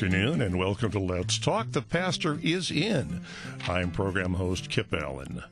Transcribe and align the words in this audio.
afternoon 0.00 0.40
and 0.40 0.58
welcome 0.58 0.90
to 0.90 0.98
Let's 0.98 1.38
Talk. 1.38 1.72
The 1.72 1.82
pastor 1.82 2.38
is 2.42 2.70
in. 2.70 3.22
I'm 3.68 3.90
program 3.90 4.32
host 4.32 4.70
Kip 4.70 4.94
Allen. 4.94 5.42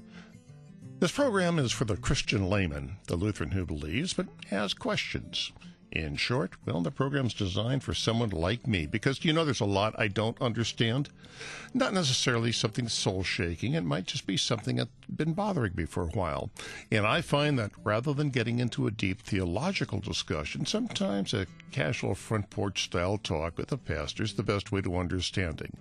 This 1.00 1.12
program 1.12 1.59
is 1.59 1.71
for 1.71 1.84
the 1.84 1.98
Christian 1.98 2.48
layman, 2.48 2.96
the 3.08 3.16
Lutheran 3.16 3.50
who 3.50 3.66
believes 3.66 4.14
but 4.14 4.27
has 4.48 4.73
questions. 4.73 5.52
In 5.91 6.16
short, 6.16 6.52
well, 6.66 6.82
the 6.82 6.91
program's 6.91 7.32
designed 7.32 7.82
for 7.82 7.95
someone 7.95 8.29
like 8.29 8.66
me 8.66 8.84
because 8.84 9.25
you 9.25 9.32
know 9.32 9.46
there's 9.46 9.61
a 9.61 9.64
lot 9.64 9.98
I 9.98 10.09
don't 10.09 10.41
understand. 10.41 11.09
Not 11.73 11.95
necessarily 11.95 12.52
something 12.52 12.88
soul 12.88 13.23
shaking, 13.23 13.73
it 13.73 13.84
might 13.84 14.05
just 14.05 14.27
be 14.27 14.37
something 14.37 14.77
that's 14.77 14.91
been 15.09 15.32
bothering 15.32 15.73
me 15.74 15.87
for 15.87 16.02
a 16.02 16.09
while. 16.09 16.51
And 16.91 17.06
I 17.06 17.23
find 17.23 17.59
that 17.59 17.70
rather 17.82 18.12
than 18.12 18.29
getting 18.29 18.59
into 18.59 18.87
a 18.87 18.91
deep 18.91 19.23
theological 19.23 20.01
discussion, 20.01 20.66
sometimes 20.66 21.33
a 21.33 21.47
casual 21.73 22.14
front 22.14 22.50
porch 22.50 22.84
style 22.84 23.16
talk 23.16 23.56
with 23.56 23.73
a 23.73 23.78
pastor 23.78 24.25
is 24.25 24.34
the 24.34 24.42
best 24.42 24.70
way 24.70 24.83
to 24.83 24.98
understanding. 24.98 25.75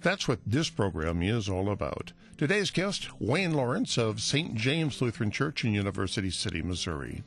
That's 0.00 0.26
what 0.26 0.40
this 0.46 0.70
program 0.70 1.22
is 1.22 1.50
all 1.50 1.70
about. 1.70 2.12
Today's 2.38 2.70
guest, 2.70 3.20
Wayne 3.20 3.52
Lawrence 3.52 3.98
of 3.98 4.22
St. 4.22 4.54
James 4.54 5.02
Lutheran 5.02 5.30
Church 5.30 5.64
in 5.64 5.74
University 5.74 6.30
City, 6.30 6.62
Missouri. 6.62 7.24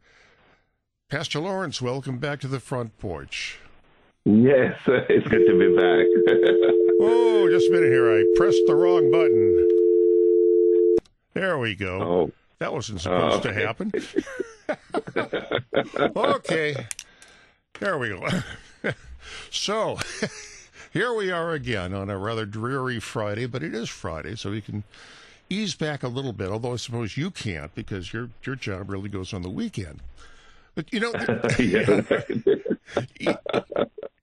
Pastor 1.10 1.40
Lawrence, 1.40 1.82
welcome 1.82 2.18
back 2.18 2.40
to 2.40 2.48
the 2.48 2.60
front 2.60 2.98
porch. 2.98 3.60
Yes, 4.28 4.78
it's 4.88 5.26
good 5.30 5.46
to 5.48 5.58
be 5.58 5.74
back. 5.74 6.06
oh, 7.00 7.48
just 7.50 7.70
a 7.70 7.72
minute 7.72 7.90
here. 7.90 8.12
I 8.12 8.26
pressed 8.36 8.62
the 8.68 8.76
wrong 8.76 9.10
button. 9.10 10.98
There 11.34 11.58
we 11.58 11.76
go. 11.76 12.02
Oh. 12.02 12.32
That 12.60 12.74
wasn't 12.74 13.00
supposed 13.00 13.46
oh, 13.46 13.50
okay. 13.50 13.54
to 13.54 13.66
happen. 13.66 13.94
okay. 16.18 16.88
There 17.80 17.98
we 17.98 18.10
go. 18.10 18.28
so, 19.50 19.98
here 20.92 21.14
we 21.14 21.32
are 21.32 21.54
again 21.54 21.94
on 21.94 22.10
a 22.10 22.18
rather 22.18 22.46
dreary 22.46 23.00
Friday, 23.00 23.46
but 23.46 23.64
it 23.64 23.74
is 23.74 23.88
Friday, 23.88 24.36
so 24.36 24.52
we 24.52 24.60
can 24.60 24.84
ease 25.50 25.76
back 25.76 26.04
a 26.04 26.10
little 26.10 26.34
bit, 26.34 26.50
although 26.50 26.74
I 26.74 26.78
suppose 26.78 27.16
you 27.16 27.32
can't 27.32 27.74
because 27.74 28.12
your 28.12 28.32
your 28.44 28.58
job 28.58 28.90
really 28.90 29.08
goes 29.08 29.34
on 29.34 29.42
the 29.42 29.50
weekend. 29.50 30.02
But 30.76 30.92
you 30.92 31.00
know, 31.00 31.14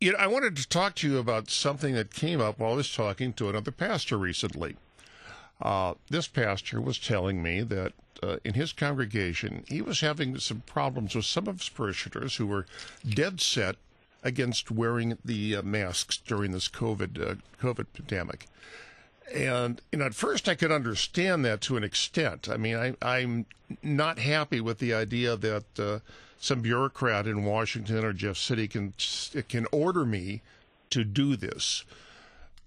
you 0.05 0.13
know, 0.13 0.19
I 0.19 0.27
wanted 0.27 0.55
to 0.57 0.69
talk 0.69 0.95
to 0.97 1.11
you 1.11 1.17
about 1.17 1.49
something 1.49 1.95
that 1.95 2.13
came 2.13 2.39
up 2.39 2.59
while 2.59 2.73
I 2.73 2.77
was 2.77 2.95
talking 2.95 3.33
to 3.33 3.49
another 3.49 3.71
pastor 3.71 4.19
recently. 4.19 4.77
Uh, 5.63 5.95
this 6.11 6.29
pastor 6.29 6.79
was 6.79 6.99
telling 6.99 7.43
me 7.43 7.63
that 7.63 7.95
uh, 8.23 8.37
in 8.45 8.53
his 8.53 8.75
congregation, 8.75 9.65
he 9.67 9.81
was 9.81 10.01
having 10.01 10.39
some 10.39 10.63
problems 10.67 11.15
with 11.15 11.25
some 11.25 11.49
of 11.49 11.61
his 11.61 11.71
parishioners 11.71 12.37
who 12.37 12.47
were 12.47 12.67
dead 13.09 13.41
set 13.41 13.77
against 14.23 14.71
wearing 14.71 15.17
the 15.25 15.57
uh, 15.57 15.63
masks 15.63 16.19
during 16.19 16.53
this 16.53 16.69
COVID 16.69 17.31
uh, 17.31 17.35
COVID 17.63 17.87
pandemic. 17.95 18.47
And 19.35 19.81
you 19.91 20.01
know, 20.01 20.05
at 20.05 20.15
first 20.15 20.51
I 20.51 20.55
could 20.55 20.71
understand 20.71 21.47
that 21.47 21.63
to 21.63 21.79
an 21.79 21.85
extent. 21.85 22.47
I 22.51 22.59
mean, 22.59 22.77
I, 22.77 22.95
I'm 23.01 23.47
not 23.83 24.19
happy 24.19 24.61
with 24.61 24.81
the 24.81 24.93
idea 24.93 25.35
that 25.35 25.65
uh, 25.79 26.01
some 26.45 26.61
bureaucrat 26.61 27.27
in 27.27 27.43
Washington 27.43 28.05
or 28.05 28.13
Jeff 28.13 28.37
City 28.37 28.69
can 28.69 28.93
can 29.49 29.67
order 29.73 30.05
me 30.05 30.43
to 30.91 31.03
do 31.03 31.37
this. 31.37 31.85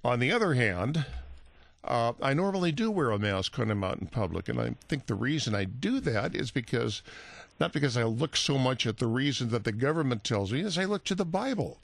On 0.03 0.19
the 0.19 0.31
other 0.31 0.55
hand, 0.55 1.05
uh, 1.83 2.13
I 2.19 2.33
normally 2.33 2.71
do 2.71 2.89
wear 2.89 3.11
a 3.11 3.19
mask 3.19 3.55
when 3.55 3.69
I'm 3.69 3.83
out 3.83 3.99
in 3.99 4.07
public, 4.07 4.49
and 4.49 4.59
I 4.59 4.73
think 4.87 5.05
the 5.05 5.13
reason 5.13 5.53
I 5.53 5.65
do 5.65 5.99
that 5.99 6.33
is 6.33 6.49
because 6.49 7.03
not 7.59 7.71
because 7.71 7.95
I 7.95 8.03
look 8.03 8.35
so 8.35 8.57
much 8.57 8.87
at 8.87 8.97
the 8.97 9.05
reason 9.05 9.49
that 9.49 9.63
the 9.63 9.71
government 9.71 10.23
tells 10.23 10.51
me, 10.51 10.61
is 10.61 10.79
I 10.79 10.85
look 10.85 11.03
to 11.05 11.15
the 11.15 11.25
Bible. 11.25 11.77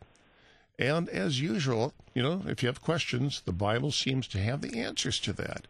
And 0.79 1.07
as 1.09 1.41
usual, 1.41 1.93
you 2.15 2.23
know, 2.23 2.41
if 2.47 2.63
you 2.63 2.67
have 2.67 2.81
questions, 2.81 3.43
the 3.45 3.51
Bible 3.51 3.91
seems 3.91 4.27
to 4.29 4.39
have 4.39 4.61
the 4.61 4.79
answers 4.79 5.19
to 5.19 5.33
that. 5.33 5.67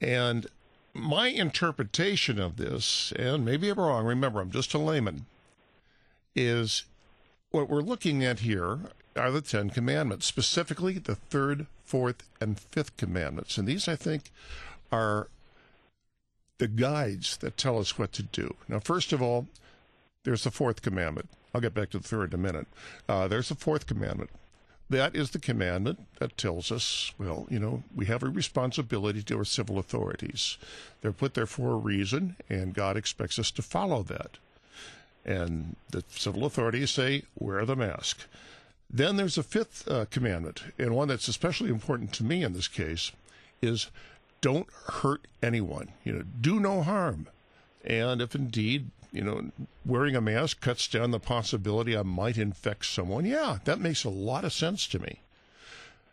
And 0.00 0.46
my 0.94 1.28
interpretation 1.28 2.38
of 2.38 2.56
this, 2.56 3.12
and 3.16 3.44
maybe 3.44 3.68
I'm 3.70 3.78
wrong, 3.78 4.04
remember, 4.04 4.40
I'm 4.40 4.50
just 4.50 4.74
a 4.74 4.78
layman, 4.78 5.26
is 6.34 6.84
what 7.50 7.68
we're 7.68 7.82
looking 7.82 8.24
at 8.24 8.40
here 8.40 8.80
are 9.16 9.30
the 9.30 9.40
Ten 9.42 9.70
Commandments, 9.70 10.26
specifically 10.26 10.98
the 10.98 11.14
third, 11.14 11.66
fourth, 11.84 12.22
and 12.40 12.58
fifth 12.58 12.96
commandments. 12.96 13.58
And 13.58 13.68
these, 13.68 13.88
I 13.88 13.96
think, 13.96 14.30
are 14.90 15.28
the 16.58 16.68
guides 16.68 17.36
that 17.38 17.56
tell 17.56 17.78
us 17.78 17.98
what 17.98 18.12
to 18.12 18.22
do. 18.22 18.54
Now, 18.68 18.78
first 18.78 19.12
of 19.12 19.20
all, 19.20 19.46
there's 20.24 20.44
the 20.44 20.50
fourth 20.50 20.82
commandment. 20.82 21.28
I'll 21.54 21.60
get 21.60 21.74
back 21.74 21.90
to 21.90 21.98
the 21.98 22.08
third 22.08 22.32
in 22.32 22.40
a 22.40 22.42
minute. 22.42 22.66
Uh, 23.08 23.28
there's 23.28 23.48
the 23.48 23.54
fourth 23.54 23.86
commandment. 23.86 24.30
That 24.88 25.16
is 25.16 25.30
the 25.30 25.38
commandment 25.38 26.00
that 26.18 26.36
tells 26.36 26.70
us, 26.70 27.12
well, 27.18 27.46
you 27.50 27.58
know, 27.58 27.82
we 27.94 28.06
have 28.06 28.22
a 28.22 28.28
responsibility 28.28 29.22
to 29.22 29.38
our 29.38 29.44
civil 29.44 29.78
authorities. 29.78 30.58
They're 31.00 31.12
put 31.12 31.34
there 31.34 31.46
for 31.46 31.72
a 31.72 31.76
reason, 31.76 32.36
and 32.48 32.74
God 32.74 32.96
expects 32.96 33.38
us 33.38 33.50
to 33.52 33.62
follow 33.62 34.02
that. 34.04 34.38
And 35.24 35.76
the 35.90 36.02
civil 36.10 36.44
authorities 36.44 36.90
say, 36.90 37.22
wear 37.38 37.64
the 37.64 37.76
mask. 37.76 38.26
Then 38.90 39.16
there's 39.16 39.38
a 39.38 39.42
fifth 39.42 39.88
uh, 39.88 40.04
commandment, 40.10 40.64
and 40.78 40.94
one 40.94 41.08
that's 41.08 41.28
especially 41.28 41.70
important 41.70 42.12
to 42.14 42.24
me 42.24 42.42
in 42.42 42.52
this 42.52 42.68
case 42.68 43.12
is 43.62 43.88
don't 44.42 44.68
hurt 44.86 45.26
anyone. 45.42 45.92
You 46.04 46.12
know, 46.12 46.24
do 46.40 46.60
no 46.60 46.82
harm. 46.82 47.28
And 47.84 48.20
if 48.20 48.34
indeed, 48.34 48.90
you 49.12 49.22
know, 49.22 49.50
wearing 49.86 50.14
a 50.14 50.20
mask 50.20 50.60
cuts 50.60 50.86
down 50.88 51.10
the 51.10 51.18
possibility 51.20 51.96
I 51.96 52.02
might 52.02 52.36
infect 52.36 52.84
someone, 52.84 53.24
yeah, 53.24 53.58
that 53.64 53.80
makes 53.80 54.04
a 54.04 54.10
lot 54.10 54.44
of 54.44 54.52
sense 54.52 54.86
to 54.88 54.98
me. 54.98 55.20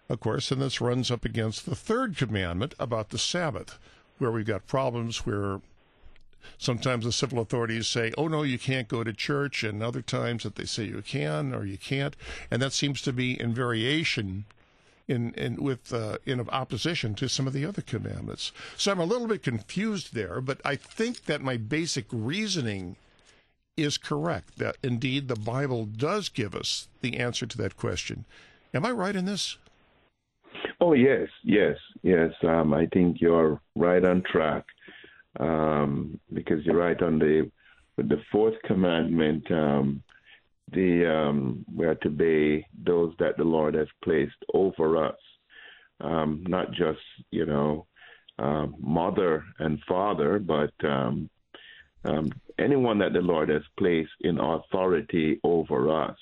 Of 0.08 0.19
course, 0.19 0.52
and 0.52 0.62
this 0.62 0.81
runs 0.81 1.12
up 1.12 1.25
against 1.25 1.66
the 1.66 1.75
third 1.75 2.18
commandment 2.18 2.74
about 2.80 3.09
the 3.09 3.19
Sabbath, 3.19 3.78
where 4.18 4.31
we've 4.31 4.46
got 4.46 4.68
problems 4.68 5.25
where 5.25 5.59
Sometimes 6.57 7.05
the 7.05 7.11
civil 7.11 7.39
authorities 7.39 7.88
say, 7.88 8.11
oh, 8.17 8.27
no, 8.27 8.44
you 8.44 8.59
can't 8.59 8.88
go 8.88 9.03
to 9.03 9.13
church, 9.13 9.63
and 9.63 9.81
other 9.81 10.01
times 10.01 10.44
that 10.44 10.55
they 10.55 10.66
say 10.66 10.83
you 10.83 11.01
can 11.01 11.53
or 11.53 11.66
you 11.66 11.77
can't. 11.77 12.16
And 12.51 12.61
that 12.61 12.73
seems 12.73 13.01
to 13.03 13.13
be 13.13 13.39
in 13.39 13.53
variation 13.53 14.45
in, 15.09 15.33
in 15.33 15.55
with 15.55 15.91
uh, 15.91 16.19
in 16.25 16.47
opposition 16.50 17.16
to 17.16 17.27
some 17.27 17.47
of 17.47 17.53
the 17.53 17.66
other 17.66 17.81
commandments. 17.81 18.51
So 18.77 18.91
I'm 18.91 19.00
a 19.00 19.05
little 19.05 19.27
bit 19.27 19.44
confused 19.44 20.13
there, 20.13 20.39
but 20.39 20.61
I 20.63 20.75
think 20.75 21.25
that 21.25 21.41
my 21.41 21.57
basic 21.57 22.05
reasoning 22.11 22.95
is 23.75 23.97
correct. 23.97 24.57
That 24.57 24.77
indeed 24.83 25.27
the 25.27 25.35
Bible 25.35 25.85
does 25.85 26.29
give 26.29 26.53
us 26.53 26.88
the 27.01 27.17
answer 27.17 27.45
to 27.47 27.57
that 27.57 27.75
question. 27.75 28.25
Am 28.73 28.85
I 28.85 28.91
right 28.91 29.16
in 29.16 29.25
this? 29.25 29.57
Oh 30.79 30.94
yes, 30.94 31.27
yes, 31.44 31.77
yes. 32.03 32.31
Um, 32.44 32.73
I 32.73 32.85
think 32.85 33.19
you're 33.19 33.59
right 33.75 34.03
on 34.06 34.23
track 34.23 34.66
um, 35.39 36.19
because 36.33 36.66
you're 36.66 36.77
right 36.77 37.01
on 37.01 37.19
the 37.19 37.50
the 37.97 38.22
fourth 38.31 38.55
commandment. 38.66 39.50
Um, 39.51 40.03
the 40.72 41.11
um, 41.11 41.66
we 41.73 41.85
are 41.85 41.95
to 41.95 42.07
obey 42.07 42.65
those 42.86 43.13
that 43.19 43.38
the 43.38 43.44
Lord 43.44 43.74
has 43.74 43.88
placed 44.03 44.36
over 44.53 45.03
us, 45.03 45.18
um, 46.01 46.44
not 46.47 46.71
just 46.71 47.00
you 47.31 47.45
know 47.45 47.88
uh, 48.38 48.68
mother 48.80 49.44
and 49.59 49.80
father, 49.88 50.39
but 50.39 50.71
um, 50.83 51.30
um, 52.06 52.31
anyone 52.57 53.00
that 53.00 53.13
the 53.13 53.21
Lord 53.21 53.50
has 53.50 53.63
placed 53.77 54.12
in 54.21 54.39
authority 54.39 55.39
over 55.44 55.89
us, 55.89 56.18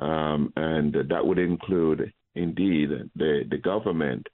um, 0.00 0.52
and 0.56 0.94
that 1.08 1.24
would 1.24 1.38
include 1.38 2.12
indeed 2.34 2.90
the 3.14 3.44
the 3.48 3.58
government. 3.58 4.26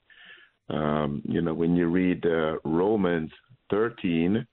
Um, 0.69 1.21
you 1.25 1.41
know, 1.41 1.53
when 1.53 1.75
you 1.75 1.87
read 1.87 2.25
uh, 2.25 2.55
Romans 2.63 3.31
13, 3.71 4.45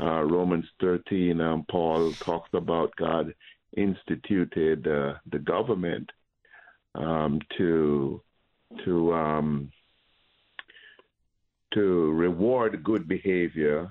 uh, 0.00 0.22
Romans 0.24 0.64
13, 0.80 1.40
um, 1.40 1.64
Paul 1.70 2.12
talks 2.14 2.50
about 2.52 2.96
God 2.96 3.34
instituted 3.76 4.86
uh, 4.88 5.14
the 5.30 5.38
government 5.38 6.10
um, 6.94 7.40
to 7.56 8.20
to 8.84 9.14
um, 9.14 9.70
to 11.74 12.12
reward 12.12 12.82
good 12.82 13.06
behavior 13.06 13.88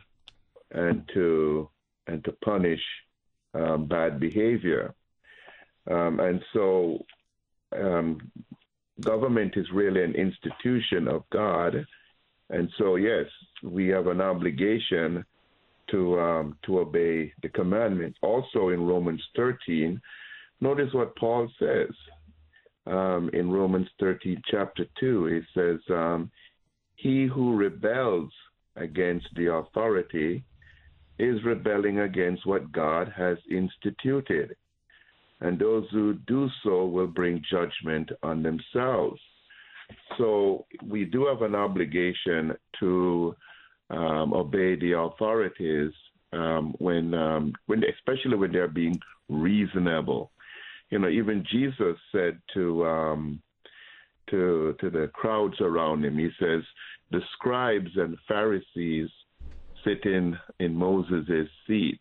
and 0.72 1.08
to 1.14 1.70
and 2.08 2.24
to 2.26 2.32
punish 2.44 2.82
um, 3.54 3.86
bad 3.86 4.20
behavior. 4.20 4.94
Um, 5.90 6.20
and 6.20 6.42
so, 6.54 7.06
um, 7.74 8.20
government 9.02 9.54
is 9.56 9.68
really 9.72 10.04
an 10.04 10.16
institution 10.16 11.08
of 11.08 11.24
God 11.30 11.86
And 12.50 12.70
so, 12.78 12.96
yes, 12.96 13.26
we 13.62 13.88
have 13.88 14.08
an 14.08 14.22
obligation 14.22 15.26
to 15.92 16.20
um, 16.20 16.58
to 16.66 16.80
obey 16.80 17.34
the 17.42 17.50
commandments. 17.50 18.18
Also, 18.22 18.70
in 18.70 18.82
Romans 18.86 19.24
13, 19.36 20.00
notice 20.62 20.94
what 20.94 21.16
Paul 21.16 21.50
says 21.60 21.90
um, 22.86 23.30
in 23.34 23.52
Romans 23.52 23.88
13, 24.00 24.42
chapter 24.50 24.86
2. 25.00 25.26
He 25.26 25.42
says, 25.54 25.80
um, 25.90 26.32
He 26.96 27.26
who 27.26 27.56
rebels 27.56 28.32
against 28.76 29.28
the 29.36 29.54
authority 29.54 30.44
is 31.20 31.44
rebelling 31.44 32.00
against 32.00 32.46
what 32.46 32.72
God 32.72 33.12
has 33.16 33.38
instituted. 33.50 34.56
And 35.42 35.60
those 35.60 35.86
who 35.92 36.16
do 36.28 36.48
so 36.64 36.86
will 36.86 37.08
bring 37.08 37.44
judgment 37.50 38.12
on 38.24 38.44
themselves. 38.44 39.20
So 40.18 40.66
we 40.86 41.06
do 41.06 41.28
have 41.28 41.42
an 41.42 41.56
obligation 41.56 42.54
to 42.80 43.36
um, 43.90 44.34
obey 44.34 44.76
the 44.76 44.98
authorities 44.98 45.92
um, 46.34 46.74
when, 46.80 47.14
um, 47.14 47.54
when, 47.68 47.84
especially 47.84 48.36
when 48.36 48.52
they're 48.52 48.68
being 48.68 49.00
reasonable. 49.30 50.32
You 50.90 51.00
know, 51.00 51.10
even 51.10 51.46
Jesus 51.52 51.98
said 52.12 52.40
to 52.54 52.86
um, 52.86 53.42
to 54.30 54.76
to 54.80 54.90
the 54.90 55.10
crowds 55.14 55.60
around 55.60 56.06
him, 56.06 56.18
he 56.18 56.30
says, 56.40 56.64
"The 57.12 57.20
scribes 57.34 57.92
and 57.96 58.18
Pharisees 58.28 59.10
sit 59.84 60.06
in 60.06 60.38
in 60.60 60.74
Moses' 60.74 61.50
seat." 61.66 62.00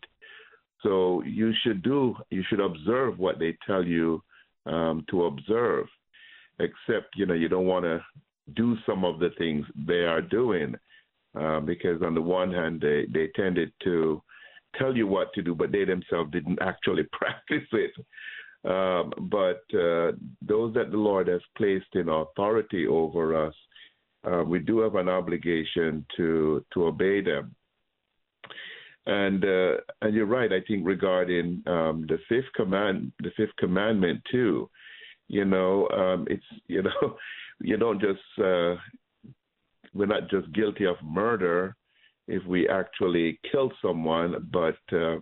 So 0.83 1.21
you 1.23 1.51
should 1.63 1.81
do, 1.81 2.15
you 2.29 2.43
should 2.49 2.59
observe 2.59 3.19
what 3.19 3.39
they 3.39 3.57
tell 3.65 3.83
you 3.83 4.21
um, 4.65 5.05
to 5.09 5.25
observe, 5.25 5.87
except 6.59 7.15
you 7.15 7.25
know 7.25 7.33
you 7.33 7.49
don't 7.49 7.65
want 7.65 7.85
to 7.85 8.01
do 8.55 8.77
some 8.85 9.03
of 9.03 9.19
the 9.19 9.29
things 9.37 9.65
they 9.87 10.05
are 10.05 10.21
doing. 10.21 10.75
Uh, 11.39 11.59
because 11.59 12.01
on 12.01 12.15
the 12.15 12.21
one 12.21 12.51
hand, 12.51 12.81
they, 12.81 13.05
they 13.13 13.29
tended 13.35 13.71
to 13.83 14.21
tell 14.75 14.95
you 14.95 15.05
what 15.05 15.31
to 15.33 15.41
do, 15.41 15.53
but 15.53 15.71
they 15.71 15.85
themselves 15.85 16.31
didn't 16.31 16.59
actually 16.61 17.03
practice 17.11 17.67
it. 17.71 17.91
Um, 18.65 19.13
but 19.29 19.61
uh, 19.77 20.13
those 20.41 20.73
that 20.73 20.91
the 20.91 20.97
Lord 20.97 21.27
has 21.27 21.41
placed 21.55 21.93
in 21.93 22.09
authority 22.09 22.87
over 22.87 23.47
us, 23.47 23.53
uh, 24.29 24.43
we 24.43 24.59
do 24.59 24.79
have 24.79 24.95
an 24.95 25.07
obligation 25.07 26.05
to 26.17 26.65
to 26.73 26.85
obey 26.87 27.21
them. 27.21 27.55
And 29.05 29.45
uh, 29.45 29.77
and 30.01 30.13
you're 30.13 30.25
right. 30.25 30.51
I 30.51 30.61
think 30.67 30.85
regarding 30.85 31.63
um, 31.67 32.05
the 32.09 32.17
fifth 32.27 32.51
command, 32.55 33.11
the 33.19 33.31
fifth 33.37 33.55
commandment 33.57 34.21
too. 34.29 34.69
You 35.27 35.45
know, 35.45 35.87
um, 35.89 36.27
it's 36.29 36.43
you 36.67 36.83
know, 36.83 37.17
you 37.59 37.77
don't 37.77 38.01
just 38.01 38.19
uh, 38.39 38.75
we're 39.93 40.05
not 40.05 40.29
just 40.29 40.51
guilty 40.53 40.85
of 40.85 40.95
murder 41.03 41.75
if 42.27 42.45
we 42.45 42.67
actually 42.67 43.39
kill 43.51 43.71
someone, 43.81 44.49
but 44.51 44.77
uh, 44.91 45.17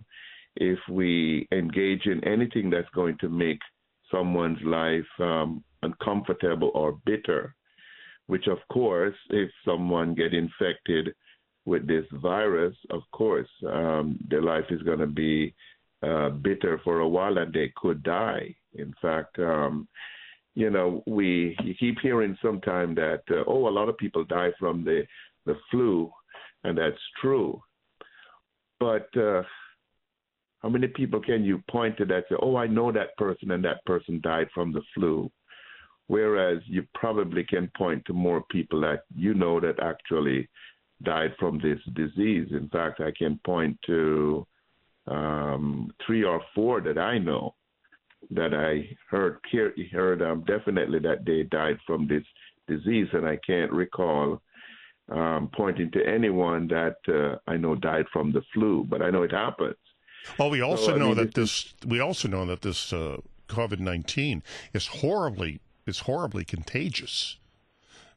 if 0.56 0.78
we 0.90 1.46
engage 1.52 2.06
in 2.06 2.22
anything 2.24 2.68
that's 2.68 2.88
going 2.94 3.16
to 3.18 3.28
make 3.28 3.60
someone's 4.10 4.58
life 4.64 5.06
um, 5.20 5.62
uncomfortable 5.82 6.72
or 6.74 6.98
bitter, 7.04 7.54
which 8.26 8.48
of 8.48 8.58
course, 8.72 9.14
if 9.30 9.50
someone 9.64 10.14
get 10.14 10.34
infected 10.34 11.14
with 11.64 11.86
this 11.86 12.04
virus, 12.12 12.74
of 12.90 13.02
course, 13.12 13.48
um, 13.68 14.18
their 14.28 14.42
life 14.42 14.64
is 14.70 14.82
going 14.82 14.98
to 14.98 15.06
be 15.06 15.54
uh, 16.02 16.30
bitter 16.30 16.80
for 16.84 17.00
a 17.00 17.08
while 17.08 17.38
and 17.38 17.52
they 17.52 17.72
could 17.76 18.02
die. 18.02 18.54
In 18.74 18.94
fact, 19.00 19.38
um, 19.38 19.88
you 20.54 20.70
know, 20.70 21.02
we 21.06 21.56
you 21.62 21.74
keep 21.74 21.98
hearing 22.00 22.36
sometimes 22.42 22.96
that 22.96 23.22
uh, 23.30 23.44
oh, 23.46 23.68
a 23.68 23.70
lot 23.70 23.88
of 23.88 23.98
people 23.98 24.24
die 24.24 24.50
from 24.58 24.84
the 24.84 25.06
the 25.44 25.56
flu, 25.70 26.10
and 26.64 26.76
that's 26.76 26.96
true. 27.20 27.62
But 28.80 29.08
uh, 29.16 29.42
how 30.60 30.68
many 30.68 30.88
people 30.88 31.20
can 31.20 31.44
you 31.44 31.62
point 31.70 31.96
to 31.98 32.04
that 32.06 32.24
say, 32.28 32.36
oh, 32.40 32.56
I 32.56 32.66
know 32.66 32.90
that 32.92 33.16
person, 33.16 33.50
and 33.50 33.64
that 33.64 33.84
person 33.84 34.20
died 34.22 34.48
from 34.54 34.72
the 34.72 34.82
flu? 34.94 35.30
Whereas 36.08 36.62
you 36.66 36.86
probably 36.94 37.44
can 37.44 37.70
point 37.76 38.04
to 38.06 38.12
more 38.12 38.42
people 38.50 38.80
that 38.82 39.04
you 39.14 39.34
know 39.34 39.60
that 39.60 39.82
actually 39.82 40.48
died 41.02 41.34
from 41.38 41.58
this 41.58 41.80
disease. 41.94 42.48
In 42.50 42.68
fact, 42.70 43.00
I 43.00 43.12
can 43.16 43.38
point 43.44 43.78
to 43.86 44.46
um, 45.06 45.92
three 46.04 46.24
or 46.24 46.42
four 46.54 46.80
that 46.80 46.98
I 46.98 47.18
know 47.18 47.54
that 48.30 48.54
I 48.54 48.96
heard 49.10 49.38
heard 49.92 50.22
um, 50.22 50.44
definitely 50.46 50.98
that 51.00 51.24
they 51.24 51.44
died 51.44 51.78
from 51.86 52.08
this 52.08 52.24
disease, 52.66 53.08
and 53.12 53.26
I 53.26 53.38
can't 53.46 53.70
recall 53.72 54.40
um, 55.10 55.50
pointing 55.54 55.90
to 55.92 56.04
anyone 56.04 56.66
that 56.68 56.96
uh, 57.08 57.38
I 57.50 57.56
know 57.56 57.76
died 57.76 58.06
from 58.12 58.32
the 58.32 58.42
flu, 58.52 58.84
but 58.88 59.02
I 59.02 59.10
know 59.10 59.22
it 59.22 59.32
happens. 59.32 59.76
Well, 60.38 60.50
we 60.50 60.60
also 60.60 60.92
so, 60.92 60.96
know 60.96 61.08
mean, 61.08 61.16
that 61.16 61.34
this 61.34 61.74
we 61.86 62.00
also 62.00 62.26
know 62.28 62.44
that 62.46 62.62
this 62.62 62.92
uh, 62.92 63.18
COVID 63.48 63.78
nineteen 63.78 64.42
is 64.72 64.86
horribly 64.88 65.60
is 65.86 66.00
horribly 66.00 66.44
contagious. 66.44 67.36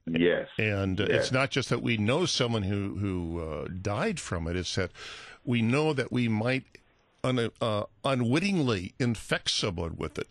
Yes, 0.07 0.47
and 0.57 1.00
uh, 1.00 1.06
yes. 1.07 1.25
it's 1.25 1.31
not 1.31 1.51
just 1.51 1.69
that 1.69 1.83
we 1.83 1.97
know 1.97 2.25
someone 2.25 2.63
who 2.63 2.95
who 2.95 3.39
uh, 3.39 3.68
died 3.81 4.19
from 4.19 4.47
it; 4.47 4.56
it's 4.56 4.74
that 4.74 4.92
we 5.45 5.62
know 5.62 5.94
that 5.94 6.12
we 6.12 6.27
might 6.27 6.63
un, 7.24 7.50
uh, 7.62 7.83
unwittingly 8.04 8.94
infect 9.00 9.50
someone 9.50 9.95
with 9.98 10.18
it. 10.18 10.27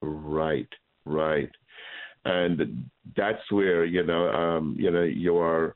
Right, 0.00 0.68
right, 1.04 1.50
and 2.24 2.88
that's 3.16 3.50
where 3.50 3.84
you 3.84 4.04
know, 4.04 4.28
um, 4.30 4.76
you 4.78 4.90
know, 4.90 5.02
you 5.02 5.36
are 5.38 5.74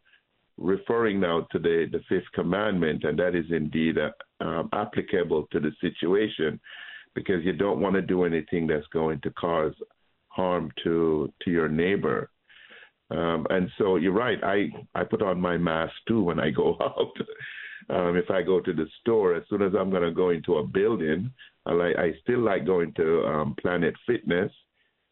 referring 0.58 1.20
now 1.20 1.46
to 1.52 1.58
the 1.58 1.88
the 1.90 2.00
fifth 2.08 2.30
commandment, 2.34 3.04
and 3.04 3.18
that 3.18 3.34
is 3.34 3.46
indeed 3.50 3.96
uh, 3.98 4.10
um, 4.44 4.68
applicable 4.72 5.46
to 5.50 5.60
the 5.60 5.72
situation, 5.80 6.60
because 7.14 7.44
you 7.44 7.52
don't 7.52 7.80
want 7.80 7.94
to 7.94 8.02
do 8.02 8.24
anything 8.24 8.66
that's 8.66 8.86
going 8.88 9.20
to 9.22 9.30
cause 9.30 9.74
harm 10.28 10.70
to 10.84 11.32
to 11.42 11.50
your 11.50 11.68
neighbor. 11.68 12.30
Um, 13.10 13.46
and 13.50 13.68
so 13.76 13.96
you're 13.96 14.12
right. 14.12 14.38
I, 14.42 14.70
I 14.94 15.04
put 15.04 15.20
on 15.20 15.38
my 15.38 15.58
mask 15.58 15.92
too 16.08 16.22
when 16.22 16.40
I 16.40 16.50
go 16.50 16.76
out. 16.80 17.12
Um, 17.90 18.16
if 18.16 18.30
I 18.30 18.42
go 18.42 18.60
to 18.60 18.72
the 18.72 18.86
store, 19.00 19.34
as 19.34 19.42
soon 19.48 19.62
as 19.62 19.72
I'm 19.78 19.90
going 19.90 20.02
to 20.02 20.12
go 20.12 20.30
into 20.30 20.56
a 20.56 20.66
building, 20.66 21.30
I, 21.66 21.72
like, 21.72 21.96
I 21.96 22.12
still 22.22 22.40
like 22.40 22.66
going 22.66 22.92
to 22.94 23.24
um, 23.26 23.56
Planet 23.60 23.94
Fitness, 24.06 24.52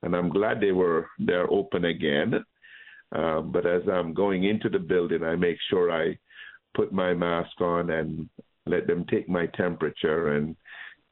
and 0.02 0.14
I'm 0.14 0.30
glad 0.30 0.60
they 0.60 0.72
were 0.72 1.08
they're 1.18 1.50
open 1.50 1.84
again. 1.84 2.44
Uh, 3.14 3.40
but 3.40 3.66
as 3.66 3.82
I'm 3.92 4.14
going 4.14 4.44
into 4.44 4.68
the 4.68 4.78
building, 4.78 5.22
I 5.24 5.34
make 5.36 5.58
sure 5.68 5.90
I 5.90 6.18
put 6.74 6.92
my 6.92 7.12
mask 7.12 7.60
on 7.60 7.90
and 7.90 8.28
let 8.66 8.86
them 8.86 9.04
take 9.10 9.28
my 9.28 9.46
temperature, 9.46 10.34
and 10.36 10.56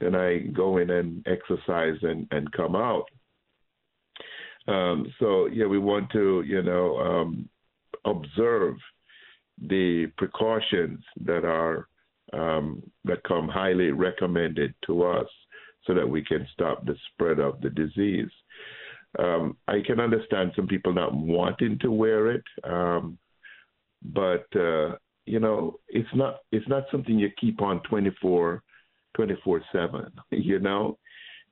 then 0.00 0.14
I 0.14 0.38
go 0.38 0.78
in 0.78 0.90
and 0.90 1.26
exercise 1.26 1.98
and, 2.02 2.26
and 2.30 2.52
come 2.52 2.76
out. 2.76 3.06
Um, 4.68 5.12
so 5.18 5.46
yeah, 5.46 5.66
we 5.66 5.78
want 5.78 6.10
to 6.12 6.44
you 6.46 6.62
know 6.62 6.98
um, 6.98 7.48
observe 8.04 8.76
the 9.66 10.06
precautions 10.16 11.00
that 11.24 11.44
are 11.44 11.88
um, 12.32 12.82
that 13.04 13.24
come 13.24 13.48
highly 13.48 13.90
recommended 13.90 14.74
to 14.86 15.04
us 15.04 15.26
so 15.86 15.94
that 15.94 16.08
we 16.08 16.22
can 16.22 16.46
stop 16.52 16.84
the 16.84 16.94
spread 17.12 17.38
of 17.38 17.60
the 17.62 17.70
disease. 17.70 18.30
Um, 19.18 19.56
I 19.66 19.80
can 19.86 19.98
understand 19.98 20.52
some 20.54 20.66
people 20.66 20.92
not 20.92 21.14
wanting 21.14 21.78
to 21.80 21.90
wear 21.90 22.30
it, 22.30 22.44
um, 22.64 23.18
but 24.02 24.44
uh, 24.54 24.96
you 25.28 25.40
know 25.40 25.78
it's 25.88 26.08
not 26.14 26.38
it's 26.52 26.68
not 26.68 26.84
something 26.90 27.18
you 27.18 27.30
keep 27.38 27.60
on 27.60 27.82
24 27.88 28.62
24 29.14 29.62
7 29.72 30.12
you 30.30 30.58
know 30.58 30.98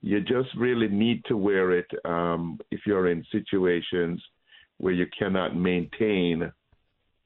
you 0.00 0.20
just 0.20 0.48
really 0.56 0.88
need 0.88 1.25
to 1.26 1.36
wear 1.36 1.72
it 1.72 1.86
um, 2.04 2.58
if 2.70 2.80
you're 2.86 3.10
in 3.10 3.25
situations 3.32 4.22
where 4.78 4.92
you 4.92 5.06
cannot 5.18 5.56
maintain 5.56 6.50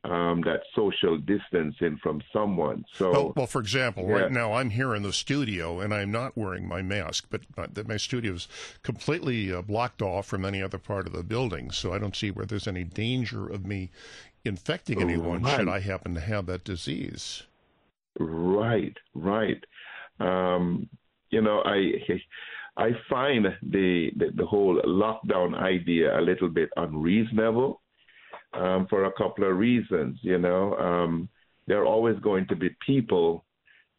um, 0.05 0.41
that 0.43 0.63
social 0.75 1.19
distancing 1.19 1.99
from 2.03 2.23
someone. 2.33 2.85
So, 2.95 3.13
well, 3.13 3.33
well 3.37 3.47
for 3.47 3.61
example, 3.61 4.07
yeah. 4.09 4.15
right 4.15 4.33
now 4.33 4.55
I'm 4.55 4.71
here 4.71 4.95
in 4.95 5.03
the 5.03 5.13
studio 5.13 5.81
and 5.81 5.93
I'm 5.93 6.11
not 6.11 6.37
wearing 6.37 6.67
my 6.67 6.81
mask, 6.81 7.27
but 7.31 7.43
my 7.87 7.97
studio 7.99 8.35
is 8.35 8.49
completely 8.83 9.53
uh, 9.53 9.63
blocked 9.63 10.01
off 10.01 10.27
from 10.27 10.45
any 10.45 10.63
other 10.63 10.79
part 10.79 11.07
of 11.07 11.13
the 11.13 11.23
building, 11.23 11.71
so 11.71 11.93
I 11.93 11.99
don't 11.99 12.17
see 12.17 12.31
where 12.31 12.47
there's 12.47 12.69
any 12.69 12.85
danger 12.85 13.47
of 13.47 13.67
me 13.67 13.91
infecting 14.45 15.03
anyone 15.03 15.43
right. 15.43 15.57
should 15.57 15.69
I 15.69 15.81
happen 15.81 16.15
to 16.15 16.21
have 16.21 16.47
that 16.47 16.65
disease. 16.65 17.43
Right, 18.19 18.97
right. 19.15 19.63
Um, 20.19 20.89
you 21.31 21.43
know, 21.43 21.63
I 21.65 21.93
I 22.77 22.91
find 23.09 23.47
the, 23.63 24.11
the 24.17 24.31
the 24.35 24.47
whole 24.47 24.81
lockdown 24.83 25.55
idea 25.55 26.19
a 26.19 26.23
little 26.23 26.49
bit 26.49 26.71
unreasonable 26.77 27.83
um, 28.53 28.87
for 28.89 29.05
a 29.05 29.13
couple 29.13 29.49
of 29.49 29.57
reasons. 29.57 30.19
You 30.23 30.39
know, 30.39 30.75
um, 30.75 31.29
there 31.67 31.81
are 31.81 31.87
always 31.87 32.19
going 32.21 32.47
to 32.49 32.57
be 32.57 32.71
people 32.85 33.45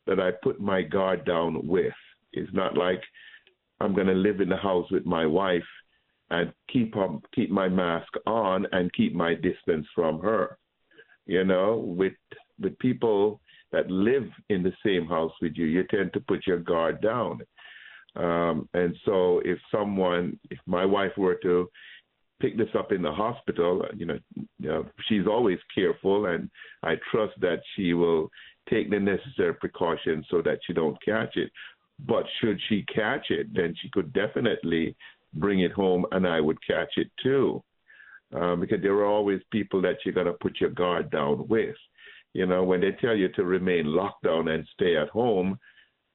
that 0.08 0.20
I 0.20 0.31
put 0.43 0.60
my 0.60 0.81
guard 0.81 1.25
down 1.25 1.65
with. 1.67 1.93
It's 2.34 2.53
not 2.53 2.77
like 2.77 3.01
I'm 3.79 3.93
going 3.93 4.08
to 4.08 4.13
live 4.13 4.41
in 4.41 4.50
the 4.50 4.58
house 4.58 4.89
with 4.91 5.05
my 5.05 5.25
wife 5.25 5.63
and 6.29 6.51
keep 6.72 6.96
um, 6.96 7.22
keep 7.36 7.50
my 7.50 7.67
mask 7.67 8.12
on 8.25 8.65
and 8.72 8.93
keep 8.93 9.13
my 9.13 9.34
distance 9.34 9.86
from 9.93 10.20
her. 10.22 10.58
You 11.25 11.43
know, 11.43 11.77
with 11.77 12.13
with 12.60 12.77
people 12.79 13.41
that 13.72 13.89
live 13.89 14.27
in 14.50 14.63
the 14.63 14.74
same 14.86 15.08
house 15.08 15.31
with 15.41 15.53
you, 15.55 15.65
you 15.65 15.84
tend 15.89 16.13
to 16.13 16.20
put 16.20 16.46
your 16.46 16.60
guard 16.60 17.01
down. 17.01 17.41
Um, 18.15 18.67
and 18.74 18.96
so, 19.05 19.41
if 19.46 19.58
someone, 19.72 20.38
if 20.50 20.60
my 20.65 20.84
wife 20.86 21.13
were 21.17 21.36
to 21.43 21.70
pick 22.41 22.57
this 22.57 22.69
up 22.77 22.91
in 22.91 23.01
the 23.01 23.12
hospital, 23.12 23.86
you 23.95 24.05
know, 24.05 24.19
you 24.36 24.69
know, 24.69 24.86
she's 25.07 25.27
always 25.27 25.60
careful, 25.74 26.25
and 26.25 26.50
I 26.83 26.95
trust 27.12 27.33
that 27.41 27.62
she 27.75 27.93
will 27.93 28.29
take 28.69 28.89
the 28.89 29.00
necessary 29.00 29.53
precautions 29.53 30.25
so 30.29 30.41
that 30.41 30.60
she 30.65 30.74
don't 30.74 30.98
catch 31.03 31.38
it. 31.38 31.51
But 32.07 32.25
should 32.39 32.60
she 32.67 32.83
catch 32.93 33.29
it, 33.29 33.53
then 33.53 33.75
she 33.79 33.89
could 33.91 34.12
definitely 34.13 34.95
bring 35.33 35.62
it 35.62 35.71
home, 35.71 36.05
and 36.12 36.27
I 36.27 36.41
would 36.41 36.57
catch 36.65 36.93
it 36.98 37.12
too, 37.21 37.63
um, 38.33 38.60
because 38.60 38.81
there 38.81 38.95
are 38.95 39.05
always 39.05 39.41
people 39.51 39.81
that 39.83 39.98
you're 40.03 40.15
gonna 40.15 40.33
put 40.33 40.60
your 40.60 40.71
guard 40.71 41.12
down 41.12 41.48
with. 41.48 41.75
You 42.33 42.45
know, 42.45 42.63
when 42.63 42.81
they 42.81 42.91
tell 42.93 43.15
you 43.15 43.29
to 43.29 43.43
remain 43.43 43.86
locked 43.86 44.24
down 44.24 44.48
and 44.48 44.67
stay 44.74 44.98
at 44.98 45.10
home, 45.10 45.60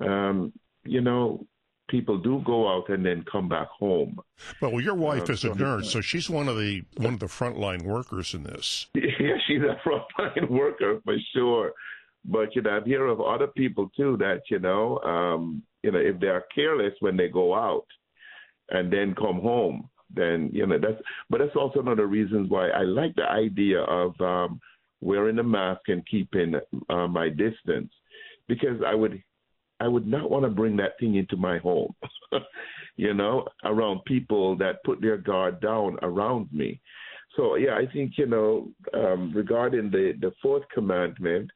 um, 0.00 0.52
you 0.84 1.00
know, 1.00 1.46
people 1.88 2.18
do 2.18 2.42
go 2.44 2.68
out 2.68 2.88
and 2.88 3.04
then 3.04 3.24
come 3.30 3.48
back 3.48 3.68
home. 3.68 4.18
But 4.60 4.72
well, 4.72 4.82
your 4.82 4.94
wife 4.94 5.28
uh, 5.28 5.32
is 5.34 5.44
a 5.44 5.54
nurse, 5.54 5.90
so 5.90 6.00
she's 6.00 6.28
one 6.28 6.48
of 6.48 6.56
the 6.56 6.84
one 6.96 7.14
of 7.14 7.20
the 7.20 7.26
frontline 7.26 7.82
workers 7.82 8.34
in 8.34 8.42
this. 8.42 8.86
Yeah, 8.94 9.36
she's 9.46 9.62
a 9.62 9.76
frontline 9.86 10.50
worker 10.50 11.00
for 11.04 11.16
sure. 11.34 11.72
But 12.24 12.54
you 12.54 12.62
know, 12.62 12.76
I've 12.76 12.86
heard 12.86 13.08
of 13.08 13.20
other 13.20 13.46
people 13.46 13.90
too 13.96 14.16
that 14.18 14.42
you 14.50 14.58
know, 14.58 14.98
um, 14.98 15.62
you 15.82 15.92
know, 15.92 15.98
if 15.98 16.20
they 16.20 16.26
are 16.26 16.44
careless 16.54 16.92
when 17.00 17.16
they 17.16 17.28
go 17.28 17.54
out 17.54 17.86
and 18.70 18.92
then 18.92 19.14
come 19.14 19.40
home, 19.40 19.88
then 20.14 20.50
you 20.52 20.66
know 20.66 20.78
that's. 20.78 21.00
But 21.30 21.38
that's 21.38 21.56
also 21.56 21.80
one 21.80 21.88
of 21.88 21.98
the 21.98 22.06
reasons 22.06 22.50
why 22.50 22.68
I 22.70 22.82
like 22.82 23.14
the 23.14 23.30
idea 23.30 23.80
of 23.82 24.20
um, 24.20 24.60
wearing 25.00 25.38
a 25.38 25.42
mask 25.44 25.82
and 25.88 26.06
keeping 26.06 26.54
uh, 26.90 27.06
my 27.06 27.28
distance, 27.28 27.92
because 28.48 28.80
I 28.86 28.94
would 28.94 29.22
I 29.80 29.88
would 29.88 30.06
not 30.06 30.30
want 30.30 30.44
to 30.44 30.50
bring 30.50 30.76
that 30.76 30.98
thing 30.98 31.16
into 31.16 31.36
my 31.36 31.58
home, 31.58 31.94
you 32.96 33.14
know, 33.14 33.46
around 33.64 34.04
people 34.06 34.56
that 34.56 34.82
put 34.84 35.00
their 35.00 35.18
guard 35.18 35.60
down 35.60 35.98
around 36.02 36.48
me. 36.52 36.80
So 37.36 37.56
yeah, 37.56 37.74
I 37.74 37.86
think 37.92 38.12
you 38.16 38.26
know 38.26 38.68
um, 38.94 39.32
regarding 39.34 39.90
the 39.90 40.14
the 40.20 40.32
fourth 40.42 40.62
commandment, 40.72 41.50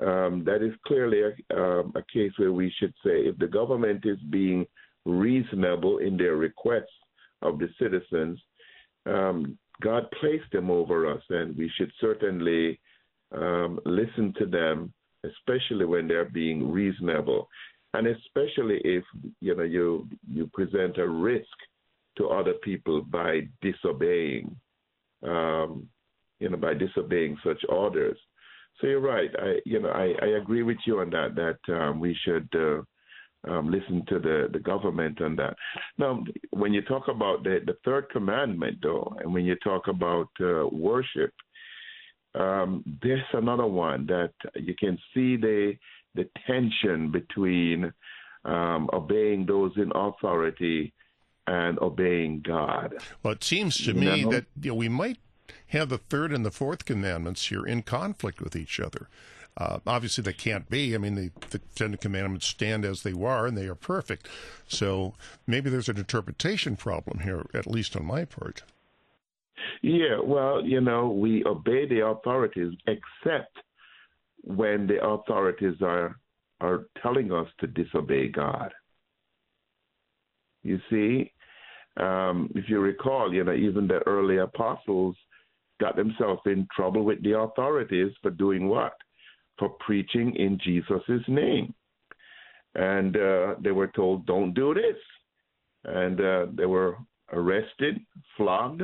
um, 0.00 0.44
that 0.44 0.62
is 0.62 0.74
clearly 0.86 1.22
a, 1.22 1.60
um, 1.60 1.92
a 1.96 2.02
case 2.12 2.32
where 2.36 2.52
we 2.52 2.72
should 2.78 2.94
say 3.04 3.26
if 3.26 3.36
the 3.38 3.48
government 3.48 4.04
is 4.04 4.18
being 4.30 4.66
reasonable 5.04 5.98
in 5.98 6.16
their 6.16 6.36
requests 6.36 6.84
of 7.42 7.58
the 7.58 7.68
citizens, 7.80 8.38
um, 9.06 9.58
God 9.82 10.06
placed 10.20 10.50
them 10.52 10.70
over 10.70 11.10
us, 11.12 11.22
and 11.30 11.56
we 11.56 11.70
should 11.76 11.92
certainly 12.00 12.78
um, 13.32 13.80
listen 13.84 14.32
to 14.38 14.46
them 14.46 14.92
especially 15.26 15.84
when 15.84 16.08
they're 16.08 16.24
being 16.24 16.70
reasonable, 16.70 17.48
and 17.94 18.06
especially 18.06 18.80
if 18.84 19.04
you 19.40 19.54
know 19.54 19.62
you 19.62 20.08
you 20.28 20.48
present 20.52 20.98
a 20.98 21.08
risk 21.08 21.46
to 22.18 22.28
other 22.28 22.54
people 22.64 23.02
by 23.02 23.40
disobeying, 23.60 24.54
um, 25.22 25.86
you 26.40 26.48
know, 26.48 26.56
by 26.56 26.74
disobeying 26.74 27.36
such 27.44 27.62
orders. 27.68 28.18
So 28.80 28.86
you're 28.86 29.00
right. 29.00 29.30
I 29.38 29.56
you 29.64 29.80
know 29.80 29.90
I, 29.90 30.14
I 30.22 30.28
agree 30.40 30.62
with 30.62 30.78
you 30.86 31.00
on 31.00 31.10
that. 31.10 31.34
That 31.34 31.74
um, 31.74 32.00
we 32.00 32.16
should. 32.24 32.48
Uh, 32.54 32.82
um, 33.48 33.70
listen 33.70 34.04
to 34.08 34.18
the, 34.18 34.48
the 34.52 34.58
government 34.58 35.20
on 35.22 35.36
that. 35.36 35.54
Now, 35.98 36.24
when 36.50 36.72
you 36.72 36.82
talk 36.82 37.06
about 37.06 37.44
the, 37.44 37.60
the 37.64 37.76
third 37.84 38.10
commandment, 38.10 38.78
though, 38.82 39.14
and 39.20 39.32
when 39.32 39.44
you 39.44 39.54
talk 39.62 39.86
about 39.86 40.28
uh, 40.40 40.66
worship, 40.72 41.32
um, 42.36 42.84
there's 43.02 43.22
another 43.32 43.66
one 43.66 44.06
that 44.06 44.32
you 44.54 44.74
can 44.74 44.98
see 45.14 45.36
the 45.36 45.74
the 46.14 46.28
tension 46.46 47.10
between 47.10 47.92
um, 48.44 48.88
obeying 48.92 49.44
those 49.44 49.72
in 49.76 49.92
authority 49.94 50.94
and 51.46 51.78
obeying 51.80 52.42
God. 52.42 52.94
Well, 53.22 53.34
it 53.34 53.44
seems 53.44 53.76
to 53.84 53.92
me 53.92 54.24
that 54.24 54.46
you 54.60 54.70
know, 54.70 54.74
we 54.74 54.88
might 54.88 55.18
have 55.68 55.90
the 55.90 55.98
third 55.98 56.32
and 56.32 56.44
the 56.44 56.50
fourth 56.50 56.84
commandments 56.84 57.46
here 57.48 57.64
in 57.64 57.82
conflict 57.82 58.40
with 58.40 58.56
each 58.56 58.80
other. 58.80 59.08
Uh, 59.58 59.78
obviously, 59.86 60.22
they 60.22 60.32
can't 60.32 60.68
be. 60.68 60.94
I 60.94 60.98
mean, 60.98 61.14
the, 61.14 61.30
the 61.50 61.60
Ten 61.74 61.96
Commandments 61.96 62.46
stand 62.46 62.84
as 62.84 63.02
they 63.02 63.12
are, 63.12 63.46
and 63.46 63.56
they 63.56 63.66
are 63.68 63.74
perfect. 63.74 64.28
So 64.68 65.14
maybe 65.46 65.70
there's 65.70 65.88
an 65.88 65.96
interpretation 65.96 66.76
problem 66.76 67.20
here, 67.20 67.46
at 67.54 67.66
least 67.66 67.96
on 67.96 68.04
my 68.04 68.26
part. 68.26 68.62
Yeah, 69.82 70.18
well, 70.22 70.64
you 70.64 70.80
know, 70.80 71.08
we 71.08 71.44
obey 71.44 71.86
the 71.88 72.06
authorities 72.06 72.72
except 72.86 73.56
when 74.42 74.86
the 74.86 75.04
authorities 75.04 75.76
are 75.82 76.16
are 76.60 76.86
telling 77.02 77.32
us 77.32 77.46
to 77.60 77.66
disobey 77.66 78.28
God. 78.28 78.72
You 80.62 80.80
see, 80.88 81.32
um, 81.98 82.50
if 82.54 82.68
you 82.68 82.80
recall, 82.80 83.32
you 83.32 83.44
know, 83.44 83.52
even 83.52 83.86
the 83.86 84.00
early 84.06 84.38
apostles 84.38 85.16
got 85.80 85.96
themselves 85.96 86.40
in 86.46 86.66
trouble 86.74 87.04
with 87.04 87.22
the 87.22 87.38
authorities 87.38 88.12
for 88.22 88.30
doing 88.30 88.68
what? 88.68 88.94
For 89.58 89.68
preaching 89.80 90.34
in 90.36 90.58
Jesus' 90.64 91.22
name. 91.28 91.74
And 92.74 93.16
uh, 93.16 93.54
they 93.62 93.72
were 93.72 93.88
told, 93.88 94.26
don't 94.26 94.54
do 94.54 94.74
this. 94.74 94.96
And 95.84 96.20
uh, 96.20 96.46
they 96.54 96.66
were 96.66 96.96
arrested, 97.32 98.00
flogged, 98.36 98.82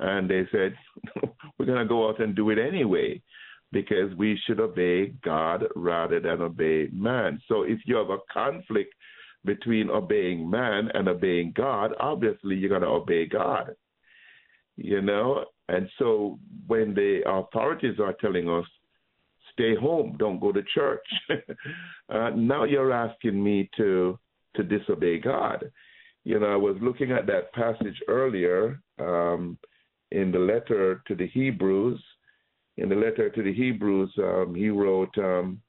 and 0.00 0.28
they 0.28 0.46
said, 0.52 0.74
we're 1.58 1.66
going 1.66 1.78
to 1.78 1.84
go 1.84 2.08
out 2.08 2.20
and 2.20 2.34
do 2.34 2.50
it 2.50 2.58
anyway 2.58 3.20
because 3.72 4.14
we 4.16 4.38
should 4.46 4.60
obey 4.60 5.12
God 5.24 5.64
rather 5.76 6.20
than 6.20 6.40
obey 6.40 6.88
man. 6.92 7.40
So 7.48 7.62
if 7.62 7.80
you 7.84 7.96
have 7.96 8.10
a 8.10 8.18
conflict 8.32 8.94
between 9.44 9.90
obeying 9.90 10.48
man 10.48 10.90
and 10.94 11.08
obeying 11.08 11.52
God, 11.54 11.92
obviously 12.00 12.56
you're 12.56 12.70
going 12.70 12.82
to 12.82 12.88
obey 12.88 13.26
God. 13.26 13.74
You 14.76 15.02
know? 15.02 15.44
And 15.68 15.88
so 15.98 16.38
when 16.66 16.94
the 16.94 17.22
authorities 17.26 17.98
are 18.00 18.14
telling 18.14 18.48
us, 18.48 18.64
stay 19.52 19.74
home, 19.74 20.16
don't 20.18 20.40
go 20.40 20.52
to 20.52 20.62
church, 20.74 21.06
uh, 22.08 22.30
now 22.30 22.64
you're 22.64 22.92
asking 22.92 23.42
me 23.42 23.68
to 23.76 24.18
to 24.56 24.62
disobey 24.62 25.18
God. 25.18 25.70
You 26.24 26.40
know, 26.40 26.46
I 26.46 26.56
was 26.56 26.76
looking 26.80 27.12
at 27.12 27.26
that 27.26 27.52
passage 27.52 28.00
earlier. 28.08 28.80
Um, 28.98 29.58
in 30.10 30.32
the 30.32 30.38
letter 30.38 31.02
to 31.06 31.14
the 31.14 31.28
Hebrews, 31.28 32.02
in 32.76 32.88
the 32.88 32.94
letter 32.94 33.28
to 33.28 33.42
the 33.42 33.52
Hebrews, 33.52 34.12
um, 34.18 34.54
he 34.54 34.70
wrote, 34.70 35.16
um, 35.18 35.60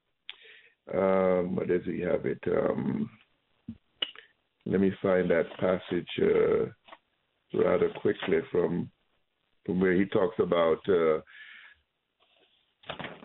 um, 0.93 1.55
what 1.55 1.67
does 1.67 1.83
he 1.85 2.01
have 2.01 2.25
it? 2.25 2.39
Um, 2.47 3.09
let 4.65 4.79
me 4.79 4.91
find 5.01 5.29
that 5.29 5.45
passage 5.59 6.07
uh, 6.21 6.65
rather 7.57 7.89
quickly 8.01 8.39
from 8.51 8.89
from 9.65 9.79
where 9.79 9.93
he 9.93 10.05
talks 10.05 10.37
about 10.39 10.79
uh, 10.89 11.19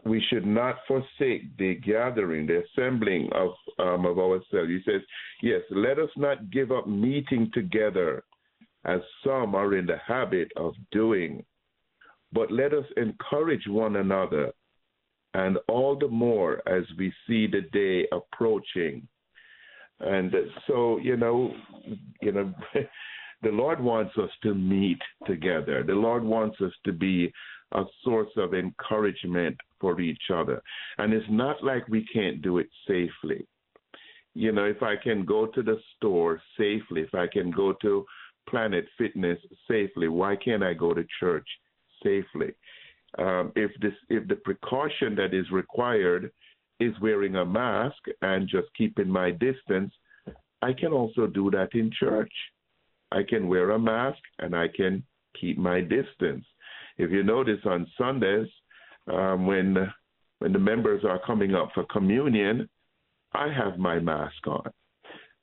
we 0.05 0.23
should 0.29 0.47
not 0.47 0.77
forsake 0.87 1.57
the 1.57 1.77
gathering, 1.77 2.47
the 2.47 2.63
assembling 2.65 3.31
of 3.33 3.51
um, 3.79 4.05
of 4.05 4.19
ourselves. 4.19 4.69
He 4.69 4.81
says, 4.85 5.01
yes, 5.43 5.63
let 5.71 5.99
us 5.99 6.11
not 6.17 6.51
give 6.51 6.71
up 6.73 6.87
meeting 6.87 7.51
together 7.55 8.25
as 8.85 9.01
some 9.25 9.55
are 9.55 9.77
in 9.77 9.87
the 9.87 9.99
habit 10.07 10.51
of 10.57 10.75
doing. 10.93 11.45
But 12.33 12.51
let 12.51 12.75
us 12.75 12.85
encourage 12.97 13.67
one 13.69 13.97
another, 13.97 14.53
and 15.35 15.59
all 15.69 15.97
the 15.97 16.09
more 16.09 16.63
as 16.69 16.85
we 16.99 17.13
see 17.27 17.47
the 17.47 17.63
day 17.73 18.09
approaching. 18.13 19.07
And 20.01 20.35
so, 20.67 20.99
you 20.99 21.17
know, 21.17 21.55
you 22.21 22.33
know, 22.33 22.53
the 23.43 23.51
Lord 23.51 23.81
wants 23.81 24.17
us 24.19 24.31
to 24.43 24.55
meet 24.55 25.01
together. 25.27 25.85
The 25.87 25.95
Lord 25.95 26.25
wants 26.25 26.61
us 26.61 26.73
to 26.85 26.93
be 26.93 27.33
a 27.73 27.85
source 28.03 28.31
of 28.37 28.55
encouragement 28.55 29.57
for 29.81 30.01
each 30.01 30.31
other. 30.33 30.63
And 30.99 31.13
it's 31.13 31.27
not 31.29 31.63
like 31.63 31.87
we 31.89 32.07
can't 32.13 32.43
do 32.43 32.59
it 32.59 32.69
safely. 32.87 33.47
You 34.35 34.51
know, 34.51 34.65
if 34.65 34.83
I 34.83 34.95
can 34.97 35.25
go 35.25 35.47
to 35.47 35.63
the 35.63 35.79
store 35.97 36.41
safely, 36.59 37.03
if 37.03 37.15
I 37.15 37.27
can 37.33 37.51
go 37.51 37.73
to 37.83 38.05
Planet 38.49 38.87
Fitness 38.99 39.39
safely? 39.69 40.09
Why 40.09 40.37
can't 40.37 40.63
I 40.63 40.75
go 40.75 40.95
to 40.95 41.05
church 41.21 41.49
safely? 42.03 42.53
Um, 43.19 43.53
if 43.55 43.71
this, 43.81 43.93
if 44.09 44.27
the 44.29 44.37
precaution 44.37 45.15
that 45.17 45.33
is 45.35 45.51
required 45.51 46.31
is 46.81 46.93
wearing 47.01 47.37
a 47.37 47.45
mask 47.45 47.97
and 48.23 48.49
just 48.49 48.69
keeping 48.77 49.09
my 49.09 49.31
distance, 49.31 49.93
I 50.63 50.73
can 50.73 50.93
also 50.93 51.27
do 51.27 51.51
that 51.51 51.75
in 51.75 51.91
church. 51.99 52.33
I 53.13 53.23
can 53.23 53.49
wear 53.49 53.71
a 53.71 53.79
mask 53.79 54.19
and 54.39 54.57
I 54.57 54.67
can 54.69 55.05
keep 55.41 55.59
my 55.59 55.81
distance. 55.81 56.45
If 56.99 57.11
you 57.11 57.23
notice 57.23 57.61
on 57.65 57.87
Sundays, 57.97 58.49
um, 59.07 59.47
when 59.47 59.93
when 60.41 60.53
the 60.53 60.59
members 60.59 61.05
are 61.05 61.21
coming 61.25 61.55
up 61.55 61.71
for 61.75 61.85
communion, 61.85 62.69
I 63.33 63.53
have 63.53 63.79
my 63.79 63.99
mask 63.99 64.47
on 64.47 64.71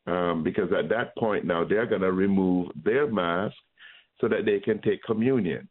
um, 0.07 0.43
because 0.43 0.71
at 0.77 0.89
that 0.89 1.15
point 1.17 1.45
now 1.45 1.63
they're 1.63 1.85
going 1.85 2.01
to 2.01 2.11
remove 2.11 2.71
their 2.83 3.11
mask 3.11 3.55
so 4.19 4.27
that 4.27 4.45
they 4.45 4.59
can 4.59 4.81
take 4.81 5.03
communion. 5.03 5.67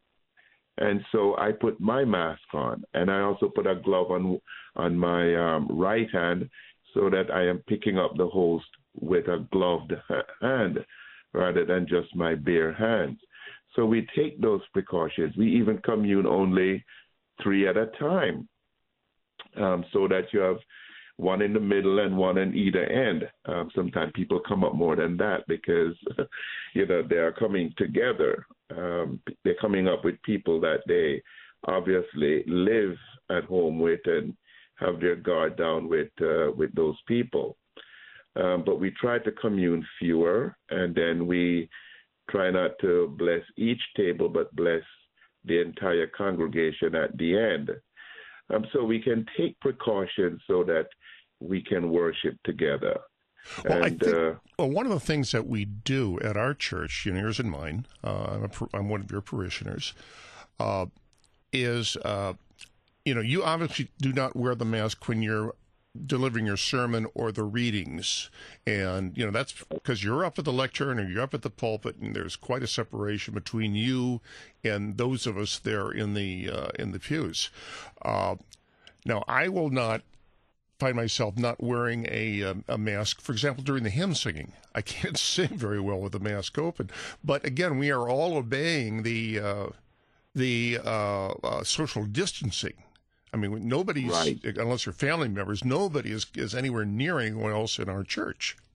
And 0.79 1.05
so 1.13 1.37
I 1.37 1.53
put 1.53 1.81
my 1.81 2.05
mask 2.05 2.43
on, 2.55 2.83
and 2.95 3.11
I 3.11 3.21
also 3.21 3.49
put 3.49 3.67
a 3.67 3.75
glove 3.75 4.11
on 4.11 4.41
on 4.77 4.97
my 4.97 5.35
um, 5.35 5.69
right 5.71 6.09
hand 6.13 6.49
so 6.95 7.11
that 7.11 7.31
I 7.33 7.47
am 7.47 7.63
picking 7.69 7.99
up 7.99 8.17
the 8.17 8.27
host 8.27 8.67
with 8.99 9.27
a 9.29 9.47
gloved 9.53 9.93
hand 10.41 10.79
rather 11.33 11.65
than 11.65 11.87
just 11.87 12.15
my 12.15 12.35
bare 12.35 12.73
hands. 12.73 13.19
So 13.77 13.85
we 13.85 14.07
take 14.17 14.41
those 14.41 14.63
precautions. 14.73 15.37
We 15.37 15.47
even 15.57 15.79
commune 15.79 16.27
only 16.27 16.85
three 17.43 17.69
at 17.69 17.77
a 17.77 17.87
time 17.99 18.49
um, 19.57 19.85
so 19.93 20.09
that 20.09 20.33
you 20.33 20.41
have 20.41 20.59
one 21.21 21.43
in 21.43 21.53
the 21.53 21.61
middle 21.61 21.99
and 22.01 22.17
one 22.17 22.39
in 22.39 22.55
either 22.55 22.85
end. 22.85 23.29
Um, 23.47 23.71
sometimes 23.75 24.13
people 24.15 24.41
come 24.47 24.65
up 24.65 24.75
more 24.75 24.97
than 24.97 25.17
that 25.19 25.47
because, 25.47 25.95
you 26.75 26.87
know, 26.87 27.03
they 27.09 27.17
are 27.17 27.33
coming 27.33 27.73
together. 27.77 28.47
Um, 28.77 29.21
they're 29.45 29.61
coming 29.61 29.87
up 29.87 30.05
with 30.05 30.23
people 30.23 30.61
that 30.61 30.81
they 30.87 31.23
obviously 31.67 32.45
live 32.47 32.97
at 33.31 33.45
home 33.45 33.79
with 33.79 34.01
and 34.07 34.35
have 34.77 35.01
their 35.01 35.17
guard 35.17 35.57
down 35.57 35.89
with 35.89 36.09
uh, 36.23 36.53
with 36.57 36.75
those 36.75 36.97
people. 37.07 37.57
Um, 38.37 38.63
but 38.65 38.81
we 38.81 38.91
try 38.93 39.19
to 39.19 39.33
commune 39.33 39.85
fewer, 39.99 40.57
and 40.71 40.95
then 40.95 41.27
we 41.27 41.69
try 42.31 42.51
not 42.51 42.73
to 42.81 43.15
bless 43.19 43.43
each 43.57 43.83
table, 43.97 44.29
but 44.29 44.55
bless 44.55 44.83
the 45.45 45.61
entire 45.61 46.07
congregation 46.07 46.95
at 46.95 47.17
the 47.19 47.37
end. 47.37 47.71
Um, 48.53 48.65
so 48.73 48.85
we 48.85 49.01
can 49.01 49.27
take 49.37 49.59
precautions 49.61 50.41
so 50.47 50.65
that 50.65 50.87
we 51.41 51.63
can 51.63 51.91
worship 51.91 52.37
together. 52.45 53.01
Well, 53.65 53.83
and, 53.83 53.85
I 53.85 53.89
think, 53.89 54.15
uh, 54.15 54.35
well, 54.59 54.71
one 54.71 54.87
of 54.87 54.93
the 54.93 55.01
things 55.01 55.33
that 55.33 55.47
we 55.47 55.65
do 55.65 56.21
at 56.21 56.37
our 56.37 56.55
church, 56.55 57.07
you 57.07 57.13
know, 57.13 57.21
yours 57.21 57.41
and 57.41 57.51
mine, 57.51 57.87
uh, 58.05 58.25
I'm, 58.33 58.45
a, 58.45 58.51
I'm, 58.77 58.89
one 58.89 59.01
of 59.01 59.11
your 59.11 59.23
parishioners, 59.23 59.95
uh, 60.59 60.87
is, 61.53 61.97
uh, 62.05 62.35
you 63.05 63.15
know, 63.15 63.23
you 63.23 63.43
obviously 63.43 63.89
do 63.99 64.13
not 64.13 64.37
wear 64.37 64.55
the 64.55 64.65
mask 64.65 65.09
when 65.09 65.23
you're 65.23 65.55
delivering 66.07 66.47
your 66.47 66.57
sermon 66.57 67.07
or 67.15 67.33
the 67.33 67.43
readings. 67.43 68.31
And, 68.67 69.17
you 69.17 69.25
know, 69.25 69.33
that's 69.33 69.65
because 69.69 70.05
you're 70.05 70.25
up 70.25 70.39
at 70.39 70.45
the 70.45 70.53
lectern 70.53 71.01
or 71.01 71.09
you're 71.09 71.23
up 71.23 71.35
at 71.35 71.43
the 71.43 71.51
pulpit 71.51 71.97
and 71.97 72.15
there's 72.15 72.37
quite 72.37 72.63
a 72.63 72.69
separation 72.69 73.35
between 73.35 73.75
you 73.75 74.21
and 74.63 74.99
those 74.99 75.27
of 75.27 75.37
us 75.37 75.59
there 75.59 75.91
in 75.91 76.15
the, 76.15 76.49
uh, 76.49 76.69
in 76.79 76.93
the 76.93 77.01
pews. 77.01 77.51
Uh, 78.03 78.37
now, 79.05 79.25
I 79.27 79.49
will 79.49 79.71
not 79.71 80.03
find 80.81 80.97
myself 80.97 81.37
not 81.37 81.63
wearing 81.63 82.07
a, 82.11 82.43
um, 82.43 82.65
a 82.67 82.79
mask, 82.79 83.21
for 83.21 83.33
example, 83.33 83.63
during 83.63 83.85
the 83.85 83.91
hymn 83.91 84.15
singing. 84.15 84.53
I 84.75 84.83
can't 84.83 85.19
sing 85.33 85.57
very 85.57 85.81
well 85.81 86.01
with 86.01 86.13
the 86.13 86.21
mask 86.21 86.59
open. 86.59 86.91
But 87.23 87.45
again, 87.45 87.79
we 87.79 87.91
are 87.91 88.09
all 88.09 88.37
obeying 88.37 89.03
the, 89.03 89.39
uh, 89.39 89.67
the 90.35 90.79
uh, 90.85 91.29
uh, 91.29 91.65
social 91.65 92.05
distancing 92.05 92.75
I 93.33 93.37
mean, 93.37 93.69
nobody's 93.69 94.11
right. 94.11 94.39
unless 94.57 94.87
you're 94.87 94.93
family 94.93 95.29
members. 95.29 95.65
Nobody 95.65 96.11
is 96.11 96.27
is 96.35 96.55
anywhere 96.55 96.85
near 96.85 97.21
anyone 97.21 97.53
else 97.53 97.79
in 97.79 97.89
our 97.89 98.05
church. 98.05 98.57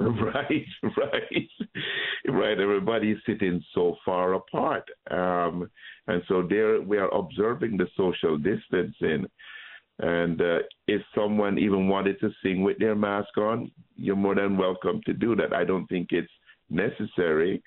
Right, 0.00 0.64
right, 0.96 1.48
right. 2.28 2.60
Everybody's 2.60 3.16
sitting 3.26 3.60
so 3.74 3.96
far 4.04 4.34
apart, 4.34 4.88
um, 5.10 5.68
and 6.06 6.22
so 6.28 6.46
there 6.48 6.80
we 6.80 6.98
are 6.98 7.12
observing 7.12 7.78
the 7.78 7.88
social 7.96 8.38
distancing. 8.38 9.26
And 10.00 10.40
uh, 10.40 10.58
if 10.86 11.02
someone 11.14 11.58
even 11.58 11.88
wanted 11.88 12.20
to 12.20 12.30
sing 12.42 12.62
with 12.62 12.78
their 12.78 12.94
mask 12.94 13.36
on, 13.36 13.70
you're 13.96 14.16
more 14.16 14.34
than 14.34 14.56
welcome 14.56 15.00
to 15.06 15.12
do 15.12 15.34
that. 15.36 15.52
I 15.52 15.64
don't 15.64 15.86
think 15.88 16.08
it's 16.10 16.30
necessary 16.70 17.62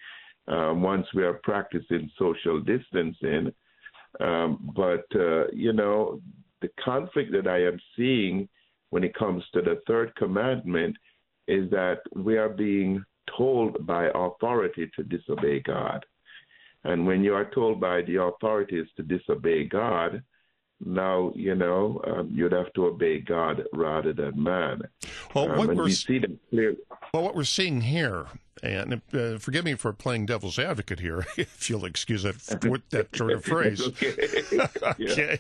um, 0.48 0.82
once 0.82 1.06
we 1.14 1.24
are 1.24 1.40
practicing 1.44 2.10
social 2.18 2.62
distancing. 2.62 3.52
Um, 4.20 4.72
but, 4.76 5.06
uh, 5.16 5.48
you 5.52 5.74
know, 5.74 6.22
the 6.62 6.70
conflict 6.84 7.32
that 7.34 7.48
I 7.48 7.64
am 7.64 7.80
seeing 7.98 8.48
when 8.92 9.04
it 9.04 9.16
comes 9.16 9.44
to 9.54 9.62
the 9.62 9.82
third 9.88 10.16
commandment 10.16 10.96
is 11.48 11.70
that 11.72 12.00
we 12.16 12.38
are 12.38 12.50
being 12.50 13.04
told 13.38 13.86
by 13.86 14.10
authority 14.14 14.90
to 14.96 15.04
disobey 15.04 15.60
God. 15.60 16.06
And 16.84 17.06
when 17.06 17.24
you 17.24 17.34
are 17.34 17.50
told 17.54 17.80
by 17.80 18.02
the 18.02 18.22
authorities 18.22 18.88
to 18.98 19.04
disobey 19.04 19.66
God, 19.66 20.24
now 20.86 21.32
you 21.36 21.56
know 21.56 22.02
um, 22.08 22.30
you'd 22.34 22.52
have 22.52 22.72
to 22.74 22.86
obey 22.86 23.20
God 23.20 23.64
rather 23.74 24.14
than 24.14 24.42
man. 24.42 24.82
Well, 25.34 25.52
um, 25.52 25.58
what 25.58 25.76
we're, 25.76 25.86
we 25.86 26.76
well, 27.14 27.24
what 27.24 27.36
we're 27.36 27.44
seeing 27.44 27.82
here, 27.82 28.28
and 28.64 29.02
uh, 29.14 29.38
forgive 29.38 29.66
me 29.66 29.76
for 29.76 29.94
playing 29.94 30.26
devil's 30.26 30.58
advocate 30.58 31.00
here, 31.00 31.26
if 31.38 31.70
you'll 31.70 31.86
excuse 31.86 32.24
that 32.24 32.38
that 32.90 33.16
sort 33.16 33.32
of 33.32 33.44
phrase. 33.44 33.82
okay, 33.82 34.16
okay. 35.02 35.40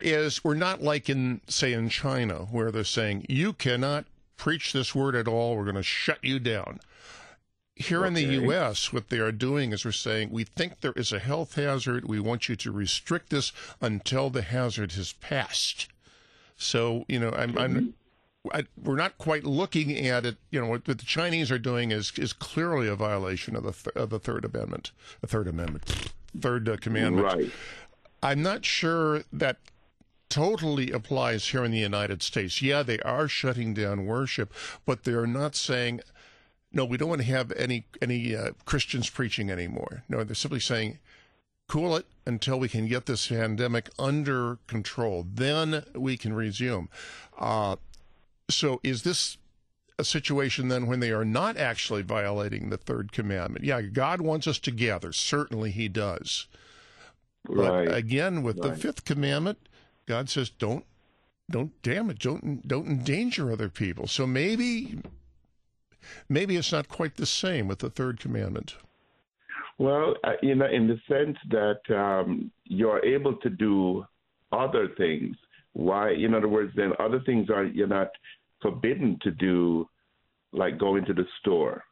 is 0.00 0.42
we're 0.44 0.54
not 0.54 0.82
like 0.82 1.08
in 1.08 1.40
say 1.48 1.72
in 1.72 1.88
China 1.88 2.46
where 2.50 2.70
they're 2.70 2.84
saying 2.84 3.26
you 3.28 3.52
cannot 3.52 4.06
preach 4.36 4.72
this 4.72 4.94
word 4.94 5.14
at 5.14 5.28
all. 5.28 5.56
We're 5.56 5.64
going 5.64 5.76
to 5.76 5.82
shut 5.82 6.18
you 6.22 6.38
down. 6.38 6.80
Here 7.76 8.00
okay. 8.00 8.08
in 8.08 8.14
the 8.14 8.22
U.S., 8.22 8.92
what 8.92 9.08
they 9.08 9.18
are 9.18 9.32
doing 9.32 9.72
is 9.72 9.84
we're 9.84 9.92
saying 9.92 10.30
we 10.30 10.44
think 10.44 10.80
there 10.80 10.92
is 10.92 11.12
a 11.12 11.18
health 11.18 11.56
hazard. 11.56 12.04
We 12.04 12.20
want 12.20 12.48
you 12.48 12.54
to 12.54 12.70
restrict 12.70 13.30
this 13.30 13.52
until 13.80 14.30
the 14.30 14.42
hazard 14.42 14.92
has 14.92 15.12
passed. 15.14 15.88
So 16.56 17.04
you 17.08 17.18
know, 17.18 17.30
I'm, 17.30 17.58
I'm 17.58 17.94
I, 18.52 18.64
we're 18.82 18.96
not 18.96 19.16
quite 19.18 19.44
looking 19.44 20.06
at 20.06 20.26
it. 20.26 20.36
You 20.50 20.60
know, 20.60 20.66
what, 20.68 20.84
the 20.84 20.94
Chinese 20.94 21.50
are 21.50 21.58
doing 21.58 21.90
is 21.90 22.12
is 22.16 22.32
clearly 22.32 22.88
a 22.88 22.94
violation 22.94 23.56
of 23.56 23.64
the 23.64 23.72
th- 23.72 23.96
of 23.96 24.10
the 24.10 24.18
Third 24.18 24.44
Amendment, 24.44 24.92
the 25.20 25.26
Third 25.26 25.48
Amendment, 25.48 26.12
Third 26.38 26.68
uh, 26.68 26.76
Commandment. 26.76 27.24
Right. 27.26 27.50
I'm 28.22 28.42
not 28.42 28.64
sure 28.64 29.24
that 29.32 29.58
totally 30.28 30.90
applies 30.90 31.48
here 31.48 31.64
in 31.64 31.70
the 31.70 31.78
United 31.78 32.22
States. 32.22 32.60
Yeah, 32.60 32.82
they 32.82 32.98
are 33.00 33.28
shutting 33.28 33.74
down 33.74 34.06
worship, 34.06 34.52
but 34.84 35.04
they're 35.04 35.26
not 35.26 35.54
saying 35.54 36.00
no, 36.74 36.84
we 36.84 36.96
don't 36.96 37.08
want 37.08 37.20
to 37.20 37.26
have 37.28 37.52
any 37.52 37.86
any 38.02 38.34
uh, 38.34 38.50
Christians 38.66 39.08
preaching 39.08 39.48
anymore. 39.50 40.02
No, 40.08 40.24
they're 40.24 40.34
simply 40.34 40.60
saying, 40.60 40.98
cool 41.68 41.96
it 41.96 42.06
until 42.26 42.58
we 42.58 42.68
can 42.68 42.88
get 42.88 43.06
this 43.06 43.28
pandemic 43.28 43.88
under 43.98 44.58
control. 44.66 45.24
Then 45.32 45.84
we 45.94 46.16
can 46.16 46.32
resume. 46.32 46.88
Uh, 47.38 47.76
so, 48.50 48.80
is 48.82 49.02
this 49.02 49.38
a 49.98 50.04
situation 50.04 50.68
then 50.68 50.86
when 50.86 50.98
they 50.98 51.12
are 51.12 51.24
not 51.24 51.56
actually 51.56 52.02
violating 52.02 52.70
the 52.70 52.76
third 52.76 53.12
commandment? 53.12 53.64
Yeah, 53.64 53.80
God 53.80 54.20
wants 54.20 54.48
us 54.48 54.58
to 54.60 54.72
gather. 54.72 55.12
Certainly, 55.12 55.70
He 55.70 55.88
does. 55.88 56.48
But 57.44 57.94
again, 57.94 58.42
with 58.42 58.58
right. 58.58 58.70
the 58.70 58.76
fifth 58.76 59.04
commandment, 59.04 59.58
God 60.06 60.28
says, 60.28 60.50
"Don't, 60.50 60.84
don't 61.48 61.80
damage, 61.82 62.24
don't, 62.24 62.66
don't 62.66 62.88
endanger 62.88 63.52
other 63.52 63.68
people." 63.68 64.08
So 64.08 64.26
maybe 64.26 64.98
maybe 66.28 66.56
it's 66.56 66.72
not 66.72 66.88
quite 66.88 67.16
the 67.16 67.26
same 67.26 67.68
with 67.68 67.80
the 67.80 67.90
third 67.90 68.20
commandment. 68.20 68.76
Well, 69.78 70.14
uh, 70.24 70.32
in 70.42 70.62
in 70.62 70.86
the 70.86 71.00
sense 71.08 71.36
that 71.50 71.80
um, 71.94 72.50
you're 72.64 73.04
able 73.04 73.36
to 73.36 73.50
do 73.50 74.04
other 74.52 74.88
things. 74.96 75.36
Why, 75.72 76.12
in 76.12 76.34
other 76.34 76.48
words, 76.48 76.72
then 76.76 76.92
other 77.00 77.20
things 77.26 77.50
are 77.50 77.64
you're 77.64 77.88
not 77.88 78.10
forbidden 78.62 79.18
to 79.22 79.32
do, 79.32 79.88
like 80.52 80.78
go 80.78 80.96
into 80.96 81.12
the 81.12 81.26
store. 81.40 81.82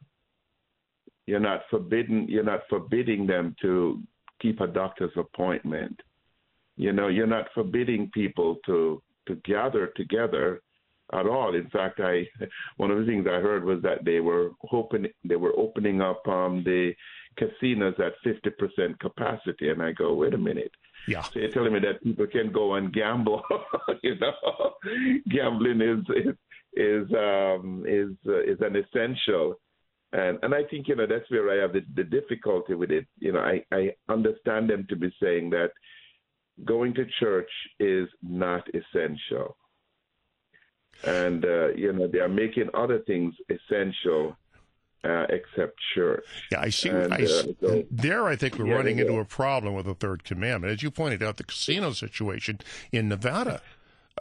You're 1.25 1.41
not 1.41 1.61
forbidden. 1.69 2.27
You're 2.29 2.43
not 2.43 2.61
forbidding 2.69 3.27
them 3.27 3.55
to 3.61 4.01
keep 4.41 4.61
a 4.61 4.67
doctor's 4.67 5.11
appointment. 5.17 5.99
You 6.77 6.93
know, 6.93 7.09
you're 7.09 7.27
not 7.27 7.47
forbidding 7.53 8.09
people 8.13 8.57
to 8.65 9.01
to 9.27 9.35
gather 9.43 9.87
together 9.95 10.61
at 11.13 11.27
all. 11.27 11.55
In 11.55 11.69
fact, 11.69 11.99
I 11.99 12.27
one 12.77 12.91
of 12.91 12.99
the 12.99 13.05
things 13.05 13.25
I 13.27 13.39
heard 13.39 13.63
was 13.63 13.81
that 13.83 14.03
they 14.03 14.19
were 14.19 14.51
hoping 14.61 15.07
they 15.23 15.35
were 15.35 15.53
opening 15.57 16.01
up 16.01 16.27
um, 16.27 16.63
the 16.63 16.93
casinos 17.37 17.95
at 17.99 18.13
fifty 18.23 18.49
percent 18.49 18.99
capacity, 18.99 19.69
and 19.69 19.81
I 19.81 19.91
go, 19.91 20.13
wait 20.13 20.33
a 20.33 20.37
minute. 20.37 20.71
Yeah. 21.07 21.21
So 21.21 21.39
you're 21.39 21.49
telling 21.49 21.73
me 21.73 21.79
that 21.79 22.01
people 22.01 22.27
can 22.27 22.51
go 22.51 22.75
and 22.75 22.93
gamble? 22.93 23.43
you 24.03 24.15
know, 24.19 24.73
gambling 25.29 25.81
is 25.81 26.05
is 26.15 26.35
is 26.73 27.13
um, 27.13 27.83
is 27.87 28.11
uh, 28.27 28.41
is 28.41 28.59
an 28.61 28.75
essential. 28.75 29.55
And 30.13 30.37
and 30.43 30.53
I 30.53 30.63
think 30.69 30.87
you 30.87 30.95
know 30.95 31.07
that's 31.07 31.29
where 31.29 31.49
I 31.51 31.61
have 31.61 31.73
the, 31.73 31.81
the 31.95 32.03
difficulty 32.03 32.75
with 32.75 32.91
it. 32.91 33.07
You 33.19 33.33
know, 33.33 33.39
I 33.39 33.63
I 33.71 33.91
understand 34.09 34.69
them 34.69 34.85
to 34.89 34.95
be 34.95 35.11
saying 35.21 35.49
that 35.51 35.71
going 36.65 36.93
to 36.93 37.05
church 37.19 37.49
is 37.79 38.07
not 38.21 38.67
essential 38.69 39.57
and 41.03 41.45
uh, 41.45 41.69
you 41.69 41.91
know 41.93 42.07
they 42.07 42.19
are 42.19 42.29
making 42.29 42.69
other 42.73 42.99
things 42.99 43.33
essential 43.49 44.35
uh, 45.03 45.25
except 45.29 45.79
church. 45.93 46.25
Yeah, 46.51 46.61
I 46.61 46.69
see. 46.69 46.89
And, 46.89 47.13
I, 47.13 47.23
uh, 47.23 47.27
so, 47.27 47.83
there, 47.91 48.25
I 48.25 48.35
think 48.35 48.57
we're 48.57 48.67
yeah, 48.67 48.75
running 48.75 48.97
yeah. 48.97 49.05
into 49.05 49.19
a 49.19 49.25
problem 49.25 49.73
with 49.73 49.85
the 49.85 49.95
third 49.95 50.23
commandment, 50.23 50.71
as 50.71 50.83
you 50.83 50.91
pointed 50.91 51.21
out, 51.21 51.37
the 51.37 51.43
casino 51.43 51.91
situation 51.91 52.59
in 52.91 53.09
Nevada. 53.09 53.61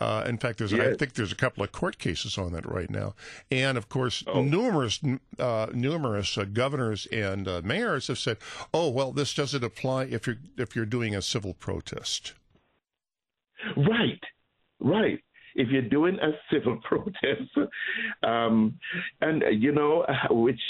Uh, 0.00 0.24
in 0.26 0.38
fact, 0.38 0.58
there's 0.58 0.72
yes. 0.72 0.94
I 0.94 0.96
think 0.96 1.14
there's 1.14 1.32
a 1.32 1.36
couple 1.36 1.62
of 1.62 1.70
court 1.70 1.98
cases 1.98 2.38
on 2.38 2.52
that 2.52 2.66
right 2.66 2.88
now, 2.88 3.14
and 3.50 3.76
of 3.76 3.90
course, 3.90 4.24
oh. 4.26 4.42
numerous 4.42 4.98
uh, 5.38 5.66
numerous 5.74 6.38
uh, 6.38 6.44
governors 6.44 7.06
and 7.12 7.46
uh, 7.46 7.60
mayors 7.62 8.08
have 8.08 8.18
said, 8.18 8.38
"Oh, 8.72 8.88
well, 8.88 9.12
this 9.12 9.34
doesn't 9.34 9.62
apply 9.62 10.04
if 10.04 10.26
you're 10.26 10.38
if 10.56 10.74
you're 10.74 10.86
doing 10.86 11.14
a 11.14 11.20
civil 11.20 11.52
protest." 11.52 12.32
Right, 13.76 14.22
right. 14.80 15.20
If 15.54 15.68
you're 15.68 15.82
doing 15.82 16.18
a 16.20 16.30
civil 16.52 16.78
protest, 16.82 17.50
um, 18.22 18.78
and 19.20 19.42
you 19.60 19.72
know, 19.72 20.06
which 20.30 20.60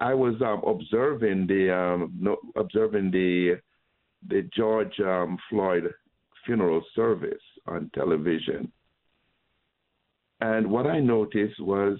I 0.00 0.14
was 0.14 0.34
um, 0.42 0.62
observing 0.66 1.46
the 1.46 1.74
um, 1.74 2.12
no, 2.18 2.36
observing 2.56 3.10
the 3.10 3.60
the 4.28 4.48
George 4.54 4.98
um, 5.00 5.38
Floyd 5.48 5.92
funeral 6.44 6.82
service 6.94 7.42
on 7.66 7.90
television. 7.94 8.70
And 10.40 10.68
what 10.68 10.86
I 10.86 10.98
noticed 10.98 11.60
was 11.60 11.98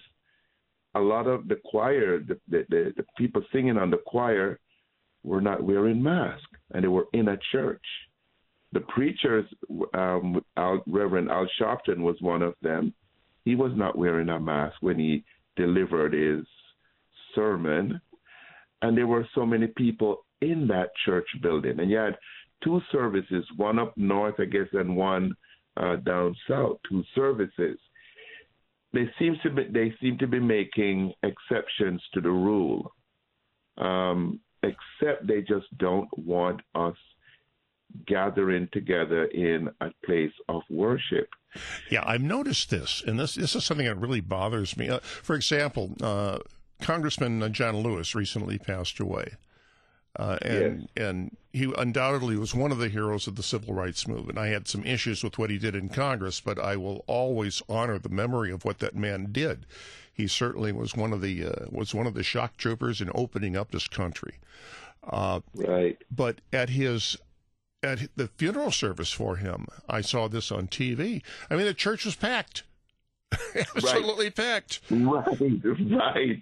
a 0.94 1.00
lot 1.00 1.26
of 1.26 1.48
the 1.48 1.56
choir, 1.64 2.18
the, 2.18 2.38
the, 2.48 2.66
the, 2.68 2.92
the 2.96 3.04
people 3.16 3.42
singing 3.52 3.78
on 3.78 3.90
the 3.90 3.98
choir, 4.04 4.58
were 5.22 5.40
not 5.40 5.62
wearing 5.62 6.02
masks, 6.02 6.44
and 6.72 6.82
they 6.82 6.88
were 6.88 7.06
in 7.12 7.28
a 7.28 7.38
church. 7.52 7.85
The 8.72 8.80
preachers, 8.80 9.44
um, 9.94 10.42
Al, 10.56 10.82
Reverend 10.87 11.30
Al 11.30 11.46
Sharpton 11.61 11.98
was 11.98 12.16
one 12.20 12.42
of 12.42 12.54
them. 12.62 12.94
He 13.44 13.54
was 13.54 13.72
not 13.74 13.98
wearing 13.98 14.30
a 14.30 14.40
mask 14.40 14.76
when 14.80 14.98
he 14.98 15.24
delivered 15.56 16.14
his 16.14 16.46
sermon, 17.35 18.00
and 18.80 18.96
there 18.96 19.06
were 19.06 19.28
so 19.35 19.44
many 19.44 19.66
people 19.66 20.24
in 20.40 20.66
that 20.68 20.90
church 21.04 21.26
building, 21.42 21.80
and 21.80 21.90
you 21.90 21.98
had 21.98 22.16
two 22.64 22.80
services, 22.90 23.44
one 23.56 23.78
up 23.78 23.96
north, 23.96 24.37
I 24.38 24.44
guess, 24.44 24.68
and 24.72 24.96
one 24.96 25.35
uh, 25.76 25.96
down 25.96 26.35
south. 26.48 26.78
Two 26.88 27.02
services. 27.14 27.78
They 28.92 29.08
seem 29.18 29.37
to 29.42 29.50
be 29.50 29.64
they 29.70 29.94
seem 30.00 30.18
to 30.18 30.26
be 30.26 30.38
making 30.38 31.12
exceptions 31.22 32.02
to 32.14 32.20
the 32.20 32.30
rule, 32.30 32.92
um, 33.78 34.40
except 34.62 35.26
they 35.26 35.40
just 35.40 35.66
don't 35.78 36.08
want 36.18 36.61
us 36.74 36.96
gathering 38.07 38.68
together 38.72 39.24
in 39.26 39.68
a 39.81 39.90
place 40.05 40.33
of 40.48 40.62
worship. 40.70 41.28
Yeah, 41.90 42.02
I've 42.07 42.22
noticed 42.22 42.70
this, 42.70 43.02
and 43.07 43.20
this 43.20 43.35
this 43.35 43.55
is 43.55 43.64
something 43.64 43.87
that 43.87 43.98
really 43.98 44.20
bothers 44.20 44.76
me. 44.76 44.88
Uh, 44.88 45.00
for 45.00 45.37
example, 45.37 45.92
uh, 46.02 46.38
Congressman 46.81 47.52
John 47.52 47.78
Lewis 47.78 48.14
recently 48.14 48.59
passed 48.59 49.00
away. 49.00 49.33
Uh, 50.14 50.37
and 50.42 50.81
yes. 50.81 51.07
and 51.07 51.37
he 51.55 51.72
undoubtedly 51.78 52.37
was 52.37 52.55
one 52.55 52.70
of 52.70 52.76
the 52.76 52.90
heroes 52.90 53.26
of 53.26 53.37
the 53.37 53.42
civil 53.42 53.72
rights 53.72 54.07
movement. 54.07 54.38
I 54.38 54.48
had 54.48 54.68
some 54.68 54.85
issues 54.85 55.24
with 55.24 55.38
what 55.38 55.48
he 55.48 55.57
did 55.57 55.74
in 55.74 55.88
Congress, 55.88 56.40
but 56.40 56.59
I 56.59 56.76
will 56.76 57.02
always 57.07 57.62
honor 57.66 57.98
the 57.98 58.11
memory 58.11 58.50
of 58.50 58.64
what 58.64 58.78
that 58.81 58.94
man 58.94 59.28
did. 59.33 59.64
He 60.12 60.26
certainly 60.26 60.70
was 60.70 60.94
one 60.94 61.14
of 61.14 61.22
the 61.22 61.46
uh, 61.46 61.66
was 61.70 61.94
one 61.94 62.07
of 62.07 62.12
the 62.12 62.22
shock 62.22 62.59
troopers 62.59 63.00
in 63.00 63.11
opening 63.14 63.57
up 63.57 63.70
this 63.70 63.88
country. 63.88 64.35
Uh, 65.02 65.40
right. 65.55 65.96
But 66.11 66.42
at 66.52 66.68
his 66.68 67.16
at 67.83 68.09
the 68.16 68.29
funeral 68.29 68.71
service 68.71 69.11
for 69.11 69.37
him, 69.37 69.66
I 69.88 70.01
saw 70.01 70.29
this 70.29 70.53
on 70.53 70.68
TV. 70.68 71.23
I 71.51 71.57
mean, 71.57 71.66
the 71.66 71.75
church 71.75 72.05
was 72.05 72.14
packed. 72.14 72.62
Absolutely 73.55 74.27
right. 74.27 74.37
packed. 74.37 74.81
Right, 74.90 75.27
right, 75.90 76.38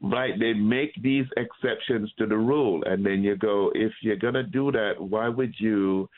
right. 0.00 0.38
They 0.38 0.54
make 0.54 0.90
these 1.02 1.26
exceptions 1.36 2.12
to 2.18 2.26
the 2.26 2.36
rule, 2.36 2.82
and 2.86 3.04
then 3.04 3.22
you 3.22 3.36
go, 3.36 3.70
if 3.74 3.92
you're 4.00 4.16
going 4.16 4.34
to 4.34 4.42
do 4.42 4.72
that, 4.72 4.94
why 4.98 5.28
would 5.28 5.54
you 5.58 6.08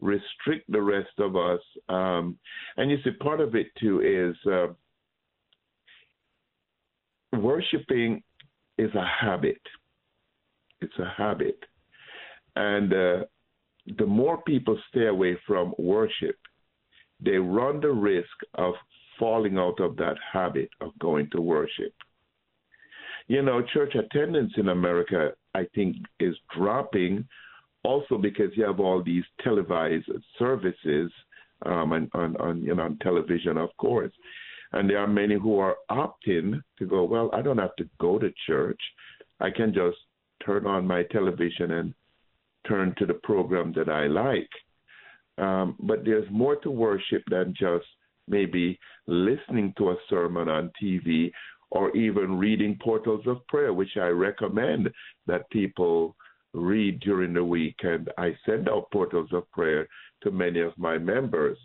restrict 0.00 0.70
the 0.70 0.80
rest 0.80 1.18
of 1.18 1.36
us? 1.36 1.60
Um, 1.88 2.38
and 2.76 2.90
you 2.90 2.98
see, 3.02 3.10
part 3.10 3.40
of 3.40 3.54
it 3.54 3.66
too 3.80 4.00
is 4.00 4.50
uh, 4.50 4.68
worshiping 7.36 8.22
is 8.78 8.94
a 8.94 9.04
habit. 9.04 9.60
It's 10.80 10.98
a 11.00 11.12
habit, 11.16 11.58
and 12.54 12.92
uh, 12.92 13.24
the 13.96 14.06
more 14.06 14.42
people 14.42 14.78
stay 14.90 15.06
away 15.06 15.38
from 15.46 15.74
worship, 15.78 16.36
they 17.20 17.36
run 17.36 17.80
the 17.80 17.90
risk 17.90 18.28
of 18.54 18.74
falling 19.18 19.58
out 19.58 19.80
of 19.80 19.96
that 19.96 20.16
habit 20.32 20.70
of 20.80 20.96
going 20.98 21.28
to 21.30 21.40
worship. 21.40 21.92
You 23.26 23.42
know, 23.42 23.62
church 23.74 23.94
attendance 23.94 24.52
in 24.56 24.68
America, 24.68 25.32
I 25.54 25.66
think, 25.74 25.96
is 26.20 26.34
dropping 26.56 27.26
also 27.84 28.18
because 28.18 28.50
you 28.54 28.64
have 28.64 28.80
all 28.80 29.02
these 29.02 29.24
televised 29.42 30.10
services 30.38 31.10
um, 31.66 31.92
on, 31.92 32.36
on, 32.36 32.62
you 32.62 32.74
know, 32.74 32.84
on 32.84 32.98
television, 32.98 33.56
of 33.56 33.70
course. 33.76 34.12
And 34.72 34.88
there 34.88 34.98
are 34.98 35.06
many 35.06 35.34
who 35.34 35.58
are 35.58 35.76
opting 35.90 36.62
to 36.78 36.86
go, 36.86 37.04
well, 37.04 37.30
I 37.32 37.42
don't 37.42 37.58
have 37.58 37.76
to 37.76 37.88
go 38.00 38.18
to 38.18 38.32
church. 38.46 38.80
I 39.40 39.50
can 39.50 39.72
just 39.72 39.96
turn 40.44 40.66
on 40.66 40.86
my 40.86 41.02
television 41.04 41.72
and 41.72 41.94
turn 42.68 42.94
to 42.98 43.06
the 43.06 43.14
program 43.14 43.72
that 43.76 43.88
I 43.88 44.06
like. 44.06 44.48
Um, 45.38 45.76
but 45.80 46.04
there's 46.04 46.28
more 46.30 46.56
to 46.56 46.70
worship 46.70 47.22
than 47.30 47.54
just 47.58 47.86
maybe 48.26 48.78
listening 49.06 49.72
to 49.78 49.90
a 49.90 49.96
sermon 50.10 50.48
on 50.48 50.70
TV 50.82 51.30
or 51.70 51.96
even 51.96 52.38
reading 52.38 52.78
portals 52.82 53.26
of 53.26 53.46
prayer, 53.46 53.72
which 53.72 53.96
I 53.96 54.08
recommend 54.08 54.88
that 55.26 55.48
people 55.50 56.16
read 56.54 57.00
during 57.00 57.34
the 57.34 57.44
week. 57.44 57.76
And 57.82 58.10
I 58.18 58.36
send 58.46 58.68
out 58.68 58.90
portals 58.90 59.28
of 59.32 59.50
prayer 59.52 59.86
to 60.22 60.30
many 60.30 60.60
of 60.60 60.76
my 60.76 60.98
members. 60.98 61.58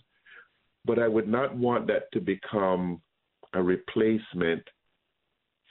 But 0.85 0.99
I 0.99 1.07
would 1.07 1.27
not 1.27 1.55
want 1.55 1.87
that 1.87 2.11
to 2.13 2.19
become 2.19 3.01
a 3.53 3.63
replacement 3.63 4.63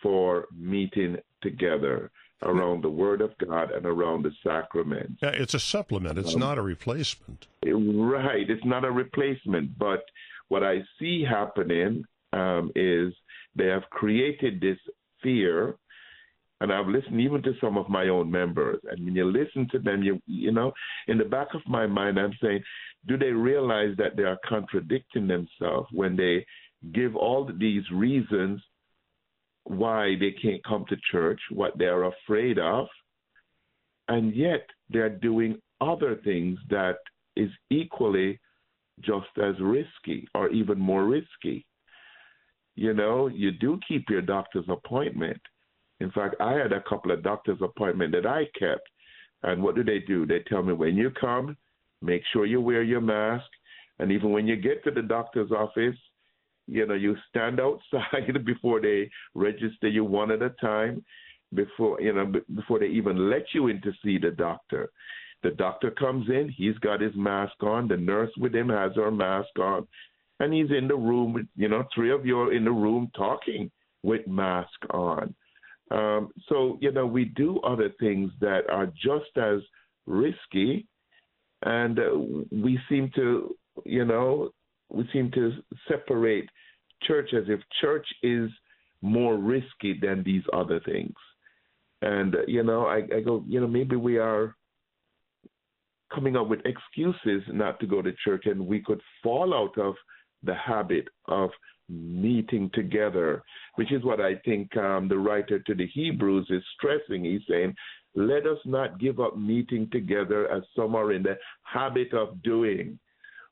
for 0.03 0.47
meeting 0.57 1.17
together 1.43 2.11
around 2.43 2.83
the 2.83 2.91
Word 2.91 3.21
of 3.21 3.31
God 3.39 3.71
and 3.71 3.87
around 3.87 4.25
the 4.25 4.33
sacraments. 4.43 5.21
Yeah, 5.23 5.31
it's 5.31 5.55
a 5.55 5.61
supplement. 5.61 6.19
It's 6.19 6.35
um, 6.35 6.41
not 6.41 6.59
a 6.59 6.63
replacement. 6.63 7.47
Right. 7.65 8.49
It's 8.49 8.65
not 8.65 8.85
a 8.85 8.91
replacement, 8.91 9.79
but 9.79 10.05
what 10.49 10.63
I 10.63 10.83
see 10.99 11.25
happening 11.29 12.05
um, 12.33 12.71
is 12.75 13.13
they 13.55 13.67
have 13.67 13.83
created 13.91 14.61
this 14.61 14.79
fear. 15.23 15.77
And 16.61 16.73
I've 16.73 16.87
listened 16.87 17.21
even 17.21 17.43
to 17.43 17.55
some 17.61 17.77
of 17.77 17.89
my 17.89 18.09
own 18.09 18.31
members. 18.31 18.79
And 18.89 19.05
when 19.05 19.17
you 19.17 19.25
listen 19.25 19.69
to 19.73 19.81
them, 19.81 20.03
you 20.03 20.21
you 20.27 20.53
know, 20.53 20.73
in 21.09 21.19
the 21.19 21.25
back 21.25 21.49
of 21.55 21.61
my 21.67 21.87
mind, 21.89 22.21
I'm 22.21 22.35
saying, 22.41 22.63
do 23.09 23.19
they 23.19 23.33
realize 23.33 23.97
that 23.99 24.17
they 24.17 24.23
are 24.23 24.39
contradicting 24.49 25.27
themselves 25.27 25.89
when 25.91 26.15
they 26.17 26.47
give 26.93 27.17
all 27.17 27.51
these 27.59 27.83
reasons 27.93 28.61
why 29.65 30.17
they 30.19 30.33
can't 30.33 30.63
come 30.65 30.85
to 30.89 30.97
church, 31.11 31.41
what 31.51 31.77
they're 31.79 32.05
afraid 32.05 32.59
of, 32.59 32.87
and 34.09 34.35
yet 34.35 34.67
they're 34.91 35.09
doing 35.09 35.61
other 35.81 36.17
things 36.25 36.59
that 36.71 36.97
is 37.37 37.51
equally 37.71 38.39
just 39.01 39.29
as 39.43 39.55
risky 39.61 40.27
or 40.35 40.49
even 40.51 40.79
more 40.79 41.05
risky. 41.05 41.67
You 42.75 42.95
know, 42.95 43.27
you 43.27 43.53
do 43.53 43.79
keep 43.87 44.09
your 44.09 44.23
doctor's 44.23 44.69
appointment. 44.69 45.41
In 46.01 46.11
fact, 46.11 46.37
I 46.41 46.53
had 46.53 46.73
a 46.73 46.83
couple 46.89 47.13
of 47.13 47.23
doctor's 47.23 47.61
appointments 47.63 48.17
that 48.17 48.27
I 48.27 48.45
kept. 48.59 48.89
And 49.43 49.63
what 49.63 49.75
do 49.75 49.85
they 49.85 49.99
do? 50.01 50.27
They 50.27 50.41
tell 50.49 50.63
me 50.63 50.73
when 50.73 50.97
you 50.97 51.11
come, 51.11 51.57
make 52.01 52.23
sure 52.33 52.47
you 52.47 52.61
wear 52.61 52.83
your 52.83 53.01
mask. 53.01 53.47
And 53.99 54.11
even 54.11 54.31
when 54.33 54.47
you 54.47 54.57
get 54.57 54.83
to 54.85 54.91
the 54.91 55.03
doctor's 55.03 55.51
office, 55.51 55.97
you 56.67 56.87
know, 56.87 56.95
you 56.95 57.17
stand 57.29 57.61
outside 57.61 58.45
before 58.45 58.81
they 58.81 59.11
register 59.35 59.89
you 59.89 60.05
one 60.05 60.31
at 60.31 60.43
a 60.43 60.51
time, 60.61 61.05
before 61.55 62.01
you 62.01 62.13
know, 62.13 62.33
before 62.55 62.79
they 62.79 62.87
even 62.87 63.31
let 63.31 63.45
you 63.55 63.69
in 63.69 63.81
to 63.83 63.93
see 64.05 64.19
the 64.19 64.31
doctor. 64.31 64.91
The 65.43 65.51
doctor 65.51 65.91
comes 65.91 66.29
in, 66.29 66.49
he's 66.57 66.79
got 66.79 67.01
his 67.01 67.15
mask 67.17 67.63
on, 67.63 67.89
the 67.89 67.97
nurse 67.97 68.31
with 68.39 68.55
him 68.55 68.69
has 68.69 68.93
her 68.95 69.11
mask 69.11 69.59
on, 69.59 69.89
and 70.39 70.55
he's 70.55 70.71
in 70.71 70.87
the 70.87 70.95
room 70.95 71.33
with, 71.33 71.47
you 71.57 71.69
know, 71.69 71.85
three 71.95 72.13
of 72.13 72.25
you 72.25 72.39
are 72.39 72.53
in 72.53 72.65
the 72.65 72.71
room 72.71 73.11
talking 73.17 73.71
with 74.05 74.27
mask 74.27 74.71
on. 74.91 75.35
Um, 75.91 76.31
so, 76.49 76.79
you 76.81 76.93
know, 76.93 77.07
we 77.07 77.25
do 77.25 77.59
other 77.61 77.91
things 78.01 78.31
that 78.41 78.71
are 78.71 78.87
just 78.87 79.37
as 79.37 79.61
risky, 80.07 80.87
and 81.63 81.99
uh, 81.99 82.19
we 82.51 82.79
seem 82.89 83.11
to, 83.17 83.55
you 83.85 84.05
know, 84.05 84.51
we 84.93 85.09
seem 85.13 85.31
to 85.33 85.53
separate 85.89 86.49
church 87.03 87.31
as 87.35 87.45
if 87.49 87.61
church 87.81 88.07
is 88.23 88.51
more 89.01 89.37
risky 89.37 89.99
than 90.01 90.23
these 90.23 90.43
other 90.53 90.81
things. 90.81 91.15
And, 92.03 92.35
uh, 92.35 92.39
you 92.47 92.63
know, 92.63 92.87
I, 92.87 93.03
I 93.17 93.21
go, 93.21 93.45
you 93.47 93.61
know, 93.61 93.67
maybe 93.67 93.97
we 93.97 94.19
are 94.19 94.57
coming 96.15 96.37
up 96.37 96.49
with 96.49 96.61
excuses 96.65 97.43
not 97.49 97.81
to 97.81 97.87
go 97.87 98.03
to 98.03 98.13
church, 98.25 98.45
and 98.47 98.67
we 98.67 98.81
could 98.81 99.01
fall 99.23 99.55
out 99.55 99.77
of 99.79 99.95
the 100.43 100.55
habit 100.55 101.09
of 101.27 101.51
meeting 101.89 102.71
together, 102.75 103.43
which 103.77 103.93
is 103.93 104.05
what 104.05 104.21
I 104.21 104.37
think 104.45 104.77
um, 104.77 105.09
the 105.09 105.19
writer 105.19 105.59
to 105.59 105.75
the 105.75 105.87
Hebrews 105.87 106.47
is 106.51 106.63
stressing. 106.77 107.25
He's 107.25 107.41
saying, 107.49 107.75
let 108.15 108.47
us 108.47 108.59
not 108.65 109.01
give 109.01 109.21
up 109.21 109.39
meeting 109.39 109.89
together 109.91 110.51
as 110.51 110.63
some 110.77 110.95
are 110.95 111.13
in 111.13 111.23
the 111.23 111.39
habit 111.63 112.13
of 112.13 112.43
doing, 112.43 112.99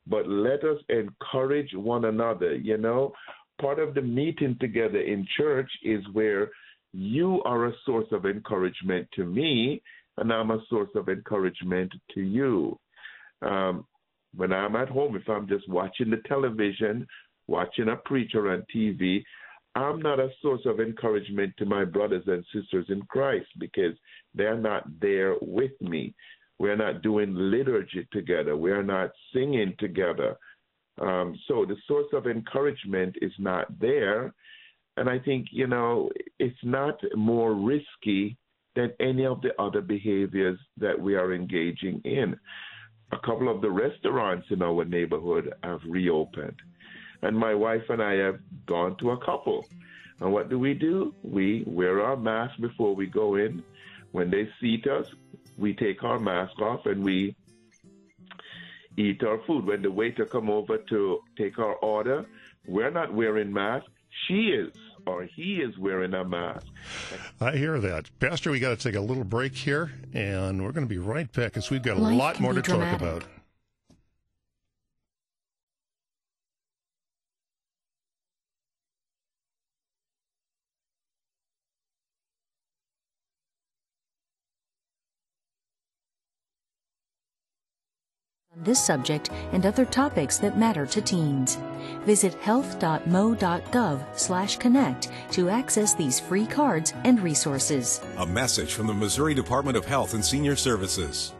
but 0.07 0.27
let 0.27 0.63
us 0.63 0.77
encourage 0.89 1.73
one 1.73 2.05
another. 2.05 2.55
You 2.55 2.77
know, 2.77 3.13
part 3.59 3.79
of 3.79 3.93
the 3.93 4.01
meeting 4.01 4.57
together 4.59 4.99
in 4.99 5.27
church 5.37 5.69
is 5.83 6.03
where 6.13 6.49
you 6.93 7.41
are 7.43 7.67
a 7.67 7.73
source 7.85 8.07
of 8.11 8.25
encouragement 8.25 9.07
to 9.15 9.25
me, 9.25 9.81
and 10.17 10.31
I'm 10.31 10.51
a 10.51 10.63
source 10.69 10.89
of 10.95 11.09
encouragement 11.09 11.91
to 12.13 12.21
you. 12.21 12.77
Um, 13.41 13.85
when 14.35 14.51
I'm 14.51 14.75
at 14.75 14.89
home, 14.89 15.15
if 15.15 15.27
I'm 15.29 15.47
just 15.47 15.67
watching 15.69 16.09
the 16.09 16.21
television, 16.27 17.07
watching 17.47 17.89
a 17.89 17.95
preacher 17.95 18.51
on 18.51 18.65
TV, 18.73 19.23
I'm 19.75 20.01
not 20.01 20.19
a 20.19 20.29
source 20.41 20.61
of 20.65 20.79
encouragement 20.79 21.53
to 21.57 21.65
my 21.65 21.85
brothers 21.85 22.23
and 22.27 22.43
sisters 22.53 22.85
in 22.89 23.01
Christ 23.03 23.47
because 23.57 23.95
they're 24.35 24.57
not 24.57 24.83
there 24.99 25.35
with 25.41 25.71
me. 25.79 26.13
We're 26.61 26.75
not 26.75 27.01
doing 27.01 27.33
liturgy 27.33 28.07
together. 28.11 28.55
We're 28.55 28.83
not 28.83 29.09
singing 29.33 29.73
together. 29.79 30.37
Um, 31.01 31.35
so 31.47 31.65
the 31.65 31.75
source 31.87 32.05
of 32.13 32.27
encouragement 32.27 33.15
is 33.19 33.31
not 33.39 33.65
there. 33.79 34.31
And 34.95 35.09
I 35.09 35.17
think, 35.17 35.47
you 35.51 35.65
know, 35.65 36.11
it's 36.37 36.63
not 36.63 36.99
more 37.15 37.55
risky 37.55 38.37
than 38.75 38.93
any 38.99 39.25
of 39.25 39.41
the 39.41 39.59
other 39.59 39.81
behaviors 39.81 40.59
that 40.77 41.01
we 41.01 41.15
are 41.15 41.33
engaging 41.33 41.99
in. 42.05 42.39
A 43.11 43.17
couple 43.25 43.49
of 43.49 43.61
the 43.61 43.71
restaurants 43.71 44.45
in 44.51 44.61
our 44.61 44.85
neighborhood 44.85 45.51
have 45.63 45.79
reopened. 45.87 46.61
And 47.23 47.35
my 47.35 47.55
wife 47.55 47.89
and 47.89 48.03
I 48.03 48.13
have 48.17 48.37
gone 48.67 48.95
to 48.99 49.09
a 49.11 49.25
couple. 49.25 49.65
And 50.19 50.31
what 50.31 50.51
do 50.51 50.59
we 50.59 50.75
do? 50.75 51.15
We 51.23 51.63
wear 51.65 52.01
our 52.01 52.17
mask 52.17 52.61
before 52.61 52.93
we 52.93 53.07
go 53.07 53.37
in. 53.37 53.63
When 54.11 54.29
they 54.29 54.49
seat 54.59 54.87
us, 54.87 55.07
we 55.57 55.73
take 55.73 56.03
our 56.03 56.19
mask 56.19 56.59
off 56.61 56.85
and 56.85 57.03
we 57.03 57.35
eat 58.97 59.23
our 59.23 59.39
food. 59.45 59.65
When 59.65 59.81
the 59.81 59.91
waiter 59.91 60.25
come 60.25 60.49
over 60.49 60.77
to 60.77 61.19
take 61.37 61.59
our 61.59 61.75
order, 61.75 62.25
we're 62.67 62.91
not 62.91 63.13
wearing 63.13 63.53
masks. 63.53 63.89
She 64.27 64.49
is 64.49 64.71
or 65.07 65.23
he 65.23 65.55
is 65.55 65.77
wearing 65.79 66.13
a 66.13 66.23
mask. 66.23 66.67
I 67.39 67.55
hear 67.57 67.79
that. 67.79 68.09
Pastor, 68.19 68.51
we 68.51 68.59
got 68.59 68.77
to 68.77 68.83
take 68.91 68.95
a 68.95 69.01
little 69.01 69.23
break 69.23 69.55
here, 69.55 69.91
and 70.13 70.63
we're 70.63 70.71
going 70.71 70.85
to 70.85 70.89
be 70.89 70.99
right 70.99 71.31
back 71.31 71.53
because 71.53 71.71
we've 71.71 71.81
got 71.81 71.97
a 71.97 72.01
Life 72.01 72.15
lot 72.15 72.39
more 72.39 72.53
to 72.53 72.61
dramatic. 72.61 72.99
talk 72.99 73.01
about. 73.01 73.23
This 88.55 88.83
subject 88.83 89.29
and 89.51 89.65
other 89.65 89.85
topics 89.85 90.37
that 90.37 90.57
matter 90.57 90.85
to 90.85 91.01
teens. 91.01 91.57
Visit 92.05 92.33
health.mo.gov/connect 92.35 95.11
to 95.31 95.49
access 95.49 95.93
these 95.93 96.19
free 96.19 96.45
cards 96.45 96.93
and 97.03 97.19
resources. 97.21 97.99
A 98.17 98.25
message 98.25 98.73
from 98.73 98.87
the 98.87 98.93
Missouri 98.93 99.33
Department 99.33 99.77
of 99.77 99.85
Health 99.85 100.13
and 100.13 100.23
Senior 100.23 100.55
Services. 100.55 101.33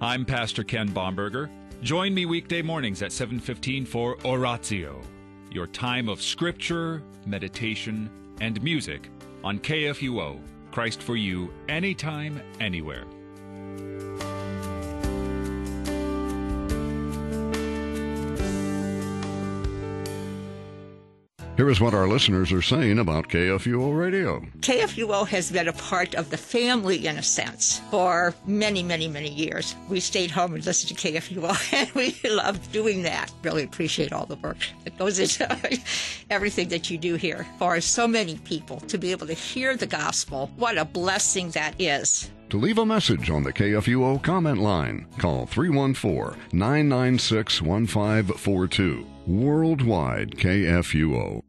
I'm 0.00 0.24
Pastor 0.26 0.64
Ken 0.64 0.88
Baumberger. 0.90 1.50
Join 1.82 2.14
me 2.14 2.26
weekday 2.26 2.62
mornings 2.62 3.02
at 3.02 3.10
7:15 3.10 3.84
for 3.86 4.16
Oratio, 4.24 5.00
your 5.50 5.66
time 5.66 6.08
of 6.08 6.22
scripture, 6.22 7.02
meditation, 7.26 8.08
and 8.40 8.62
music 8.62 9.10
on 9.42 9.58
KFUO, 9.58 10.40
Christ 10.70 11.02
for 11.02 11.16
You, 11.16 11.52
anytime, 11.68 12.40
anywhere. 12.60 13.04
Here 21.56 21.70
is 21.70 21.80
what 21.80 21.94
our 21.94 22.08
listeners 22.08 22.50
are 22.50 22.62
saying 22.62 22.98
about 22.98 23.28
KFUO 23.28 23.96
Radio. 23.96 24.40
KFUO 24.58 25.24
has 25.28 25.52
been 25.52 25.68
a 25.68 25.72
part 25.72 26.16
of 26.16 26.30
the 26.30 26.36
family, 26.36 27.06
in 27.06 27.16
a 27.16 27.22
sense, 27.22 27.80
for 27.92 28.34
many, 28.44 28.82
many, 28.82 29.06
many 29.06 29.28
years. 29.28 29.76
We 29.88 30.00
stayed 30.00 30.32
home 30.32 30.54
and 30.54 30.66
listened 30.66 30.98
to 30.98 31.12
KFUO, 31.12 31.72
and 31.72 31.90
we 31.92 32.16
loved 32.28 32.72
doing 32.72 33.02
that. 33.02 33.32
Really 33.44 33.62
appreciate 33.62 34.12
all 34.12 34.26
the 34.26 34.34
work 34.34 34.56
that 34.82 34.98
goes 34.98 35.20
into 35.20 35.46
everything 36.30 36.70
that 36.70 36.90
you 36.90 36.98
do 36.98 37.14
here. 37.14 37.46
For 37.60 37.80
so 37.80 38.08
many 38.08 38.36
people 38.38 38.80
to 38.80 38.98
be 38.98 39.12
able 39.12 39.28
to 39.28 39.34
hear 39.34 39.76
the 39.76 39.86
gospel, 39.86 40.50
what 40.56 40.76
a 40.76 40.84
blessing 40.84 41.50
that 41.50 41.80
is. 41.80 42.32
To 42.50 42.58
leave 42.58 42.78
a 42.78 42.86
message 42.86 43.30
on 43.30 43.44
the 43.44 43.52
KFUO 43.52 44.20
comment 44.24 44.58
line, 44.58 45.06
call 45.18 45.46
314 45.46 46.36
996 46.52 47.62
1542. 47.62 49.13
Worldwide 49.26 50.32
KFUO. 50.32 51.42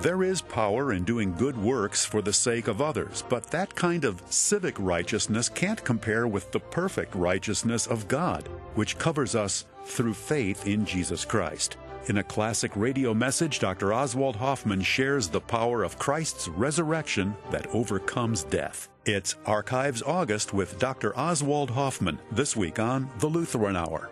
There 0.00 0.22
is 0.22 0.40
power 0.40 0.92
in 0.92 1.02
doing 1.02 1.34
good 1.34 1.56
works 1.56 2.04
for 2.04 2.22
the 2.22 2.32
sake 2.32 2.68
of 2.68 2.80
others, 2.80 3.24
but 3.28 3.50
that 3.50 3.74
kind 3.74 4.04
of 4.04 4.22
civic 4.30 4.76
righteousness 4.78 5.48
can't 5.48 5.82
compare 5.82 6.28
with 6.28 6.52
the 6.52 6.60
perfect 6.60 7.16
righteousness 7.16 7.88
of 7.88 8.06
God, 8.06 8.48
which 8.76 8.96
covers 8.96 9.34
us 9.34 9.64
through 9.84 10.14
faith 10.14 10.68
in 10.68 10.84
Jesus 10.84 11.24
Christ. 11.24 11.78
In 12.06 12.18
a 12.18 12.22
classic 12.22 12.70
radio 12.76 13.12
message, 13.12 13.58
Dr. 13.58 13.92
Oswald 13.92 14.36
Hoffmann 14.36 14.82
shares 14.82 15.26
the 15.26 15.40
power 15.40 15.82
of 15.82 15.98
Christ's 15.98 16.46
resurrection 16.46 17.34
that 17.50 17.66
overcomes 17.74 18.44
death. 18.44 18.88
It's 19.04 19.34
Archives 19.46 20.02
August 20.02 20.54
with 20.54 20.78
Dr. 20.78 21.18
Oswald 21.18 21.70
Hoffmann 21.70 22.20
this 22.30 22.56
week 22.56 22.78
on 22.78 23.10
The 23.18 23.26
Lutheran 23.26 23.74
Hour. 23.74 24.10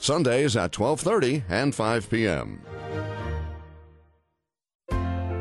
Sundays 0.00 0.56
at 0.56 0.72
12:30 0.72 1.42
and 1.50 1.74
5 1.74 2.10
p.m. 2.10 2.60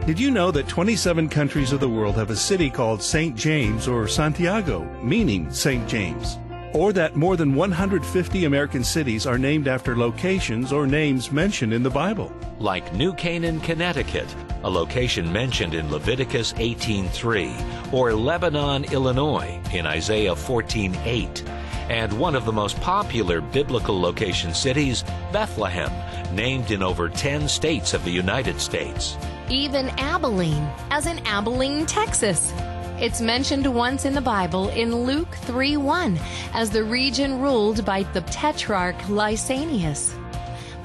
Did 0.05 0.19
you 0.19 0.31
know 0.31 0.51
that 0.51 0.67
27 0.67 1.29
countries 1.29 1.71
of 1.71 1.79
the 1.79 1.87
world 1.87 2.15
have 2.15 2.29
a 2.29 2.35
city 2.35 2.69
called 2.69 3.01
St. 3.01 3.37
James 3.37 3.87
or 3.87 4.07
Santiago, 4.07 4.83
meaning 5.01 5.49
St. 5.51 5.87
James? 5.87 6.39
Or 6.73 6.91
that 6.93 7.15
more 7.15 7.37
than 7.37 7.55
150 7.55 8.45
American 8.45 8.83
cities 8.83 9.25
are 9.25 9.37
named 9.37 9.67
after 9.67 9.95
locations 9.95 10.73
or 10.73 10.85
names 10.85 11.31
mentioned 11.31 11.73
in 11.73 11.81
the 11.81 11.89
Bible? 11.89 12.31
Like 12.59 12.93
New 12.93 13.13
Canaan, 13.13 13.59
Connecticut, 13.61 14.35
a 14.63 14.69
location 14.69 15.31
mentioned 15.31 15.73
in 15.73 15.89
Leviticus 15.89 16.53
18:3, 16.53 17.93
or 17.93 18.13
Lebanon, 18.13 18.83
Illinois 18.91 19.61
in 19.71 19.85
Isaiah 19.85 20.35
14:8 20.35 21.43
and 21.89 22.13
one 22.13 22.35
of 22.35 22.45
the 22.45 22.51
most 22.51 22.79
popular 22.81 23.41
biblical 23.41 23.99
location 23.99 24.53
cities, 24.53 25.03
Bethlehem, 25.31 25.91
named 26.35 26.71
in 26.71 26.83
over 26.83 27.09
10 27.09 27.47
states 27.47 27.93
of 27.93 28.03
the 28.05 28.11
United 28.11 28.61
States. 28.61 29.17
Even 29.49 29.89
Abilene, 29.97 30.69
as 30.91 31.07
in 31.07 31.19
Abilene, 31.25 31.85
Texas. 31.85 32.53
It's 32.99 33.21
mentioned 33.21 33.65
once 33.65 34.05
in 34.05 34.13
the 34.13 34.21
Bible 34.21 34.69
in 34.69 34.93
Luke 35.05 35.31
3:1 35.45 36.19
as 36.53 36.69
the 36.69 36.83
region 36.83 37.39
ruled 37.39 37.83
by 37.85 38.03
the 38.13 38.21
tetrarch 38.21 38.97
Lysanias. 39.07 40.13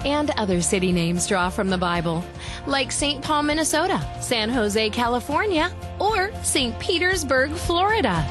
And 0.05 0.31
other 0.37 0.63
city 0.63 0.93
names 0.93 1.27
draw 1.27 1.49
from 1.51 1.71
the 1.71 1.79
Bible, 1.79 2.25
like 2.67 2.93
St. 2.93 3.23
Paul, 3.23 3.43
Minnesota, 3.43 4.01
San 4.21 4.49
Jose, 4.49 4.91
California, 4.91 5.73
or 5.99 6.31
St. 6.43 6.79
Petersburg, 6.79 7.53
Florida. 7.53 8.25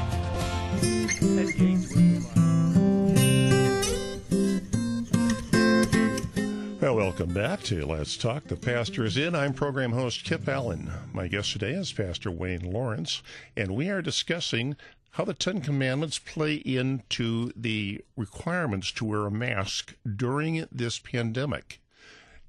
Well, 6.84 6.96
welcome 6.96 7.32
back 7.32 7.62
to 7.62 7.86
Let's 7.86 8.14
Talk. 8.14 8.44
The 8.44 8.56
Pastor 8.56 9.06
is 9.06 9.16
in. 9.16 9.34
I'm 9.34 9.54
program 9.54 9.92
host 9.92 10.22
Kip 10.22 10.46
Allen. 10.46 10.90
My 11.14 11.28
guest 11.28 11.52
today 11.52 11.70
is 11.70 11.90
Pastor 11.90 12.30
Wayne 12.30 12.70
Lawrence, 12.70 13.22
and 13.56 13.74
we 13.74 13.88
are 13.88 14.02
discussing 14.02 14.76
how 15.12 15.24
the 15.24 15.32
Ten 15.32 15.62
Commandments 15.62 16.18
play 16.18 16.56
into 16.56 17.52
the 17.56 18.02
requirements 18.18 18.92
to 18.92 19.06
wear 19.06 19.24
a 19.24 19.30
mask 19.30 19.94
during 20.04 20.66
this 20.70 20.98
pandemic. 20.98 21.80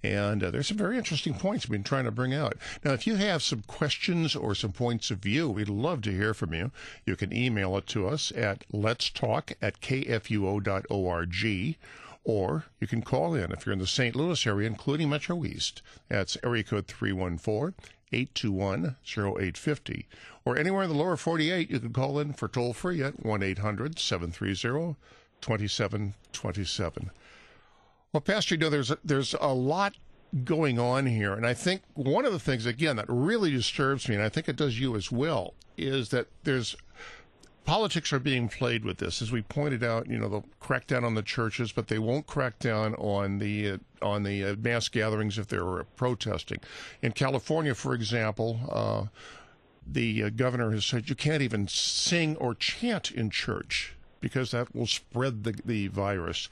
And 0.04 0.44
uh, 0.44 0.52
there's 0.52 0.68
some 0.68 0.76
very 0.76 0.98
interesting 0.98 1.36
points 1.36 1.70
we've 1.70 1.72
been 1.72 1.84
trying 1.84 2.04
to 2.04 2.12
bring 2.12 2.34
out. 2.34 2.58
Now, 2.84 2.92
if 2.92 3.08
you 3.08 3.16
have 3.16 3.42
some 3.42 3.64
questions 3.68 4.36
or 4.36 4.54
some 4.54 4.74
points 4.74 5.12
of 5.12 5.20
view, 5.20 5.50
we'd 5.50 5.70
love 5.70 6.02
to 6.02 6.12
hear 6.12 6.34
from 6.34 6.54
you. 6.54 6.72
You 7.06 7.16
can 7.16 7.32
email 7.32 7.78
it 7.78 7.88
to 7.88 8.10
us 8.10 8.34
at 8.36 8.66
letstalk 8.70 9.54
at 9.62 9.80
kfuo.org 9.80 11.78
or 12.26 12.66
you 12.80 12.88
can 12.88 13.02
call 13.02 13.36
in 13.36 13.52
if 13.52 13.66
you're 13.66 13.74
in 13.74 13.80
the 13.80 13.88
St. 13.88 14.16
Louis 14.16 14.46
area, 14.46 14.68
including 14.68 15.10
Metro 15.10 15.46
East. 15.46 15.82
That's 16.10 16.38
area 16.44 16.64
code 16.64 16.88
314 16.88 17.76
821 18.12 18.96
0850. 19.06 20.08
Or 20.44 20.58
anywhere 20.58 20.84
in 20.84 20.90
the 20.90 20.96
lower 20.96 21.16
48, 21.16 21.70
you 21.70 21.80
can 21.80 21.94
call 21.94 22.20
in 22.20 22.34
for 22.34 22.48
toll 22.48 22.74
free 22.74 23.02
at 23.02 23.24
1 23.24 23.44
800 23.44 24.00
730 24.00 24.96
2727. 25.42 27.12
Well, 28.12 28.22
Pastor, 28.22 28.56
you 28.56 28.60
know, 28.60 28.70
there's 28.70 28.92
a, 28.92 28.98
there's 29.04 29.36
a 29.40 29.54
lot 29.54 29.96
going 30.44 30.80
on 30.80 31.06
here. 31.06 31.34
And 31.34 31.46
I 31.46 31.54
think 31.54 31.84
one 31.94 32.26
of 32.26 32.34
the 32.34 32.40
things, 32.40 32.66
again, 32.66 32.96
that 32.96 33.06
really 33.08 33.52
disturbs 33.52 34.10
me, 34.10 34.16
and 34.16 34.24
I 34.24 34.30
think 34.30 34.50
it 34.50 34.56
does 34.56 34.80
you 34.80 34.96
as 34.96 35.12
well, 35.12 35.54
is 35.78 36.10
that 36.10 36.28
there's 36.44 36.76
politics 37.66 38.14
are 38.14 38.20
being 38.20 38.48
played 38.48 38.86
with 38.86 38.98
this. 38.98 39.22
As 39.22 39.32
we 39.32 39.42
pointed 39.42 39.84
out, 39.84 40.08
you 40.08 40.18
know, 40.18 40.30
they'll 40.30 40.46
crack 40.60 40.88
down 40.88 41.04
on 41.04 41.16
the 41.16 41.24
churches, 41.24 41.72
but 41.72 41.88
they 41.88 42.00
won't 42.00 42.28
crack 42.28 42.60
down 42.60 42.96
on 42.96 43.40
the 43.40 43.72
uh, 43.72 43.78
on 44.02 44.24
the 44.24 44.44
uh, 44.44 44.56
mass 44.58 44.88
gatherings 44.88 45.38
if 45.38 45.48
they're 45.48 45.80
uh, 45.80 45.84
protesting. 45.96 46.60
In 47.02 47.12
California, 47.12 47.74
for 47.74 47.94
example, 47.94 48.60
uh, 48.70 49.06
the 49.86 50.24
uh, 50.24 50.30
governor 50.30 50.72
has 50.72 50.86
said 50.86 51.10
you 51.10 51.16
can't 51.16 51.42
even 51.42 51.68
sing 51.68 52.36
or 52.38 52.56
chant 52.56 53.12
in 53.12 53.30
church 53.30 53.96
because 54.22 54.52
that 54.52 54.74
will 54.76 54.88
spread 54.88 55.44
the, 55.44 55.56
the 55.66 55.88
virus. 55.88 56.50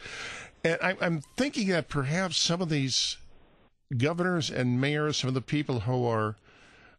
And 0.63 0.77
I, 0.81 0.95
I'm 1.01 1.21
thinking 1.37 1.69
that 1.69 1.89
perhaps 1.89 2.37
some 2.37 2.61
of 2.61 2.69
these 2.69 3.17
governors 3.97 4.49
and 4.49 4.79
mayors, 4.79 5.17
some 5.17 5.27
of 5.27 5.33
the 5.33 5.41
people 5.41 5.81
who 5.81 6.05
are 6.05 6.35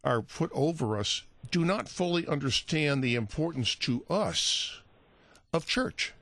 are 0.02 0.20
put 0.20 0.50
over 0.52 0.98
us, 0.98 1.22
do 1.50 1.64
not 1.64 1.88
fully 1.88 2.26
understand 2.26 3.02
the 3.02 3.14
importance 3.14 3.74
to 3.76 4.04
us 4.08 4.80
of 5.52 5.66
church. 5.66 6.12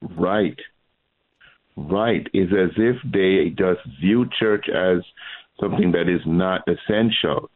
Right. 0.00 0.58
Right. 1.76 2.26
It's 2.32 2.52
as 2.52 2.76
if 2.76 2.96
they 3.10 3.50
just 3.50 3.80
view 4.00 4.26
church 4.38 4.66
as 4.68 5.02
something 5.60 5.92
that 5.92 6.08
is 6.08 6.20
not 6.26 6.62
essential. 6.66 7.50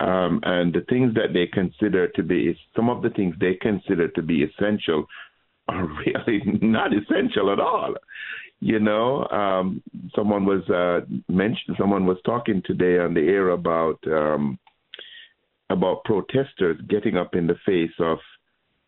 Um, 0.00 0.40
and 0.42 0.72
the 0.72 0.80
things 0.88 1.14
that 1.14 1.32
they 1.32 1.46
consider 1.46 2.08
to 2.08 2.22
be, 2.22 2.58
some 2.74 2.90
of 2.90 3.02
the 3.02 3.10
things 3.10 3.36
they 3.38 3.54
consider 3.54 4.08
to 4.08 4.22
be 4.22 4.42
essential 4.42 5.06
are 5.68 5.86
really 6.06 6.42
not 6.60 6.90
essential 6.92 7.52
at 7.52 7.60
all. 7.60 7.94
You 8.60 8.78
know, 8.78 9.26
um, 9.28 9.82
someone 10.14 10.44
was 10.44 10.68
uh, 10.70 11.04
mentioned, 11.28 11.76
someone 11.78 12.06
was 12.06 12.18
talking 12.24 12.62
today 12.64 12.98
on 12.98 13.14
the 13.14 13.20
air 13.20 13.50
about 13.50 13.98
um, 14.06 14.58
about 15.70 16.04
protesters 16.04 16.80
getting 16.88 17.16
up 17.16 17.34
in 17.34 17.46
the 17.46 17.56
face 17.66 17.94
of 17.98 18.18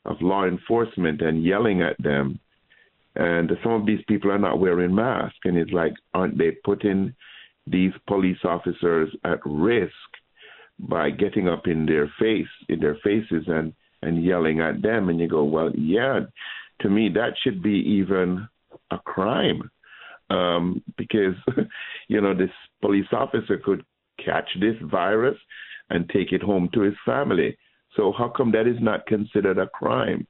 of 0.05 0.17
law 0.21 0.45
enforcement 0.45 1.23
and 1.23 1.43
yelling 1.43 1.81
at 1.81 2.01
them. 2.03 2.39
And 3.17 3.51
some 3.63 3.73
of 3.73 3.87
these 3.87 4.05
people 4.09 4.31
are 4.31 4.39
not 4.39 4.59
wearing 4.59 4.95
masks, 4.95 5.39
and 5.45 5.57
it's 5.57 5.71
like, 5.71 5.95
aren't 6.13 6.37
they 6.37 6.51
putting 6.65 7.15
these 7.67 7.93
police 8.07 8.39
officers 8.45 9.09
at 9.25 9.39
risk 9.47 9.93
by 10.79 11.11
getting 11.11 11.49
up 11.49 11.67
in 11.67 11.87
their 11.87 12.13
face, 12.19 12.49
in 12.69 12.81
their 12.81 12.99
faces, 13.05 13.45
and 13.47 13.73
and 14.03 14.25
yelling 14.25 14.61
at 14.61 14.83
them? 14.83 15.09
And 15.09 15.21
you 15.21 15.29
go, 15.29 15.45
well, 15.45 15.71
yeah. 15.77 16.21
To 16.81 16.91
me, 16.91 17.09
that 17.15 17.35
should 17.43 17.63
be 17.63 17.79
even 18.03 18.49
a 18.91 18.99
crime, 18.99 19.71
um, 20.29 20.83
because 20.99 21.37
you 22.09 22.21
know 22.21 22.35
this 22.35 22.51
police 22.81 23.07
officer 23.13 23.59
could 23.65 23.85
catch 24.25 24.49
this 24.61 24.77
virus 24.91 25.37
and 25.91 26.09
take 26.11 26.33
it 26.33 26.43
home 26.43 26.69
to 26.75 26.81
his 26.81 26.95
family. 27.05 27.57
So 27.97 28.13
how 28.17 28.29
come 28.29 28.53
that 28.53 28.67
is 28.67 28.81
not 28.81 29.07
considered 29.07 29.59
a 29.59 29.67
crime? 29.69 30.27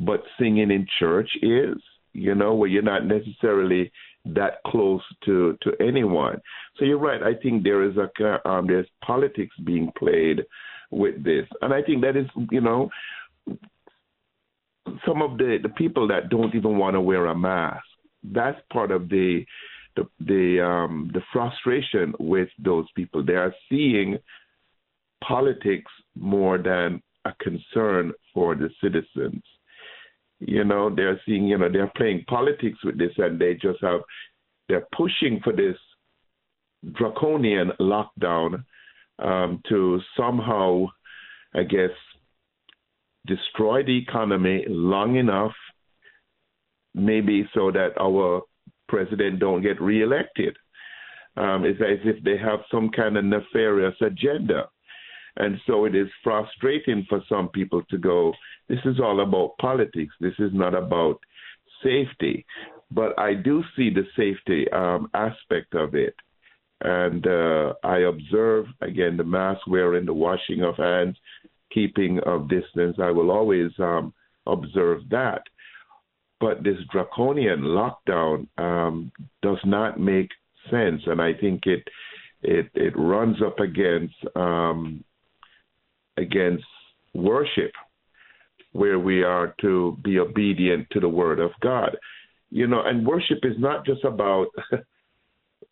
But 0.00 0.22
singing 0.38 0.70
in 0.70 0.86
church 0.98 1.30
is, 1.42 1.76
you 2.12 2.34
know, 2.34 2.54
where 2.54 2.68
you're 2.68 2.82
not 2.82 3.06
necessarily 3.06 3.92
that 4.34 4.62
close 4.66 5.02
to 5.24 5.56
to 5.62 5.72
anyone. 5.80 6.40
So 6.76 6.84
you're 6.84 6.98
right. 6.98 7.22
I 7.22 7.34
think 7.40 7.62
there 7.62 7.84
is 7.84 7.96
a 7.96 8.48
um, 8.48 8.66
there's 8.66 8.88
politics 9.04 9.54
being 9.64 9.92
played 9.96 10.42
with 10.90 11.22
this, 11.24 11.46
and 11.62 11.72
I 11.72 11.82
think 11.82 12.02
that 12.02 12.16
is, 12.16 12.26
you 12.50 12.60
know, 12.60 12.90
some 15.06 15.22
of 15.22 15.38
the 15.38 15.58
the 15.62 15.68
people 15.68 16.08
that 16.08 16.28
don't 16.28 16.54
even 16.54 16.78
want 16.78 16.94
to 16.94 17.00
wear 17.00 17.26
a 17.26 17.34
mask. 17.34 17.84
That's 18.24 18.60
part 18.72 18.90
of 18.90 19.08
the 19.08 19.44
the 19.94 20.04
the 20.20 20.64
um, 20.64 21.10
the 21.14 21.22
frustration 21.32 22.14
with 22.18 22.48
those 22.58 22.86
people. 22.94 23.24
They 23.24 23.34
are 23.34 23.54
seeing 23.68 24.18
politics 25.22 25.90
more 26.14 26.58
than 26.58 27.02
a 27.24 27.32
concern 27.40 28.12
for 28.32 28.54
the 28.54 28.70
citizens. 28.82 29.42
You 30.40 30.64
know, 30.64 30.94
they're 30.94 31.20
seeing, 31.26 31.46
you 31.46 31.58
know, 31.58 31.70
they're 31.70 31.92
playing 31.96 32.24
politics 32.28 32.78
with 32.84 32.98
this 32.98 33.12
and 33.16 33.40
they 33.40 33.54
just 33.54 33.78
have, 33.82 34.00
they're 34.68 34.86
pushing 34.94 35.40
for 35.42 35.52
this 35.52 35.76
draconian 36.92 37.72
lockdown 37.80 38.64
um, 39.18 39.62
to 39.68 40.00
somehow, 40.16 40.86
I 41.54 41.62
guess, 41.62 41.90
destroy 43.26 43.82
the 43.82 43.98
economy 43.98 44.64
long 44.68 45.16
enough, 45.16 45.54
maybe 46.94 47.48
so 47.54 47.70
that 47.72 47.90
our 48.00 48.42
president 48.88 49.40
don't 49.40 49.62
get 49.62 49.80
reelected. 49.80 50.56
Um, 51.36 51.64
it's 51.64 51.80
as 51.80 51.98
if 52.04 52.22
they 52.24 52.38
have 52.38 52.60
some 52.70 52.90
kind 52.90 53.16
of 53.16 53.24
nefarious 53.24 53.94
agenda. 54.00 54.68
And 55.38 55.58
so 55.66 55.84
it 55.84 55.94
is 55.94 56.08
frustrating 56.24 57.04
for 57.08 57.20
some 57.28 57.48
people 57.48 57.82
to 57.90 57.98
go, 57.98 58.32
this 58.68 58.78
is 58.84 58.98
all 59.00 59.20
about 59.20 59.58
politics. 59.58 60.14
This 60.20 60.34
is 60.38 60.50
not 60.52 60.74
about 60.74 61.18
safety. 61.82 62.46
But 62.90 63.18
I 63.18 63.34
do 63.34 63.62
see 63.76 63.90
the 63.90 64.06
safety 64.16 64.70
um, 64.72 65.10
aspect 65.14 65.74
of 65.74 65.94
it. 65.94 66.14
And 66.82 67.26
uh, 67.26 67.74
I 67.82 68.00
observe, 68.00 68.66
again, 68.80 69.16
the 69.16 69.24
mask 69.24 69.66
wearing, 69.66 70.06
the 70.06 70.12
washing 70.12 70.62
of 70.62 70.76
hands, 70.76 71.16
keeping 71.72 72.20
of 72.26 72.48
distance. 72.48 72.96
I 73.00 73.10
will 73.10 73.30
always 73.30 73.70
um, 73.78 74.14
observe 74.46 75.08
that. 75.10 75.42
But 76.38 76.62
this 76.62 76.78
draconian 76.92 77.60
lockdown 77.60 78.46
um, 78.58 79.10
does 79.42 79.58
not 79.64 79.98
make 79.98 80.30
sense. 80.70 81.02
And 81.06 81.20
I 81.20 81.32
think 81.32 81.66
it, 81.66 81.82
it, 82.42 82.70
it 82.74 82.94
runs 82.96 83.38
up 83.42 83.58
against 83.58 84.14
um, 84.34 85.02
against 86.16 86.64
worship, 87.14 87.72
where 88.72 88.98
we 88.98 89.22
are 89.22 89.54
to 89.60 89.96
be 90.02 90.18
obedient 90.18 90.88
to 90.90 91.00
the 91.00 91.08
word 91.08 91.40
of 91.40 91.50
God. 91.60 91.96
You 92.50 92.66
know, 92.66 92.82
and 92.84 93.06
worship 93.06 93.38
is 93.42 93.58
not 93.58 93.84
just 93.84 94.04
about 94.04 94.46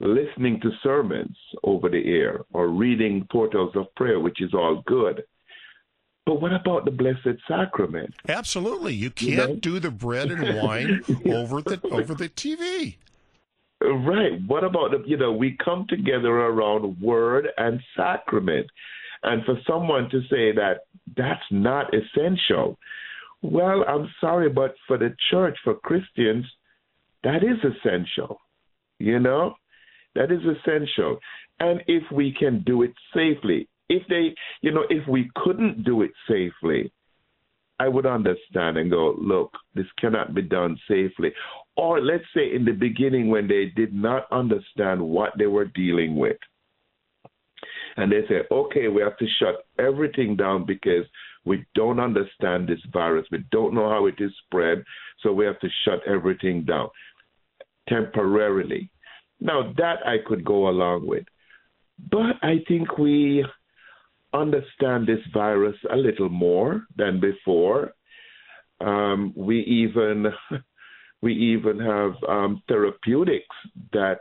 listening 0.01 0.61
to 0.61 0.71
sermons 0.83 1.37
over 1.63 1.89
the 1.89 2.03
air 2.05 2.41
or 2.53 2.69
reading 2.69 3.27
portals 3.31 3.73
of 3.77 3.95
prayer, 3.95 4.21
which 4.21 4.41
is 4.43 4.55
all 4.55 4.83
good. 4.87 5.25
But 6.27 6.41
what 6.41 6.55
about 6.55 6.87
the 6.87 6.91
Blessed 6.91 7.39
Sacrament? 7.47 8.15
Absolutely, 8.29 8.95
you 8.95 9.11
can't 9.11 9.31
you 9.31 9.37
know? 9.37 9.55
do 9.57 9.79
the 9.79 9.91
bread 9.91 10.31
and 10.31 10.57
wine 10.63 11.03
over 11.27 11.61
the 11.61 11.81
over 11.91 12.15
the 12.15 12.31
TV. 12.31 12.97
Right. 13.83 14.41
What 14.47 14.65
about 14.65 14.93
the, 14.93 15.03
you 15.07 15.19
know 15.19 15.33
we 15.33 15.59
come 15.63 15.87
together 15.89 16.31
around 16.31 17.01
word 17.01 17.49
and 17.59 17.81
sacrament. 17.97 18.67
And 19.25 19.45
for 19.45 19.59
someone 19.67 20.11
to 20.11 20.21
say 20.23 20.53
that 20.53 20.81
that's 21.17 21.43
not 21.51 21.93
essential, 21.95 22.79
well, 23.43 23.85
I'm 23.89 24.09
sorry, 24.21 24.49
but 24.49 24.75
for 24.87 24.99
the 24.99 25.15
church, 25.31 25.57
for 25.65 25.75
Christians, 25.75 26.47
that 27.25 27.43
is 27.43 27.59
essential. 27.63 28.39
You 28.99 29.19
know, 29.19 29.55
that 30.15 30.31
is 30.31 30.41
essential. 30.41 31.19
And 31.61 31.83
if 31.87 32.03
we 32.13 32.35
can 32.39 32.63
do 32.65 32.83
it 32.83 32.93
safely, 33.15 33.69
if 33.89 34.03
they, 34.09 34.35
you 34.63 34.73
know, 34.73 34.85
if 34.89 35.07
we 35.09 35.31
couldn't 35.37 35.85
do 35.85 36.03
it 36.03 36.13
safely, 36.29 36.93
I 37.79 37.89
would 37.89 38.07
understand 38.07 38.77
and 38.77 38.91
go, 38.91 39.15
look, 39.19 39.53
this 39.75 39.87
cannot 39.99 40.35
be 40.35 40.43
done 40.43 40.79
safely. 40.89 41.33
Or 41.77 42.01
let's 42.01 42.25
say 42.35 42.55
in 42.55 42.65
the 42.65 42.73
beginning 42.73 43.29
when 43.29 43.49
they 43.49 43.73
did 43.75 43.93
not 43.93 44.27
understand 44.31 45.03
what 45.03 45.33
they 45.39 45.47
were 45.47 45.67
dealing 45.67 46.17
with 46.17 46.37
and 47.97 48.11
they 48.11 48.27
say, 48.29 48.43
okay, 48.51 48.89
we 48.89 49.03
have 49.03 49.17
to 49.19 49.27
shut 49.39 49.67
everything 49.79 50.37
down 50.37 50.65
because 50.67 51.05
we 51.45 51.65
don't 51.75 52.01
understand 52.01 52.69
this 52.69 52.81
virus. 52.93 53.27
We 53.31 53.45
don't 53.51 53.75
know 53.75 53.89
how 53.89 54.07
it 54.07 54.15
is 54.19 54.33
spread, 54.47 54.85
so 55.21 55.33
we 55.33 55.45
have 55.45 55.61
to 55.61 55.69
shut 55.85 56.01
everything 56.07 56.65
down 56.65 56.89
temporarily. 57.89 58.91
Now, 59.41 59.73
that 59.77 60.07
I 60.07 60.17
could 60.27 60.45
go 60.45 60.69
along 60.69 61.07
with. 61.07 61.25
But 62.11 62.37
I 62.43 62.65
think 62.67 62.99
we 62.99 63.45
understand 64.33 65.07
this 65.07 65.21
virus 65.33 65.77
a 65.93 65.97
little 65.97 66.29
more 66.29 66.87
than 66.97 67.21
before. 67.21 67.93
Um, 68.81 69.33
we 69.37 69.61
even 69.61 70.27
we 71.23 71.33
even 71.33 71.79
have 71.79 72.13
um, 72.29 72.63
therapeutics 72.69 73.57
that 73.93 74.21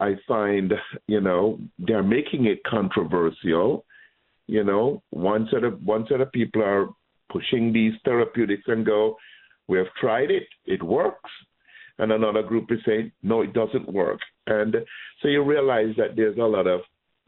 I 0.00 0.16
find, 0.26 0.72
you 1.06 1.20
know, 1.20 1.58
they're 1.78 2.02
making 2.02 2.46
it 2.46 2.64
controversial. 2.64 3.84
You 4.46 4.64
know, 4.64 5.02
one 5.10 5.48
set 5.52 5.62
of 5.62 5.80
one 5.84 6.06
set 6.08 6.20
of 6.20 6.32
people 6.32 6.62
are 6.62 6.88
pushing 7.30 7.72
these 7.72 7.92
therapeutics 8.04 8.64
and 8.66 8.84
go, 8.84 9.16
we 9.68 9.78
have 9.78 9.86
tried 10.00 10.30
it, 10.30 10.48
it 10.66 10.82
works. 10.82 11.30
And 11.98 12.12
another 12.12 12.42
group 12.42 12.72
is 12.72 12.78
saying, 12.84 13.12
no, 13.22 13.42
it 13.42 13.52
doesn't 13.52 13.92
work. 13.92 14.20
And 14.46 14.74
so 15.20 15.28
you 15.28 15.44
realize 15.44 15.94
that 15.98 16.16
there's 16.16 16.38
a 16.38 16.42
lot 16.42 16.66
of 16.66 16.80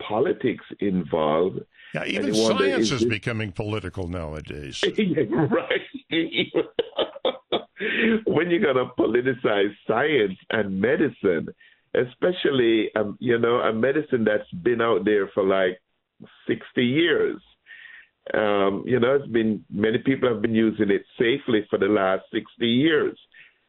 politics 0.07 0.65
involved. 0.81 1.61
Yeah, 1.95 2.07
even 2.07 2.35
science 2.35 2.91
is, 2.91 3.03
is 3.03 3.05
becoming 3.05 3.53
political 3.53 4.09
nowadays. 4.09 4.83
right. 4.97 5.81
when 8.25 8.51
you're 8.51 8.61
going 8.61 8.77
to 8.77 8.87
politicize 8.99 9.75
science 9.87 10.39
and 10.51 10.81
medicine, 10.81 11.49
especially 11.95 12.91
um, 12.97 13.17
you 13.21 13.39
know 13.39 13.57
a 13.57 13.73
medicine 13.73 14.25
that's 14.25 14.51
been 14.63 14.81
out 14.81 15.05
there 15.05 15.29
for 15.35 15.45
like 15.45 15.81
60 16.47 16.85
years. 16.85 17.41
Um, 18.35 18.85
you 18.87 19.01
know, 19.01 19.17
it's 19.17 19.33
been 19.33 19.65
many 19.71 19.99
people 19.99 20.29
have 20.29 20.43
been 20.43 20.55
using 20.55 20.91
it 20.91 21.03
safely 21.19 21.67
for 21.69 21.79
the 21.79 21.87
last 21.87 22.23
60 22.33 22.67
years, 22.67 23.19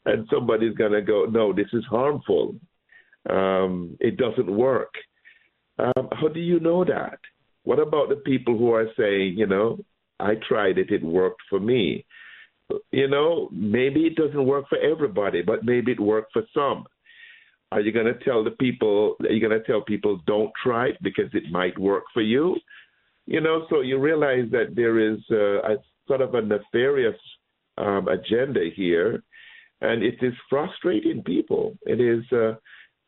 and 0.06 0.28
somebody's 0.32 0.76
gonna 0.76 1.02
go, 1.02 1.26
no, 1.26 1.54
this 1.54 1.70
is 1.74 1.84
harmful. 1.90 2.56
Um, 3.30 3.98
it 4.00 4.18
doesn't 4.18 4.52
work. 4.52 4.94
Um, 5.80 6.10
how 6.12 6.28
do 6.28 6.40
you 6.40 6.60
know 6.60 6.86
that? 6.86 7.20
What 7.64 7.80
about 7.80 8.10
the 8.10 8.18
people 8.18 8.58
who 8.58 8.74
are 8.74 8.88
saying, 8.98 9.36
you 9.38 9.48
know, 9.48 9.80
I 10.20 10.34
tried 10.48 10.78
it, 10.78 10.92
it 10.92 11.04
worked 11.04 11.42
for 11.50 11.60
me? 11.60 12.06
You 12.92 13.08
know, 13.08 13.50
maybe 13.52 14.02
it 14.02 14.16
doesn't 14.16 14.46
work 14.46 14.66
for 14.70 14.78
everybody, 14.78 15.42
but 15.42 15.64
maybe 15.64 15.94
it 15.94 16.00
worked 16.00 16.32
for 16.34 16.44
some. 16.54 16.86
Are 17.74 17.82
you 17.82 17.92
going 17.92 18.06
to 18.06 18.24
tell 18.24 18.44
the 18.44 18.52
people, 18.52 19.16
are 19.22 19.32
you 19.32 19.40
going 19.40 19.60
to 19.60 19.66
tell 19.66 19.82
people 19.82 20.22
don't 20.28 20.52
try 20.62 20.90
it 20.90 20.98
because 21.02 21.30
it 21.34 21.52
might 21.52 21.76
work 21.80 22.04
for 22.14 22.22
you? 22.22 22.56
You 23.26 23.42
know, 23.42 23.66
so 23.68 23.82
you 23.82 23.98
realize 23.98 24.46
that 24.52 24.76
there 24.76 25.00
is 25.00 25.18
a, 25.32 25.74
a 25.74 25.76
sort 26.08 26.22
of 26.22 26.36
a 26.36 26.42
nefarious 26.44 27.18
um, 27.80 28.08
agenda 28.10 28.70
here, 28.76 29.24
and 29.82 30.04
it 30.04 30.18
is 30.22 30.34
frustrating 30.52 31.24
people. 31.24 31.76
It 31.88 32.00
is 32.00 32.24
uh, 32.32 32.54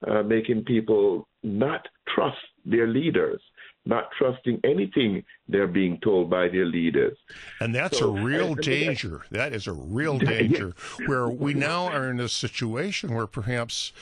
uh, 0.09 0.23
making 0.23 0.63
people 0.63 1.27
not 1.43 1.87
trust 2.15 2.37
their 2.65 2.87
leaders, 2.87 3.41
not 3.85 4.05
trusting 4.17 4.61
anything 4.63 5.23
they're 5.47 5.67
being 5.67 5.99
told 6.03 6.27
by 6.27 6.47
their 6.47 6.65
leaders. 6.65 7.15
And 7.59 7.75
that's 7.75 7.99
so, 7.99 8.17
a 8.17 8.19
real 8.19 8.55
danger. 8.55 9.25
That 9.29 9.53
is 9.53 9.67
a 9.67 9.73
real 9.73 10.17
danger 10.35 10.73
where 11.05 11.29
we 11.29 11.53
now 11.71 11.85
are 11.85 12.09
in 12.09 12.19
a 12.19 12.29
situation 12.29 13.13
where 13.13 13.27
perhaps 13.27 13.93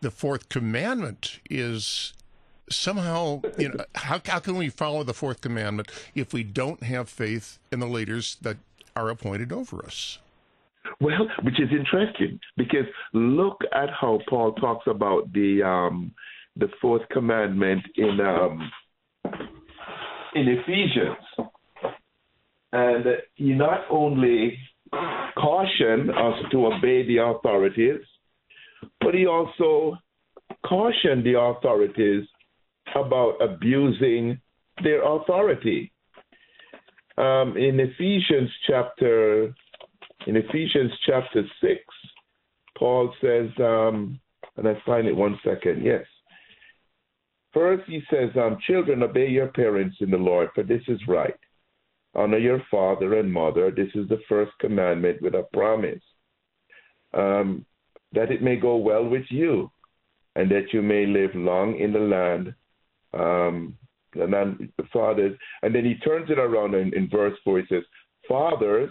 the 0.00 0.10
fourth 0.10 0.48
commandment 0.48 1.40
is 1.50 2.12
somehow 2.70 3.40
you 3.58 3.68
know 3.70 3.84
how, 3.94 4.20
how 4.26 4.38
can 4.38 4.56
we 4.56 4.68
follow 4.68 5.02
the 5.02 5.14
fourth 5.14 5.40
commandment 5.40 5.90
if 6.14 6.32
we 6.32 6.42
don't 6.42 6.82
have 6.82 7.08
faith 7.08 7.58
in 7.72 7.80
the 7.80 7.86
leaders 7.86 8.36
that 8.42 8.56
are 8.94 9.08
appointed 9.08 9.52
over 9.52 9.84
us? 9.84 10.18
Well 11.00 11.28
which 11.42 11.60
is 11.60 11.68
interesting 11.70 12.40
because 12.56 12.86
look 13.12 13.60
at 13.72 13.90
how 13.90 14.20
paul 14.28 14.52
talks 14.54 14.86
about 14.86 15.32
the 15.32 15.62
um 15.62 16.14
the 16.58 16.68
fourth 16.80 17.02
commandment 17.10 17.84
in 17.96 18.20
um, 18.20 18.70
in 20.34 20.48
Ephesians, 20.48 21.50
and 22.72 23.04
he 23.34 23.52
not 23.52 23.84
only 23.90 24.58
cautioned 25.36 26.10
us 26.10 26.34
to 26.50 26.66
obey 26.66 27.06
the 27.06 27.18
authorities, 27.18 28.00
but 29.00 29.14
he 29.14 29.26
also 29.26 29.96
cautioned 30.66 31.24
the 31.24 31.38
authorities 31.38 32.24
about 32.94 33.34
abusing 33.40 34.40
their 34.82 35.02
authority. 35.02 35.92
Um, 37.16 37.56
in 37.56 37.80
Ephesians 37.80 38.50
chapter 38.66 39.54
in 40.26 40.36
Ephesians 40.36 40.92
chapter 41.06 41.42
six, 41.60 41.80
Paul 42.76 43.12
says, 43.20 43.48
um, 43.60 44.20
and 44.56 44.68
I 44.68 44.74
find 44.84 45.06
it 45.06 45.16
one 45.16 45.38
second. 45.44 45.84
Yes. 45.84 46.04
First, 47.54 47.84
he 47.88 48.02
says, 48.10 48.30
um, 48.36 48.58
Children, 48.66 49.02
obey 49.02 49.28
your 49.28 49.48
parents 49.48 49.96
in 50.00 50.10
the 50.10 50.16
Lord, 50.18 50.50
for 50.54 50.62
this 50.62 50.82
is 50.86 51.00
right. 51.08 51.34
Honor 52.14 52.38
your 52.38 52.62
father 52.70 53.18
and 53.18 53.32
mother. 53.32 53.70
This 53.70 53.88
is 53.94 54.08
the 54.08 54.20
first 54.28 54.52
commandment 54.60 55.22
with 55.22 55.34
a 55.34 55.46
promise 55.52 56.02
um, 57.14 57.64
that 58.12 58.30
it 58.30 58.42
may 58.42 58.56
go 58.56 58.76
well 58.76 59.04
with 59.04 59.24
you 59.28 59.70
and 60.36 60.50
that 60.50 60.72
you 60.72 60.82
may 60.82 61.06
live 61.06 61.34
long 61.34 61.78
in 61.78 61.92
the 61.92 61.98
land. 61.98 62.54
Um, 63.14 63.76
and 64.14 64.32
then 64.32 64.72
the 64.76 64.84
fathers, 64.92 65.36
and 65.62 65.74
then 65.74 65.84
he 65.84 65.94
turns 65.96 66.30
it 66.30 66.38
around 66.38 66.74
in, 66.74 66.94
in 66.94 67.08
verse 67.08 67.36
4. 67.44 67.60
He 67.60 67.66
says, 67.68 67.82
Fathers, 68.28 68.90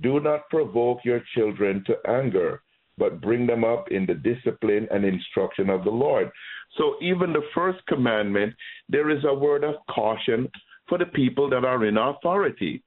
do 0.00 0.20
not 0.20 0.48
provoke 0.48 1.00
your 1.04 1.22
children 1.34 1.84
to 1.86 1.96
anger, 2.08 2.62
but 2.98 3.20
bring 3.20 3.46
them 3.46 3.64
up 3.64 3.90
in 3.90 4.06
the 4.06 4.14
discipline 4.14 4.86
and 4.90 5.04
instruction 5.04 5.68
of 5.70 5.84
the 5.84 5.90
Lord. 5.90 6.30
So 6.76 6.96
even 7.00 7.32
the 7.32 7.46
first 7.54 7.84
commandment, 7.86 8.54
there 8.88 9.10
is 9.10 9.24
a 9.24 9.34
word 9.34 9.64
of 9.64 9.74
caution 9.88 10.48
for 10.88 10.98
the 10.98 11.06
people 11.06 11.50
that 11.50 11.64
are 11.64 11.84
in 11.84 11.96
authority. 11.96 12.82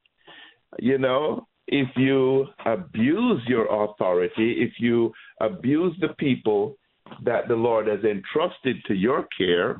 You 0.79 0.97
know, 0.97 1.47
if 1.73 1.89
you 1.95 2.45
abuse 2.67 3.41
your 3.47 3.65
authority, 3.83 4.57
if 4.59 4.73
you 4.77 5.11
abuse 5.41 5.95
the 6.01 6.09
people 6.19 6.77
that 7.25 7.47
the 7.47 7.55
Lord 7.55 7.87
has 7.87 8.01
entrusted 8.03 8.77
to 8.87 8.93
your 8.93 9.27
care, 9.35 9.79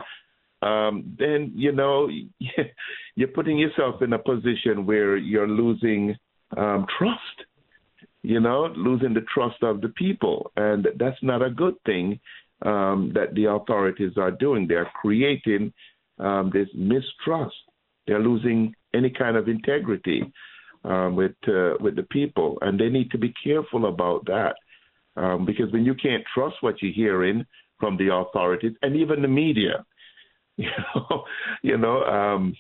um, 0.63 1.15
then 1.19 1.51
you 1.55 1.71
know 1.71 2.09
you're 3.15 3.27
putting 3.27 3.59
yourself 3.59 4.01
in 4.01 4.11
a 4.13 4.17
position 4.17 4.87
where 4.87 5.17
you're 5.17 5.47
losing 5.47 6.15
um, 6.57 6.87
trust. 6.97 7.47
You 8.23 8.39
know, 8.39 8.73
losing 8.75 9.13
the 9.13 9.25
trust 9.33 9.61
of 9.61 9.81
the 9.81 9.89
people, 9.89 10.51
and 10.55 10.87
that's 10.97 11.21
not 11.21 11.43
a 11.43 11.49
good 11.49 11.75
thing 11.85 12.19
um, 12.65 13.11
that 13.13 13.35
the 13.35 13.51
authorities 13.51 14.13
are 14.17 14.31
doing. 14.31 14.65
They're 14.65 14.89
creating 15.01 15.73
um, 16.19 16.49
this 16.53 16.69
mistrust. 16.73 17.55
They're 18.07 18.21
losing 18.21 18.73
any 18.93 19.09
kind 19.09 19.35
of 19.35 19.49
integrity 19.49 20.31
um, 20.83 21.15
with 21.15 21.35
uh, 21.47 21.73
with 21.79 21.95
the 21.95 22.07
people, 22.11 22.57
and 22.61 22.79
they 22.79 22.89
need 22.89 23.11
to 23.11 23.17
be 23.17 23.33
careful 23.43 23.87
about 23.87 24.25
that 24.25 24.55
um, 25.15 25.45
because 25.45 25.71
when 25.71 25.85
you 25.85 25.95
can't 25.95 26.23
trust 26.33 26.55
what 26.61 26.81
you're 26.81 26.93
hearing 26.93 27.45
from 27.79 27.97
the 27.97 28.13
authorities 28.13 28.73
and 28.81 28.95
even 28.95 29.21
the 29.21 29.27
media, 29.27 29.85
you 30.57 30.69
know, 30.95 31.23
you 31.61 31.77
know, 31.77 32.03
um, 32.03 32.55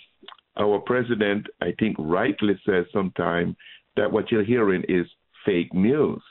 our 0.57 0.79
president, 0.79 1.47
I 1.61 1.73
think, 1.79 1.95
rightly 1.99 2.59
says 2.65 2.85
sometimes 2.93 3.55
that 3.95 4.11
what 4.11 4.31
you're 4.31 4.43
hearing 4.43 4.83
is 4.87 5.05
fake 5.45 5.73
news 5.73 6.21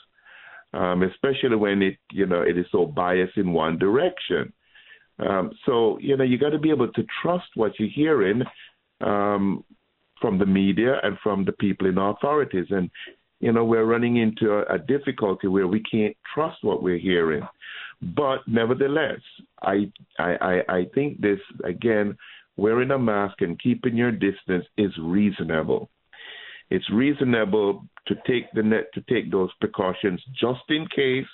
um, 0.75 1.03
especially 1.03 1.57
when 1.57 1.83
it 1.83 1.99
you 2.11 2.27
know 2.27 2.43
it 2.43 2.57
is 2.57 2.67
so 2.73 2.87
biased 2.87 3.37
in 3.37 3.53
one 3.53 3.79
direction. 3.79 4.53
Um, 5.19 5.51
so 5.67 5.99
you 6.01 6.17
know 6.17 6.25
you 6.25 6.39
got 6.39 6.51
to 6.51 6.59
be 6.59 6.71
able 6.71 6.91
to 6.93 7.07
trust 7.23 7.49
what 7.55 7.79
you're 7.79 7.89
hearing 7.89 8.43
um, 9.01 9.65
from 10.23 10.39
the 10.39 10.47
media 10.47 10.95
and 11.03 11.19
from 11.23 11.45
the 11.45 11.53
people 11.53 11.87
in 11.87 11.99
authorities, 11.99 12.67
and 12.71 12.91
you 13.41 13.53
know 13.53 13.65
we're 13.65 13.85
running 13.85 14.17
into 14.17 14.53
a, 14.53 14.77
a 14.77 14.79
difficulty 14.79 15.49
where 15.49 15.67
we 15.67 15.83
can't 15.83 16.17
trust 16.35 16.59
what 16.63 16.83
we're 16.83 16.99
hearing. 16.99 17.43
But 18.01 18.39
nevertheless, 18.47 19.21
I 19.61 19.93
I 20.19 20.31
I, 20.41 20.75
I 20.79 20.87
think 20.95 21.21
this 21.21 21.41
again 21.65 22.17
wearing 22.57 22.93
a 22.93 22.99
mask 22.99 23.43
and 23.43 23.61
keeping 23.61 23.97
your 23.97 24.13
distance 24.13 24.65
is 24.79 24.93
reasonable 24.99 25.91
it's 26.73 26.91
reasonable 26.91 27.85
to 28.07 28.15
take 28.27 28.51
the 28.55 28.63
net 28.63 28.87
to 28.95 29.03
take 29.03 29.31
those 29.31 29.51
precautions 29.61 30.23
just 30.41 30.63
in 30.71 30.87
case 30.95 31.33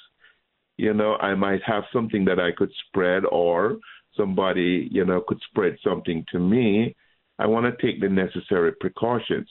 you 0.76 0.92
know 0.92 1.14
I 1.14 1.34
might 1.36 1.62
have 1.64 1.84
something 1.92 2.24
that 2.24 2.40
I 2.40 2.50
could 2.56 2.70
spread 2.88 3.22
or 3.30 3.78
somebody 4.16 4.88
you 4.90 5.04
know 5.04 5.22
could 5.26 5.40
spread 5.48 5.76
something 5.84 6.24
to 6.32 6.40
me. 6.40 6.96
I 7.38 7.46
want 7.46 7.66
to 7.66 7.86
take 7.86 8.00
the 8.00 8.08
necessary 8.08 8.72
precautions, 8.80 9.48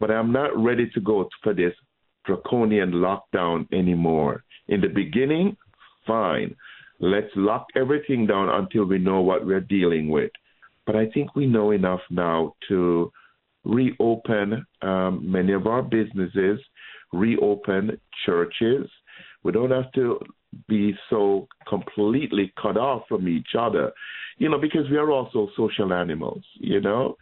but 0.00 0.10
I'm 0.10 0.32
not 0.32 0.56
ready 0.56 0.88
to 0.90 1.00
go 1.00 1.28
for 1.42 1.54
this 1.54 1.72
draconian 2.24 2.92
lockdown 2.92 3.66
anymore. 3.72 4.44
In 4.68 4.80
the 4.80 4.88
beginning, 4.88 5.56
fine. 6.06 6.54
Let's 7.00 7.30
lock 7.36 7.66
everything 7.76 8.26
down 8.26 8.48
until 8.48 8.84
we 8.84 8.98
know 8.98 9.20
what 9.20 9.44
we're 9.44 9.60
dealing 9.60 10.08
with. 10.08 10.30
But 10.86 10.96
I 10.96 11.06
think 11.10 11.34
we 11.34 11.46
know 11.46 11.70
enough 11.70 12.00
now 12.10 12.54
to 12.68 13.10
reopen 13.64 14.64
um, 14.82 15.30
many 15.30 15.52
of 15.52 15.66
our 15.66 15.82
businesses, 15.82 16.60
reopen 17.12 17.98
churches. 18.24 18.88
We 19.42 19.52
don't 19.52 19.70
have 19.70 19.90
to 19.92 20.20
be 20.68 20.94
so 21.10 21.48
completely 21.68 22.52
cut 22.60 22.76
off 22.76 23.02
from 23.08 23.28
each 23.28 23.54
other, 23.58 23.92
you 24.38 24.48
know, 24.48 24.58
because 24.58 24.88
we 24.90 24.96
are 24.96 25.10
also 25.10 25.48
social 25.56 25.92
animals, 25.92 26.42
you 26.54 26.80
know. 26.80 27.16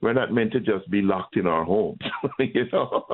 We're 0.00 0.12
not 0.12 0.32
meant 0.32 0.52
to 0.52 0.60
just 0.60 0.90
be 0.90 1.00
locked 1.00 1.36
in 1.36 1.46
our 1.46 1.64
homes, 1.64 2.00
you 2.38 2.66
know. 2.72 3.06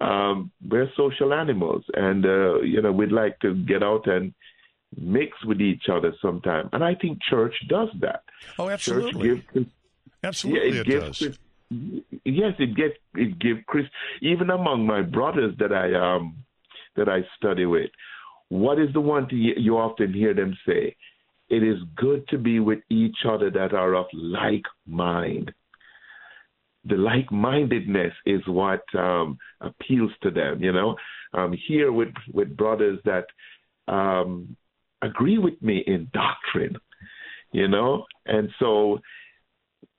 Um, 0.00 0.50
we're 0.66 0.90
social 0.96 1.34
animals, 1.34 1.84
and 1.94 2.24
uh, 2.24 2.60
you 2.60 2.80
know 2.80 2.92
we'd 2.92 3.12
like 3.12 3.38
to 3.40 3.54
get 3.54 3.82
out 3.82 4.06
and 4.06 4.32
mix 4.96 5.32
with 5.44 5.60
each 5.60 5.84
other 5.92 6.14
sometime. 6.22 6.70
And 6.72 6.82
I 6.82 6.94
think 6.94 7.18
church 7.28 7.54
does 7.68 7.88
that. 8.00 8.22
Oh, 8.58 8.70
absolutely. 8.70 9.28
Church 9.28 9.44
gives, 9.52 9.66
absolutely, 10.22 10.68
yeah, 10.68 10.74
it, 10.74 10.80
it 10.80 10.86
gives, 10.86 11.18
does 11.18 11.38
yes, 12.24 12.54
it 12.58 12.74
gets 12.74 12.94
it 13.14 13.38
give 13.38 13.58
Chris 13.66 13.86
even 14.20 14.50
among 14.50 14.86
my 14.86 15.02
brothers 15.02 15.54
that 15.58 15.72
I 15.72 15.94
um 15.94 16.36
that 16.96 17.08
I 17.08 17.20
study 17.36 17.66
with. 17.66 17.90
What 18.54 18.78
is 18.78 18.92
the 18.92 19.00
one 19.00 19.26
thing 19.26 19.52
you 19.56 19.76
often 19.76 20.12
hear 20.14 20.32
them 20.32 20.56
say? 20.64 20.94
It 21.48 21.64
is 21.64 21.78
good 21.96 22.26
to 22.28 22.38
be 22.38 22.60
with 22.60 22.78
each 22.88 23.16
other 23.28 23.50
that 23.50 23.74
are 23.74 23.94
of 23.94 24.06
like 24.12 24.62
mind. 24.86 25.52
The 26.84 26.94
like 26.94 27.32
mindedness 27.32 28.12
is 28.24 28.42
what 28.46 28.82
um, 28.96 29.38
appeals 29.60 30.12
to 30.22 30.30
them, 30.30 30.62
you 30.62 30.72
know. 30.72 30.94
Um, 31.32 31.52
here 31.66 31.90
with 31.90 32.14
with 32.32 32.56
brothers 32.56 33.00
that 33.04 33.26
um, 33.92 34.56
agree 35.02 35.38
with 35.38 35.60
me 35.60 35.82
in 35.84 36.08
doctrine, 36.12 36.76
you 37.50 37.66
know? 37.66 38.04
And 38.26 38.50
so 38.60 39.00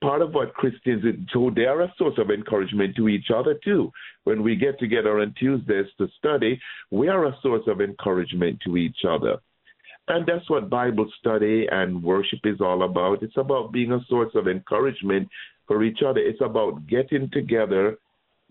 part 0.05 0.21
of 0.21 0.35
what 0.35 0.53
Christians 0.53 1.03
so 1.33 1.51
they 1.55 1.65
are 1.65 1.81
a 1.81 1.93
source 1.97 2.13
of 2.19 2.29
encouragement 2.29 2.95
to 2.95 3.09
each 3.09 3.31
other 3.35 3.55
too. 3.63 3.91
When 4.23 4.43
we 4.43 4.55
get 4.55 4.77
together 4.77 5.19
on 5.19 5.33
Tuesdays 5.39 5.87
to 5.97 6.07
study, 6.19 6.61
we 6.91 7.07
are 7.07 7.25
a 7.25 7.35
source 7.41 7.63
of 7.65 7.81
encouragement 7.81 8.59
to 8.65 8.77
each 8.77 8.99
other. 9.09 9.37
And 10.07 10.23
that's 10.27 10.47
what 10.47 10.69
Bible 10.69 11.11
study 11.19 11.65
and 11.71 12.03
worship 12.03 12.41
is 12.43 12.61
all 12.61 12.83
about. 12.83 13.23
It's 13.23 13.37
about 13.37 13.71
being 13.71 13.93
a 13.93 14.05
source 14.07 14.31
of 14.35 14.47
encouragement 14.47 15.27
for 15.67 15.83
each 15.83 16.01
other. 16.07 16.19
It's 16.19 16.41
about 16.41 16.85
getting 16.85 17.27
together 17.31 17.97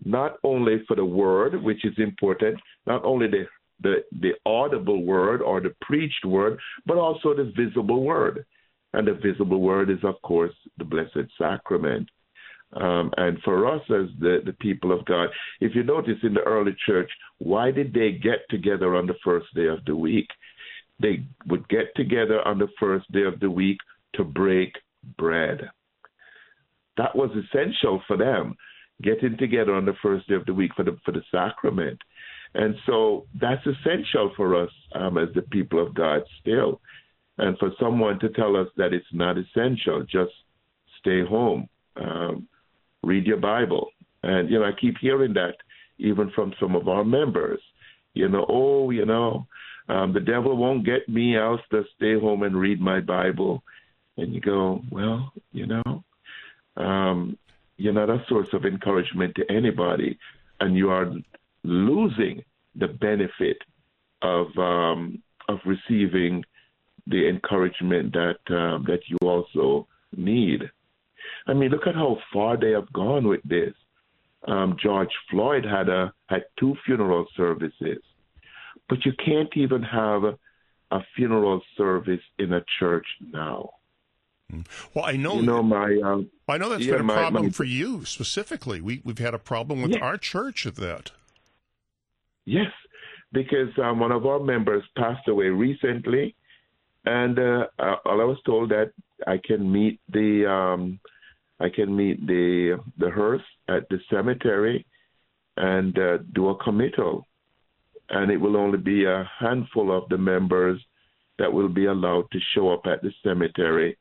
not 0.03 0.35
only 0.43 0.83
for 0.85 0.97
the 0.97 1.05
word, 1.05 1.63
which 1.63 1.85
is 1.85 1.93
important, 1.97 2.59
not 2.85 3.05
only 3.05 3.27
the 3.27 3.45
the, 3.81 3.95
the 4.21 4.31
audible 4.45 5.03
word 5.03 5.41
or 5.41 5.59
the 5.59 5.75
preached 5.81 6.23
word, 6.23 6.57
but 6.85 6.97
also 6.97 7.33
the 7.33 7.51
visible 7.57 8.03
word. 8.03 8.45
And 8.95 9.05
the 9.05 9.13
visible 9.13 9.59
word 9.59 9.89
is, 9.89 9.99
of 10.03 10.21
course, 10.21 10.53
the 10.77 10.85
Blessed 10.85 11.29
Sacrament. 11.37 12.07
Um, 12.73 13.11
and 13.17 13.37
for 13.43 13.67
us 13.67 13.81
as 13.89 14.07
the, 14.19 14.39
the 14.45 14.55
people 14.61 14.93
of 14.97 15.03
God, 15.03 15.27
if 15.59 15.75
you 15.75 15.83
notice 15.83 16.15
in 16.23 16.33
the 16.33 16.39
early 16.41 16.73
church, 16.85 17.11
why 17.39 17.71
did 17.71 17.93
they 17.93 18.13
get 18.13 18.39
together 18.49 18.95
on 18.95 19.05
the 19.05 19.15
first 19.21 19.47
day 19.53 19.67
of 19.67 19.83
the 19.83 19.97
week? 19.97 20.27
They 21.01 21.25
would 21.45 21.67
get 21.67 21.93
together 21.97 22.41
on 22.47 22.57
the 22.57 22.69
first 22.79 23.11
day 23.11 23.23
of 23.23 23.41
the 23.41 23.51
week 23.51 23.79
to 24.13 24.23
break 24.23 24.71
bread. 25.17 25.69
That 26.95 27.13
was 27.17 27.31
essential 27.31 28.01
for 28.07 28.15
them, 28.15 28.55
getting 29.03 29.35
together 29.37 29.75
on 29.75 29.83
the 29.83 29.95
first 30.01 30.25
day 30.29 30.35
of 30.35 30.45
the 30.45 30.53
week 30.53 30.71
for 30.73 30.83
the 30.83 30.97
for 31.03 31.11
the 31.11 31.23
sacrament. 31.31 31.99
And 32.53 32.75
so 32.85 33.25
that's 33.41 33.65
essential 33.67 34.31
for 34.37 34.55
us 34.55 34.71
um, 34.93 35.17
as 35.17 35.27
the 35.35 35.41
people 35.41 35.85
of 35.85 35.93
God 35.93 36.21
still. 36.39 36.79
And 37.37 37.57
for 37.57 37.71
someone 37.79 38.19
to 38.19 38.29
tell 38.29 38.55
us 38.55 38.67
that 38.77 38.93
it's 38.93 39.05
not 39.11 39.37
essential, 39.37 40.03
just 40.03 40.31
stay 40.99 41.25
home, 41.25 41.67
um, 41.97 42.47
read 43.03 43.25
your 43.25 43.37
Bible. 43.37 43.89
And, 44.23 44.49
you 44.49 44.59
know, 44.59 44.65
I 44.65 44.71
keep 44.79 44.97
hearing 44.99 45.33
that 45.33 45.55
even 45.97 46.31
from 46.31 46.53
some 46.59 46.75
of 46.75 46.87
our 46.87 47.03
members. 47.03 47.59
You 48.13 48.29
know, 48.29 48.45
oh, 48.47 48.89
you 48.91 49.05
know, 49.05 49.47
um, 49.89 50.13
the 50.13 50.19
devil 50.19 50.55
won't 50.55 50.85
get 50.85 51.07
me. 51.07 51.37
I'll 51.37 51.59
just 51.71 51.89
stay 51.95 52.19
home 52.19 52.43
and 52.43 52.57
read 52.57 52.79
my 52.79 53.01
Bible. 53.01 53.63
And 54.17 54.33
you 54.33 54.39
go, 54.39 54.81
well, 54.89 55.33
you 55.51 55.67
know, 55.67 56.03
um, 56.77 57.37
you're 57.77 57.93
not 57.93 58.09
a 58.09 58.23
source 58.27 58.47
of 58.53 58.65
encouragement 58.65 59.35
to 59.35 59.51
anybody, 59.51 60.17
and 60.61 60.77
you 60.77 60.89
are 60.89 61.13
losing 61.63 62.43
the 62.75 62.87
benefit 62.87 63.57
of 64.21 64.47
um, 64.57 65.21
of 65.49 65.59
receiving 65.65 66.43
the 67.07 67.27
encouragement 67.29 68.13
that 68.13 68.39
um, 68.55 68.85
that 68.87 69.01
you 69.07 69.17
also 69.21 69.87
need. 70.15 70.69
I 71.47 71.53
mean, 71.53 71.69
look 71.69 71.87
at 71.87 71.95
how 71.95 72.17
far 72.33 72.57
they 72.57 72.71
have 72.71 72.91
gone 72.93 73.27
with 73.27 73.41
this. 73.43 73.73
Um, 74.47 74.77
George 74.81 75.09
Floyd 75.29 75.65
had 75.65 75.89
a 75.89 76.13
had 76.27 76.45
two 76.59 76.75
funeral 76.85 77.25
services, 77.35 77.99
but 78.89 79.05
you 79.05 79.13
can't 79.23 79.49
even 79.55 79.81
have 79.83 80.23
a, 80.23 80.37
funeral 81.15 81.61
service 81.75 82.21
in 82.39 82.53
a 82.53 82.63
church 82.79 83.05
now. 83.19 83.69
Well, 84.93 85.03
I 85.03 85.17
know. 85.17 85.35
You 85.35 85.41
know 85.41 85.61
my. 85.63 85.99
Um, 86.03 86.29
I 86.47 86.57
know 86.57 86.69
that's 86.69 86.85
yeah, 86.85 86.93
been 86.93 87.01
a 87.01 87.03
my- 87.03 87.15
problem 87.15 87.45
my- 87.45 87.49
for 87.51 87.63
you 87.65 88.05
specifically. 88.05 88.79
We 88.81 89.01
we've 89.03 89.17
had 89.17 89.33
a 89.33 89.39
problem 89.39 89.81
with 89.81 89.91
Yeah. 89.91 89.99
our 90.05 90.17
church 90.17 90.65
at 90.65 90.75
that. 90.75 91.11
Yes, 92.45 92.71
because 93.31 93.69
um, 93.83 93.99
one 93.99 94.11
of 94.11 94.25
our 94.25 94.39
members 94.39 94.83
passed 94.95 95.27
away 95.27 95.47
recently, 95.47 96.35
and 97.05 97.37
uh, 97.37 97.67
uh, 97.79 97.95
I 98.05 98.23
was 98.23 98.37
told 98.45 98.69
that 98.69 98.91
I 99.27 99.39
can 99.43 99.71
meet 99.71 99.99
the 100.11 100.49
um, 100.49 100.99
I 101.59 101.69
can 101.69 101.95
meet 101.95 102.25
the 102.25 102.79
the 102.97 103.09
hearse 103.09 103.43
at 103.67 103.87
the 103.89 103.99
cemetery 104.09 104.85
and 105.57 105.97
uh, 105.97 106.17
do 106.33 106.49
a 106.49 106.63
committal, 106.63 107.27
and 108.09 108.31
it 108.31 108.37
will 108.37 108.57
only 108.57 108.77
be 108.77 109.05
a 109.05 109.29
handful 109.39 109.95
of 109.95 110.09
the 110.09 110.17
members 110.17 110.81
that 111.37 111.51
will 111.51 111.69
be 111.69 111.85
allowed 111.85 112.29
to 112.31 112.39
show 112.53 112.69
up 112.71 112.85
at 112.85 113.01
the 113.01 113.11
cemetery 113.23 113.97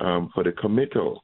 um, 0.00 0.30
for 0.34 0.44
the 0.44 0.52
committal. 0.52 1.22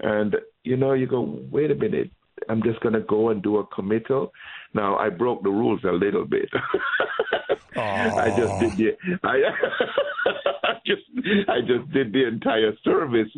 And 0.00 0.36
you 0.64 0.76
know, 0.76 0.92
you 0.92 1.06
go, 1.06 1.40
wait 1.50 1.70
a 1.70 1.74
minute, 1.74 2.10
I'm 2.48 2.62
just 2.62 2.80
gonna 2.80 3.00
go 3.00 3.30
and 3.30 3.42
do 3.42 3.58
a 3.58 3.66
committal. 3.66 4.32
Now 4.74 4.96
I 4.96 5.10
broke 5.10 5.42
the 5.42 5.50
rules 5.50 5.80
a 5.84 5.92
little 5.92 6.24
bit. 6.24 6.48
I 7.76 8.28
just 8.30 8.58
did 8.60 8.76
the 8.76 9.18
I, 9.22 9.36
I 10.64 10.72
just 10.86 11.02
I 11.48 11.60
just 11.60 11.92
did 11.92 12.12
the 12.12 12.26
entire 12.26 12.72
service 12.84 13.28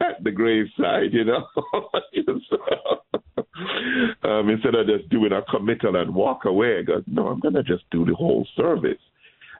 at 0.00 0.22
the 0.22 0.30
graveside, 0.30 1.12
you 1.12 1.24
know. 1.24 1.46
So, 2.50 2.58
um, 4.28 4.48
instead 4.50 4.74
of 4.74 4.86
just 4.86 5.08
doing 5.10 5.32
a 5.32 5.42
committal 5.50 5.96
and 5.96 6.14
walk 6.14 6.44
away, 6.44 6.78
I 6.78 6.82
go, 6.82 7.02
no, 7.06 7.28
I'm 7.28 7.40
gonna 7.40 7.62
just 7.62 7.84
do 7.90 8.04
the 8.04 8.14
whole 8.14 8.46
service. 8.56 9.00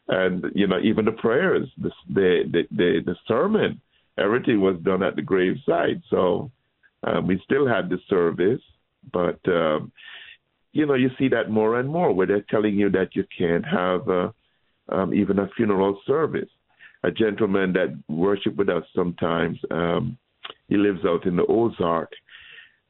And 0.08 0.44
you 0.54 0.66
know, 0.66 0.78
even 0.82 1.04
the 1.04 1.12
prayers, 1.12 1.68
the 1.78 1.90
the 2.08 2.42
the, 2.52 2.62
the, 2.70 3.00
the 3.06 3.16
sermon, 3.26 3.80
everything 4.18 4.60
was 4.60 4.76
done 4.82 5.02
at 5.02 5.16
the 5.16 5.22
graveside. 5.22 6.02
So 6.10 6.50
um, 7.04 7.26
we 7.26 7.40
still 7.44 7.66
had 7.66 7.88
the 7.88 7.98
service, 8.08 8.60
but 9.12 9.38
um, 9.46 9.92
you 10.72 10.86
know, 10.86 10.94
you 10.94 11.10
see 11.18 11.28
that 11.28 11.50
more 11.50 11.80
and 11.80 11.88
more 11.88 12.12
where 12.12 12.26
they're 12.26 12.44
telling 12.50 12.74
you 12.74 12.90
that 12.90 13.16
you 13.16 13.24
can't 13.36 13.64
have 13.66 14.08
uh, 14.08 14.30
um, 14.90 15.14
even 15.14 15.38
a 15.38 15.48
funeral 15.56 16.00
service. 16.06 16.48
A 17.04 17.10
gentleman 17.10 17.72
that 17.74 17.96
worshiped 18.08 18.56
with 18.56 18.68
us 18.68 18.82
sometimes, 18.94 19.58
um, 19.70 20.18
he 20.68 20.76
lives 20.76 21.00
out 21.06 21.26
in 21.26 21.36
the 21.36 21.46
Ozark, 21.46 22.10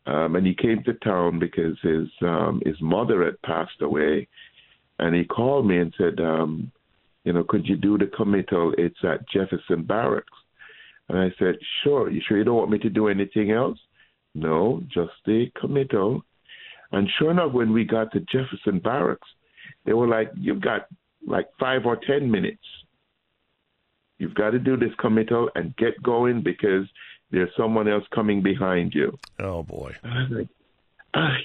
um, 0.07 0.37
and 0.37 0.47
he 0.47 0.55
came 0.55 0.83
to 0.85 0.95
town 0.95 1.39
because 1.39 1.77
his 1.83 2.09
um, 2.23 2.63
his 2.65 2.77
mother 2.81 3.25
had 3.25 3.41
passed 3.43 3.83
away, 3.83 4.27
and 4.99 5.15
he 5.15 5.25
called 5.25 5.67
me 5.67 5.79
and 5.79 5.95
said, 5.99 6.21
um, 6.21 6.73
you 7.25 7.35
know, 7.35 7.45
could 7.45 7.67
you 7.67 7.77
do 7.77 7.99
the 7.99 8.07
committal? 8.07 8.73
It's 8.79 8.99
at 9.05 9.29
Jefferson 9.29 9.83
Barracks, 9.83 10.33
and 11.09 11.19
I 11.19 11.29
said, 11.39 11.57
sure. 11.85 12.11
You 12.11 12.23
sure 12.27 12.39
you 12.39 12.45
don't 12.45 12.57
want 12.57 12.71
me 12.71 12.79
to 12.79 12.91
do 12.91 13.09
anything 13.09 13.51
else? 13.51 13.79
No, 14.39 14.83
just 14.93 15.13
the 15.27 15.47
committal. 15.61 16.23
And 16.93 17.09
sure 17.19 17.31
enough, 17.31 17.53
when 17.53 17.73
we 17.73 17.85
got 17.85 18.13
to 18.13 18.21
Jefferson 18.21 18.79
Barracks, 18.79 19.29
they 19.85 19.93
were 19.93 20.09
like, 20.09 20.31
You've 20.35 20.61
got 20.61 20.87
like 21.27 21.49
five 21.59 21.85
or 21.85 21.97
10 21.97 22.31
minutes. 22.31 22.63
You've 24.19 24.35
got 24.35 24.51
to 24.51 24.59
do 24.59 24.77
this 24.77 24.93
committal 24.99 25.51
and 25.55 25.77
get 25.77 26.03
going 26.03 26.43
because 26.43 26.87
there's 27.31 27.51
someone 27.57 27.89
else 27.89 28.05
coming 28.15 28.43
behind 28.43 28.95
you. 28.95 29.17
Oh 29.39 29.63
boy! 29.63 29.95
And 30.03 30.13
I 30.13 30.23
was 30.23 30.31
like, 30.31 30.49
I, 31.15 31.37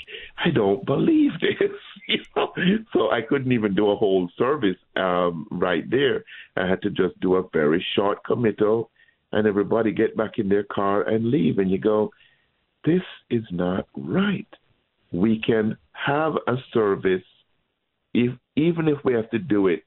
I 0.46 0.50
don't 0.52 0.86
believe 0.86 1.32
this. 1.40 1.70
You 2.10 2.20
know? 2.36 2.52
So 2.92 3.12
I 3.12 3.22
couldn't 3.22 3.54
even 3.54 3.76
do 3.76 3.90
a 3.90 3.96
whole 3.96 4.30
service 4.38 4.76
um, 4.98 5.48
right 5.50 5.90
there. 5.90 6.26
I 6.58 6.68
had 6.68 6.82
to 6.82 6.90
just 6.90 7.18
do 7.22 7.36
a 7.36 7.48
very 7.54 7.84
short 7.96 8.26
committal, 8.26 8.90
and 9.32 9.48
everybody 9.48 9.94
get 9.94 10.18
back 10.18 10.38
in 10.38 10.50
their 10.50 10.64
car 10.64 11.04
and 11.04 11.32
leave. 11.32 11.60
And 11.60 11.72
you 11.72 11.78
go, 11.78 12.12
this 12.86 13.02
is 13.30 13.44
not 13.52 13.88
right. 13.96 14.48
We 15.12 15.42
can 15.46 15.78
have 15.92 16.34
a 16.48 16.56
service, 16.74 17.24
if 18.14 18.32
even 18.56 18.88
if 18.88 18.98
we 19.04 19.14
have 19.14 19.30
to 19.32 19.40
do 19.40 19.68
it 19.68 19.84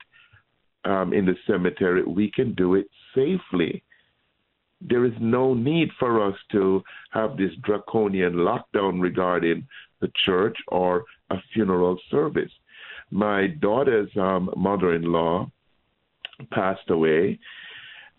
um, 0.85 1.13
in 1.13 1.27
the 1.27 1.37
cemetery, 1.47 2.03
we 2.05 2.31
can 2.31 2.55
do 2.55 2.75
it 2.75 2.87
safely. 3.15 3.83
There 4.81 5.05
is 5.05 5.13
no 5.21 5.55
need 5.55 5.89
for 5.99 6.27
us 6.27 6.37
to 6.53 6.83
have 7.11 7.37
this 7.37 7.53
draconian 7.65 8.35
lockdown 8.35 9.01
regarding 9.01 9.67
the 10.01 10.11
church 10.25 10.57
or 10.69 11.05
a 11.31 11.37
funeral 11.53 11.99
service. 12.11 12.51
My 13.11 13.47
daughter's 13.61 14.11
um, 14.17 14.51
mother 14.57 14.95
in 14.95 15.03
law 15.03 15.51
passed 16.51 16.91
away, 16.91 17.39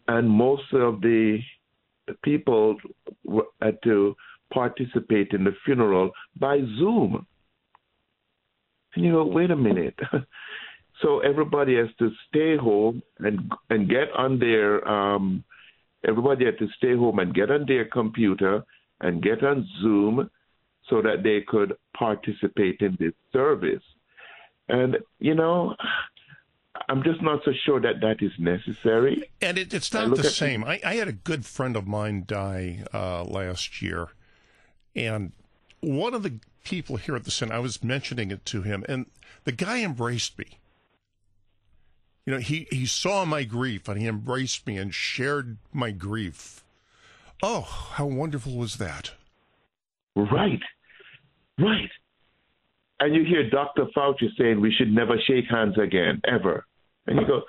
and 0.07 0.29
most 0.29 0.73
of 0.73 1.01
the 1.01 1.39
people 2.23 2.77
had 3.61 3.77
to 3.83 4.15
participate 4.53 5.31
in 5.31 5.43
the 5.43 5.55
funeral 5.65 6.11
by 6.39 6.59
Zoom. 6.77 7.25
And 8.95 9.05
you 9.05 9.11
go, 9.11 9.25
wait 9.25 9.51
a 9.51 9.55
minute. 9.55 9.99
so 11.01 11.19
everybody 11.19 11.75
has 11.75 11.89
to 11.99 12.11
stay 12.27 12.57
home 12.57 13.01
and 13.19 13.51
and 13.69 13.89
get 13.89 14.11
on 14.17 14.39
their 14.39 14.87
um, 14.87 15.43
everybody 16.07 16.45
had 16.45 16.57
to 16.59 16.67
stay 16.77 16.95
home 16.95 17.19
and 17.19 17.33
get 17.33 17.51
on 17.51 17.65
their 17.67 17.85
computer 17.85 18.63
and 19.01 19.21
get 19.21 19.43
on 19.43 19.67
Zoom 19.81 20.29
so 20.89 21.01
that 21.01 21.23
they 21.23 21.41
could 21.47 21.73
participate 21.97 22.81
in 22.81 22.97
this 22.99 23.13
service. 23.31 23.83
And 24.69 24.97
you 25.19 25.35
know, 25.35 25.75
I'm 26.89 27.03
just 27.03 27.21
not 27.21 27.41
so 27.43 27.51
sure 27.65 27.79
that 27.81 28.01
that 28.01 28.17
is 28.21 28.31
necessary. 28.39 29.29
And 29.41 29.57
it, 29.57 29.73
it's 29.73 29.93
not 29.93 30.15
the 30.15 30.23
same. 30.23 30.63
I, 30.63 30.79
I 30.85 30.95
had 30.95 31.07
a 31.07 31.13
good 31.13 31.45
friend 31.45 31.75
of 31.75 31.87
mine 31.87 32.23
die 32.27 32.83
uh, 32.93 33.23
last 33.23 33.81
year, 33.81 34.09
and 34.97 35.31
one 35.79 36.13
of 36.13 36.23
the 36.23 36.39
people 36.63 36.97
here 36.97 37.15
at 37.15 37.23
the 37.23 37.31
center, 37.31 37.53
I 37.53 37.59
was 37.59 37.83
mentioning 37.83 38.31
it 38.31 38.43
to 38.47 38.63
him, 38.63 38.83
and 38.89 39.05
the 39.43 39.51
guy 39.51 39.81
embraced 39.81 40.37
me. 40.37 40.57
You 42.25 42.33
know, 42.33 42.39
he, 42.39 42.67
he 42.69 42.85
saw 42.85 43.23
my 43.23 43.45
grief 43.45 43.87
and 43.87 43.97
he 44.01 44.05
embraced 44.05 44.67
me 44.67 44.77
and 44.77 44.93
shared 44.93 45.57
my 45.71 45.91
grief. 45.91 46.61
Oh, 47.41 47.61
how 47.61 48.05
wonderful 48.05 48.57
was 48.57 48.75
that? 48.77 49.13
Right. 50.13 50.59
Right. 51.57 51.89
And 52.99 53.15
you 53.15 53.23
hear 53.23 53.49
Dr. 53.49 53.85
Fauci 53.95 54.27
saying 54.37 54.59
we 54.59 54.73
should 54.73 54.91
never 54.91 55.17
shake 55.25 55.45
hands 55.49 55.77
again, 55.77 56.19
ever. 56.25 56.65
And 57.05 57.21
you 57.21 57.27
go, 57.27 57.43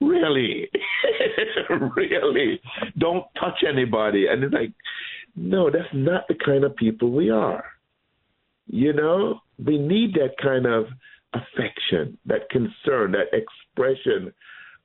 really? 0.00 0.68
really? 1.96 2.60
Don't 2.98 3.24
touch 3.40 3.64
anybody. 3.66 4.26
And 4.26 4.44
it's 4.44 4.52
like, 4.52 4.72
no, 5.38 5.70
that's 5.70 5.92
not 5.92 6.26
the 6.28 6.34
kind 6.34 6.64
of 6.64 6.76
people 6.76 7.10
we 7.10 7.30
are. 7.30 7.64
You 8.66 8.92
know, 8.92 9.40
we 9.64 9.78
need 9.78 10.14
that 10.14 10.36
kind 10.42 10.66
of 10.66 10.86
affection, 11.32 12.18
that 12.26 12.48
concern, 12.50 13.12
that 13.12 13.32
expression 13.32 14.32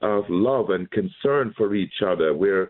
of 0.02 0.26
love 0.30 0.70
and 0.70 0.90
concern 0.92 1.54
for 1.58 1.74
each 1.76 2.02
other, 2.06 2.34
where, 2.34 2.70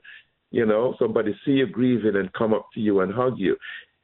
you 0.52 0.66
know, 0.66 0.96
somebody 1.00 1.36
see 1.46 1.54
you 1.54 1.68
grieving 1.68 2.16
and 2.16 2.32
come 2.34 2.54
up 2.54 2.68
to 2.74 2.80
you 2.80 3.02
and 3.02 3.14
hug 3.14 3.34
you. 3.38 3.56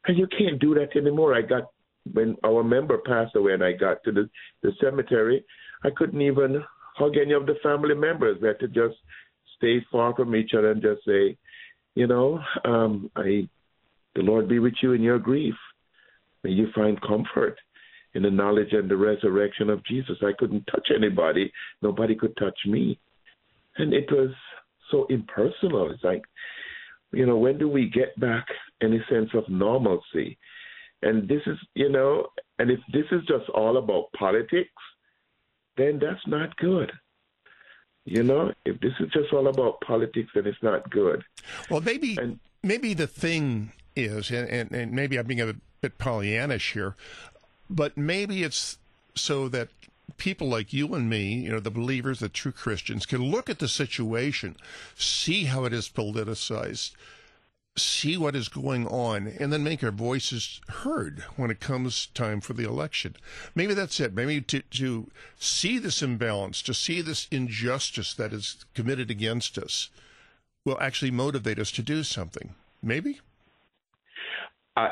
And 0.05 0.17
you 0.17 0.27
can't 0.27 0.59
do 0.59 0.73
that 0.75 0.95
anymore. 0.97 1.35
I 1.35 1.41
got 1.41 1.65
when 2.13 2.35
our 2.43 2.63
member 2.63 2.97
passed 2.97 3.35
away 3.35 3.53
and 3.53 3.63
I 3.63 3.73
got 3.73 4.03
to 4.03 4.11
the, 4.11 4.29
the 4.63 4.71
cemetery, 4.81 5.43
I 5.83 5.89
couldn't 5.95 6.21
even 6.21 6.63
hug 6.95 7.17
any 7.17 7.33
of 7.33 7.45
the 7.45 7.55
family 7.61 7.95
members. 7.95 8.37
We 8.41 8.47
had 8.47 8.59
to 8.59 8.67
just 8.67 8.95
stay 9.57 9.85
far 9.91 10.15
from 10.15 10.35
each 10.35 10.51
other 10.57 10.71
and 10.71 10.81
just 10.81 11.05
say, 11.05 11.37
you 11.95 12.07
know, 12.07 12.39
um, 12.65 13.11
I, 13.15 13.47
the 14.19 14.25
Lord 14.25 14.49
be 14.49 14.59
with 14.59 14.73
you 14.81 14.91
in 14.91 15.01
your 15.01 15.17
grief. 15.17 15.55
May 16.43 16.51
you 16.51 16.67
find 16.75 16.99
comfort 17.01 17.57
in 18.15 18.23
the 18.23 18.29
knowledge 18.29 18.73
and 18.73 18.91
the 18.91 18.97
resurrection 18.97 19.69
of 19.69 19.85
Jesus. 19.85 20.17
I 20.21 20.33
couldn't 20.37 20.67
touch 20.67 20.89
anybody. 20.93 21.49
Nobody 21.81 22.15
could 22.15 22.35
touch 22.35 22.59
me. 22.65 22.99
And 23.77 23.93
it 23.93 24.11
was 24.11 24.31
so 24.91 25.05
impersonal. 25.09 25.89
It's 25.89 26.03
like, 26.03 26.23
you 27.13 27.25
know, 27.25 27.37
when 27.37 27.57
do 27.57 27.69
we 27.69 27.89
get 27.89 28.19
back 28.19 28.45
any 28.81 29.01
sense 29.09 29.29
of 29.33 29.47
normalcy? 29.47 30.37
And 31.01 31.25
this 31.29 31.41
is, 31.45 31.57
you 31.75 31.87
know, 31.87 32.27
and 32.57 32.69
if 32.69 32.79
this 32.91 33.05
is 33.13 33.21
just 33.25 33.49
all 33.51 33.77
about 33.77 34.11
politics, 34.19 34.69
then 35.77 35.97
that's 35.97 36.27
not 36.27 36.57
good. 36.57 36.91
You 38.03 38.23
know, 38.23 38.51
if 38.65 38.81
this 38.81 38.91
is 38.99 39.09
just 39.13 39.31
all 39.31 39.47
about 39.47 39.79
politics, 39.79 40.29
then 40.35 40.45
it's 40.45 40.61
not 40.61 40.89
good. 40.89 41.23
Well, 41.69 41.79
maybe 41.79 42.17
and, 42.17 42.41
maybe 42.61 42.93
the 42.93 43.07
thing 43.07 43.71
is, 44.03 44.29
and, 44.31 44.47
and, 44.49 44.71
and 44.71 44.91
maybe 44.91 45.17
I'm 45.17 45.25
being 45.25 45.41
a 45.41 45.55
bit 45.81 45.97
Pollyannish 45.97 46.73
here, 46.73 46.95
but 47.69 47.97
maybe 47.97 48.43
it's 48.43 48.77
so 49.15 49.47
that 49.49 49.69
people 50.17 50.47
like 50.47 50.73
you 50.73 50.93
and 50.93 51.09
me, 51.09 51.33
you 51.33 51.49
know, 51.49 51.59
the 51.59 51.71
believers, 51.71 52.19
the 52.19 52.29
true 52.29 52.51
Christians, 52.51 53.05
can 53.05 53.23
look 53.23 53.49
at 53.49 53.59
the 53.59 53.67
situation, 53.67 54.55
see 54.95 55.45
how 55.45 55.65
it 55.65 55.73
is 55.73 55.89
politicized, 55.89 56.91
see 57.77 58.17
what 58.17 58.35
is 58.35 58.49
going 58.49 58.85
on 58.87 59.27
and 59.39 59.53
then 59.53 59.63
make 59.63 59.83
our 59.83 59.91
voices 59.91 60.59
heard 60.67 61.23
when 61.37 61.49
it 61.49 61.59
comes 61.59 62.07
time 62.07 62.41
for 62.41 62.53
the 62.53 62.67
election. 62.67 63.15
Maybe 63.55 63.73
that's 63.73 63.99
it. 63.99 64.13
Maybe 64.13 64.41
to, 64.41 64.61
to 64.61 65.09
see 65.37 65.77
this 65.77 66.01
imbalance, 66.01 66.61
to 66.63 66.73
see 66.73 67.01
this 67.01 67.27
injustice 67.31 68.13
that 68.15 68.33
is 68.33 68.65
committed 68.73 69.09
against 69.09 69.57
us 69.57 69.89
will 70.65 70.77
actually 70.81 71.11
motivate 71.11 71.59
us 71.59 71.71
to 71.71 71.81
do 71.81 72.03
something. 72.03 72.53
Maybe? 72.83 73.19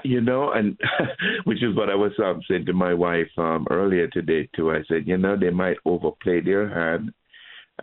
You 0.04 0.22
know, 0.22 0.52
and 0.52 0.78
which 1.46 1.64
is 1.64 1.76
what 1.76 1.90
I 1.90 1.96
was 1.96 2.12
um, 2.24 2.42
saying 2.50 2.66
to 2.68 2.74
my 2.74 2.94
wife 2.94 3.30
um, 3.38 3.66
earlier 3.70 4.08
today, 4.08 4.50
too. 4.56 4.72
I 4.72 4.82
said, 4.88 5.08
you 5.08 5.18
know, 5.18 5.38
they 5.38 5.50
might 5.50 5.78
overplay 5.86 6.42
their 6.42 6.70
hand 6.70 7.12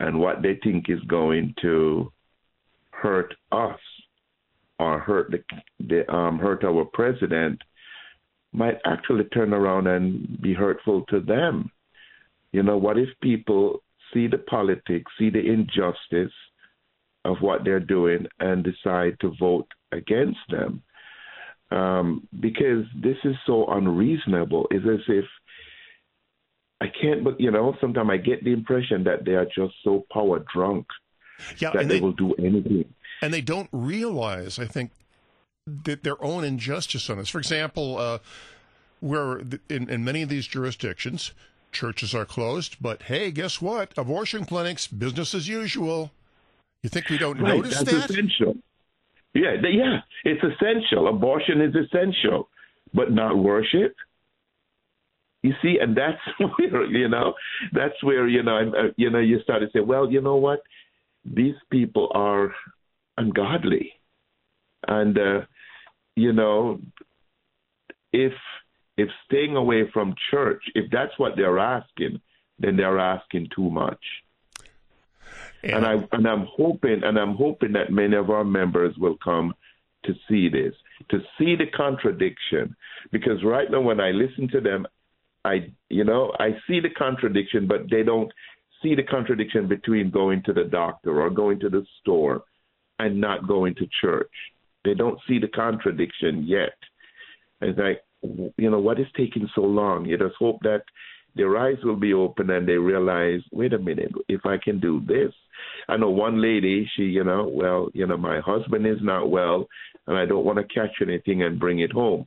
and 0.00 0.18
what 0.18 0.42
they 0.42 0.58
think 0.62 0.86
is 0.88 1.00
going 1.06 1.54
to 1.62 2.12
hurt 2.90 3.34
us 3.52 3.78
or 4.78 4.98
hurt 4.98 5.30
the, 5.30 5.42
the 5.78 6.10
um, 6.12 6.38
hurt 6.38 6.64
our 6.64 6.84
president 6.84 7.60
might 8.52 8.78
actually 8.84 9.24
turn 9.24 9.52
around 9.52 9.86
and 9.86 10.40
be 10.40 10.54
hurtful 10.54 11.04
to 11.08 11.20
them. 11.20 11.70
You 12.52 12.62
know, 12.62 12.76
what 12.76 12.98
if 12.98 13.08
people 13.20 13.82
see 14.12 14.28
the 14.28 14.38
politics, 14.38 15.10
see 15.18 15.30
the 15.30 15.40
injustice 15.40 16.32
of 17.24 17.36
what 17.40 17.64
they're 17.64 17.80
doing, 17.80 18.26
and 18.38 18.64
decide 18.64 19.16
to 19.20 19.34
vote 19.40 19.66
against 19.92 20.38
them? 20.50 20.82
Um, 21.74 22.28
because 22.38 22.84
this 22.94 23.16
is 23.24 23.34
so 23.46 23.66
unreasonable. 23.66 24.66
It's 24.70 24.84
as 24.86 25.00
if 25.08 25.24
I 26.80 26.86
can't, 27.00 27.24
but 27.24 27.40
you 27.40 27.50
know, 27.50 27.74
sometimes 27.80 28.10
I 28.10 28.18
get 28.18 28.44
the 28.44 28.52
impression 28.52 29.04
that 29.04 29.24
they 29.24 29.32
are 29.32 29.46
just 29.46 29.74
so 29.82 30.04
power 30.12 30.44
drunk 30.54 30.86
yeah, 31.58 31.70
that 31.72 31.88
they, 31.88 31.96
they 31.96 32.00
will 32.00 32.12
do 32.12 32.32
anything 32.34 32.84
and 33.24 33.32
they 33.32 33.40
don't 33.40 33.70
realize, 33.72 34.58
I 34.58 34.66
think, 34.66 34.90
that 35.66 36.02
their 36.02 36.22
own 36.22 36.44
injustice 36.44 37.08
on 37.08 37.18
this. 37.18 37.30
For 37.30 37.38
example, 37.38 37.96
uh, 37.98 38.18
where 39.00 39.38
in, 39.70 39.88
in 39.88 40.04
many 40.04 40.22
of 40.22 40.28
these 40.28 40.46
jurisdictions, 40.46 41.32
churches 41.72 42.14
are 42.14 42.26
closed, 42.26 42.76
but 42.80 43.04
hey, 43.04 43.30
guess 43.30 43.62
what? 43.62 43.92
Abortion 43.96 44.44
clinics, 44.44 44.86
business 44.86 45.34
as 45.34 45.48
usual. 45.48 46.12
You 46.82 46.90
think 46.90 47.08
we 47.08 47.16
don't 47.16 47.40
right, 47.40 47.56
notice 47.56 47.78
that's 47.78 47.90
that? 47.90 48.10
essential. 48.10 48.56
Yeah, 49.34 49.54
yeah, 49.62 49.98
it's 50.24 50.42
essential. 50.42 51.08
Abortion 51.08 51.60
is 51.60 51.74
essential, 51.74 52.48
but 52.92 53.10
not 53.10 53.36
worship. 53.36 53.94
You 55.42 55.52
see, 55.60 55.76
and 55.80 55.96
that's 55.96 56.20
where 56.58 56.84
you 56.86 57.08
know, 57.08 57.34
that's 57.72 58.02
where 58.02 58.28
you 58.28 58.42
know, 58.42 58.58
uh, 58.58 58.92
you 58.96 59.10
know, 59.10 59.18
you 59.18 59.40
start 59.42 59.62
to 59.62 59.68
say, 59.72 59.80
well, 59.80 60.10
you 60.10 60.20
know 60.20 60.36
what? 60.36 60.60
These 61.24 61.56
people 61.70 62.10
are 62.14 62.54
ungodly. 63.18 63.92
And 64.86 65.18
uh, 65.18 65.40
you 66.14 66.32
know, 66.32 66.80
if 68.12 68.32
if 68.96 69.08
staying 69.26 69.56
away 69.56 69.90
from 69.92 70.14
church, 70.30 70.62
if 70.74 70.90
that's 70.92 71.18
what 71.18 71.32
they're 71.36 71.58
asking, 71.58 72.20
then 72.60 72.76
they're 72.76 73.00
asking 73.00 73.48
too 73.54 73.68
much. 73.68 74.00
Yeah. 75.64 75.76
And 75.76 75.86
I 75.86 75.94
and 76.12 76.26
I'm 76.26 76.46
hoping 76.56 77.02
and 77.04 77.18
I'm 77.18 77.34
hoping 77.36 77.72
that 77.72 77.90
many 77.90 78.16
of 78.16 78.30
our 78.30 78.44
members 78.44 78.96
will 78.98 79.16
come 79.22 79.54
to 80.04 80.14
see 80.28 80.48
this, 80.48 80.74
to 81.10 81.20
see 81.38 81.56
the 81.56 81.66
contradiction. 81.74 82.76
Because 83.12 83.42
right 83.42 83.70
now 83.70 83.80
when 83.80 84.00
I 84.00 84.10
listen 84.10 84.48
to 84.48 84.60
them, 84.60 84.86
I 85.44 85.72
you 85.88 86.04
know, 86.04 86.32
I 86.38 86.50
see 86.66 86.80
the 86.80 86.90
contradiction, 86.90 87.66
but 87.66 87.90
they 87.90 88.02
don't 88.02 88.30
see 88.82 88.94
the 88.94 89.02
contradiction 89.02 89.66
between 89.66 90.10
going 90.10 90.42
to 90.44 90.52
the 90.52 90.64
doctor 90.64 91.20
or 91.22 91.30
going 91.30 91.60
to 91.60 91.70
the 91.70 91.86
store 92.00 92.44
and 92.98 93.20
not 93.20 93.48
going 93.48 93.74
to 93.76 93.88
church. 94.00 94.30
They 94.84 94.94
don't 94.94 95.18
see 95.26 95.38
the 95.38 95.48
contradiction 95.48 96.44
yet. 96.46 96.76
It's 97.60 97.78
like, 97.78 98.02
you 98.56 98.70
know, 98.70 98.80
what 98.80 99.00
is 99.00 99.06
taking 99.16 99.48
so 99.54 99.62
long? 99.62 100.04
You 100.04 100.18
just 100.18 100.36
hope 100.38 100.60
that 100.62 100.82
their 101.34 101.56
eyes 101.56 101.78
will 101.82 101.96
be 101.96 102.12
open 102.12 102.50
and 102.50 102.68
they 102.68 102.74
realize, 102.74 103.40
wait 103.50 103.72
a 103.72 103.78
minute, 103.78 104.12
if 104.28 104.44
I 104.44 104.58
can 104.58 104.78
do 104.78 105.02
this. 105.06 105.32
I 105.88 105.96
know 105.96 106.10
one 106.10 106.40
lady, 106.40 106.90
she, 106.96 107.04
you 107.04 107.24
know, 107.24 107.46
well, 107.46 107.88
you 107.92 108.06
know, 108.06 108.16
my 108.16 108.40
husband 108.40 108.86
is 108.86 108.98
not 109.02 109.30
well 109.30 109.68
and 110.06 110.16
I 110.16 110.26
don't 110.26 110.44
want 110.44 110.58
to 110.58 110.74
catch 110.74 110.96
anything 111.00 111.42
and 111.42 111.58
bring 111.58 111.80
it 111.80 111.92
home. 111.92 112.26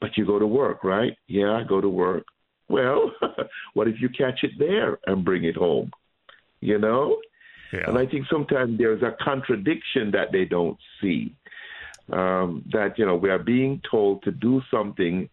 But 0.00 0.16
you 0.16 0.26
go 0.26 0.38
to 0.38 0.46
work, 0.46 0.82
right? 0.84 1.16
Yeah, 1.26 1.52
I 1.52 1.64
go 1.64 1.80
to 1.80 1.88
work. 1.88 2.24
Well, 2.68 3.12
what 3.74 3.88
if 3.88 4.00
you 4.00 4.08
catch 4.08 4.40
it 4.42 4.52
there 4.58 4.98
and 5.06 5.24
bring 5.24 5.44
it 5.44 5.56
home? 5.56 5.90
You 6.60 6.78
know? 6.78 7.18
Yeah. 7.72 7.88
And 7.88 7.98
I 7.98 8.06
think 8.06 8.26
sometimes 8.30 8.78
there's 8.78 9.02
a 9.02 9.16
contradiction 9.22 10.10
that 10.12 10.32
they 10.32 10.44
don't 10.44 10.78
see. 11.00 11.34
Um, 12.12 12.64
that, 12.72 12.98
you 12.98 13.06
know, 13.06 13.16
we 13.16 13.30
are 13.30 13.38
being 13.38 13.80
told 13.88 14.22
to 14.24 14.32
do 14.32 14.62
something 14.70 15.28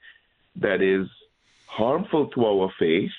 that 0.58 0.82
is 0.82 1.08
harmful 1.66 2.28
to 2.30 2.46
our 2.46 2.72
faith, 2.80 3.12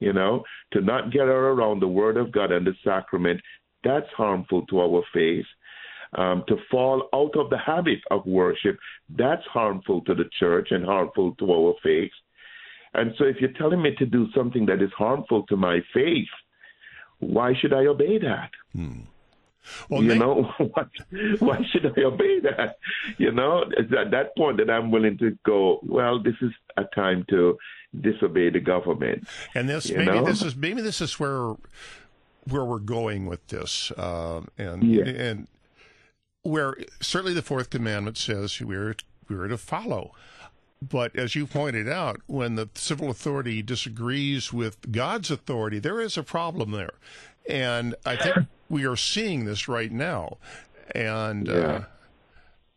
you 0.00 0.12
know, 0.12 0.42
to 0.72 0.80
not 0.80 1.12
get 1.12 1.22
her 1.22 1.50
around 1.50 1.80
the 1.80 1.88
Word 1.88 2.16
of 2.16 2.32
God 2.32 2.52
and 2.52 2.66
the 2.66 2.74
sacrament, 2.84 3.40
that's 3.84 4.08
harmful 4.16 4.66
to 4.66 4.80
our 4.80 5.02
faith. 5.12 5.46
Um, 6.16 6.44
to 6.46 6.56
fall 6.70 7.08
out 7.12 7.36
of 7.36 7.50
the 7.50 7.58
habit 7.58 7.98
of 8.10 8.24
worship, 8.26 8.78
that's 9.18 9.42
harmful 9.52 10.02
to 10.02 10.14
the 10.14 10.30
church 10.38 10.68
and 10.70 10.84
harmful 10.84 11.34
to 11.34 11.52
our 11.52 11.74
faith. 11.82 12.12
And 12.94 13.12
so 13.18 13.24
if 13.24 13.36
you're 13.40 13.52
telling 13.52 13.82
me 13.82 13.90
to 13.98 14.06
do 14.06 14.28
something 14.34 14.66
that 14.66 14.80
is 14.80 14.92
harmful 14.96 15.44
to 15.48 15.56
my 15.56 15.80
faith, 15.92 16.28
why 17.18 17.54
should 17.60 17.72
I 17.72 17.86
obey 17.86 18.18
that? 18.18 18.50
Hmm. 18.72 19.00
Well, 19.88 20.02
you 20.02 20.14
know, 20.14 20.52
why, 20.58 20.84
why 21.38 21.66
should 21.70 21.86
I 21.86 22.02
obey 22.02 22.40
that? 22.40 22.76
You 23.18 23.32
know, 23.32 23.64
it's 23.76 23.92
at 23.92 24.10
that 24.10 24.36
point 24.36 24.58
that 24.58 24.70
I'm 24.70 24.90
willing 24.90 25.18
to 25.18 25.36
go. 25.44 25.80
Well, 25.82 26.22
this 26.22 26.36
is 26.40 26.52
a 26.76 26.84
time 26.84 27.24
to 27.30 27.56
disobey 28.00 28.50
the 28.50 28.60
government. 28.60 29.26
And 29.54 29.68
this 29.68 29.90
maybe 29.90 30.04
know? 30.04 30.24
this 30.24 30.42
is 30.42 30.56
maybe 30.56 30.82
this 30.82 31.00
is 31.00 31.18
where 31.18 31.54
where 32.48 32.64
we're 32.64 32.78
going 32.78 33.26
with 33.26 33.46
this, 33.48 33.90
uh, 33.92 34.42
and 34.58 34.82
yeah. 34.84 35.04
and 35.04 35.48
where 36.42 36.76
certainly 37.00 37.34
the 37.34 37.42
fourth 37.42 37.70
commandment 37.70 38.16
says 38.16 38.60
we're 38.60 38.96
we're 39.28 39.48
to 39.48 39.58
follow. 39.58 40.12
But 40.82 41.16
as 41.16 41.34
you 41.34 41.46
pointed 41.46 41.88
out, 41.88 42.20
when 42.26 42.54
the 42.54 42.68
civil 42.74 43.10
authority 43.10 43.62
disagrees 43.62 44.52
with 44.52 44.92
God's 44.92 45.30
authority, 45.30 45.78
there 45.78 46.00
is 46.00 46.16
a 46.18 46.22
problem 46.22 46.70
there. 46.70 46.92
And 47.48 47.94
I 48.04 48.16
think 48.16 48.36
we 48.68 48.84
are 48.84 48.96
seeing 48.96 49.44
this 49.44 49.68
right 49.68 49.92
now. 49.92 50.38
And 50.94 51.46
Yeah. 51.48 51.54
uh, 51.54 51.84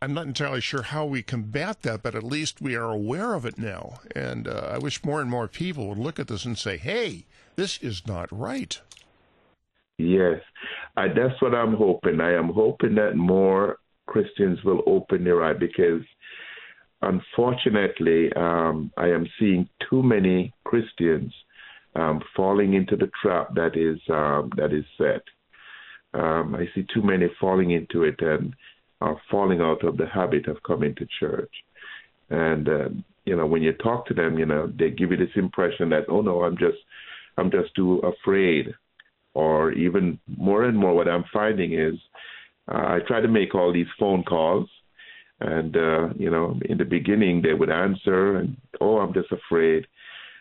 I'm 0.02 0.14
not 0.14 0.28
entirely 0.28 0.62
sure 0.62 0.84
how 0.84 1.06
we 1.06 1.22
combat 1.22 1.82
that, 1.82 2.02
but 2.02 2.16
at 2.16 2.24
least 2.24 2.62
we 2.62 2.76
are 2.76 2.90
aware 2.90 3.34
of 3.34 3.46
it 3.46 3.58
now. 3.58 4.00
And 4.16 4.48
uh, 4.48 4.70
I 4.72 4.78
wish 4.78 5.04
more 5.04 5.20
and 5.20 5.30
more 5.30 5.48
people 5.50 5.88
would 5.90 5.98
look 5.98 6.20
at 6.20 6.28
this 6.28 6.46
and 6.46 6.58
say, 6.58 6.78
hey, 6.78 7.26
this 7.58 7.78
is 7.80 8.08
not 8.08 8.30
right. 8.32 8.80
Yes, 9.98 10.40
I, 10.96 11.10
that's 11.10 11.42
what 11.42 11.54
I'm 11.54 11.74
hoping. 11.76 12.22
I 12.22 12.32
am 12.34 12.48
hoping 12.50 12.96
that 12.96 13.18
more 13.18 13.78
Christians 14.08 14.64
will 14.64 14.82
open 14.88 15.26
their 15.26 15.44
eye 15.44 15.54
because, 15.54 16.04
unfortunately, 17.02 18.32
um, 18.38 18.92
I 18.96 19.08
am 19.08 19.28
seeing 19.38 19.68
too 19.90 20.02
many 20.02 20.54
Christians 20.64 21.34
um, 21.96 22.22
falling 22.36 22.74
into 22.74 22.96
the 22.96 23.12
trap 23.22 23.54
that 23.56 23.76
is 23.76 24.00
um, 24.10 24.52
that 24.56 24.72
is 24.72 24.86
set. 24.98 25.22
Um, 26.14 26.55
I 26.55 26.66
see 26.74 26.86
too 26.93 27.01
many 27.03 27.28
falling 27.39 27.72
into 27.72 28.03
it 28.03 28.20
and 28.20 28.53
are 29.01 29.22
falling 29.30 29.62
out 29.62 29.84
of 29.84 29.97
the 29.97 30.07
habit 30.07 30.47
of 30.47 30.62
coming 30.64 30.95
to 30.95 31.07
church. 31.20 31.51
And 32.30 32.68
uh, 32.68 32.89
you 33.26 33.36
know, 33.36 33.45
when 33.45 33.62
you 33.62 33.74
talk 33.74 34.07
to 34.07 34.14
them, 34.14 34.38
you 34.38 34.45
know, 34.45 34.72
they 34.78 34.89
give 34.89 35.12
you 35.12 35.18
this 35.18 35.36
impression 35.36 35.89
that, 35.89 36.05
oh 36.10 36.22
no, 36.22 36.43
I'm 36.43 36.57
just, 36.57 36.78
I'm 37.38 37.51
just 37.51 37.74
too 37.76 37.99
afraid. 37.99 38.74
Or 39.36 39.72
even 39.72 40.20
more 40.28 40.64
and 40.64 40.78
more 40.78 40.93
what 40.93 41.07
I'm 41.07 41.24
finding 41.32 41.74
is 41.74 41.93
uh, 42.68 42.78
I 42.78 42.99
try 43.07 43.22
to 43.22 43.28
make 43.28 43.53
all 43.53 43.72
these 43.72 43.88
phone 43.99 44.24
calls. 44.24 44.68
And 45.41 45.78
uh, 45.78 46.10
you 46.18 46.30
know 46.30 46.60
in 46.66 46.78
the 46.78 46.84
beginning 46.84 47.41
they 47.41 47.53
would 47.53 47.70
answer 47.70 48.36
and 48.38 48.57
oh 48.82 48.97
I'm 48.97 49.14
just 49.14 49.32
afraid 49.32 49.88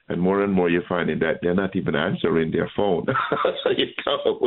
and 0.08 0.20
more 0.20 0.42
and 0.42 0.52
more 0.52 0.70
you're 0.70 0.82
finding 0.88 1.18
that 1.18 1.38
they're 1.42 1.54
not 1.54 1.76
even 1.76 1.94
answering 1.94 2.50
their 2.50 2.70
phone 2.74 3.06
you 3.76 3.86
know? 4.06 4.40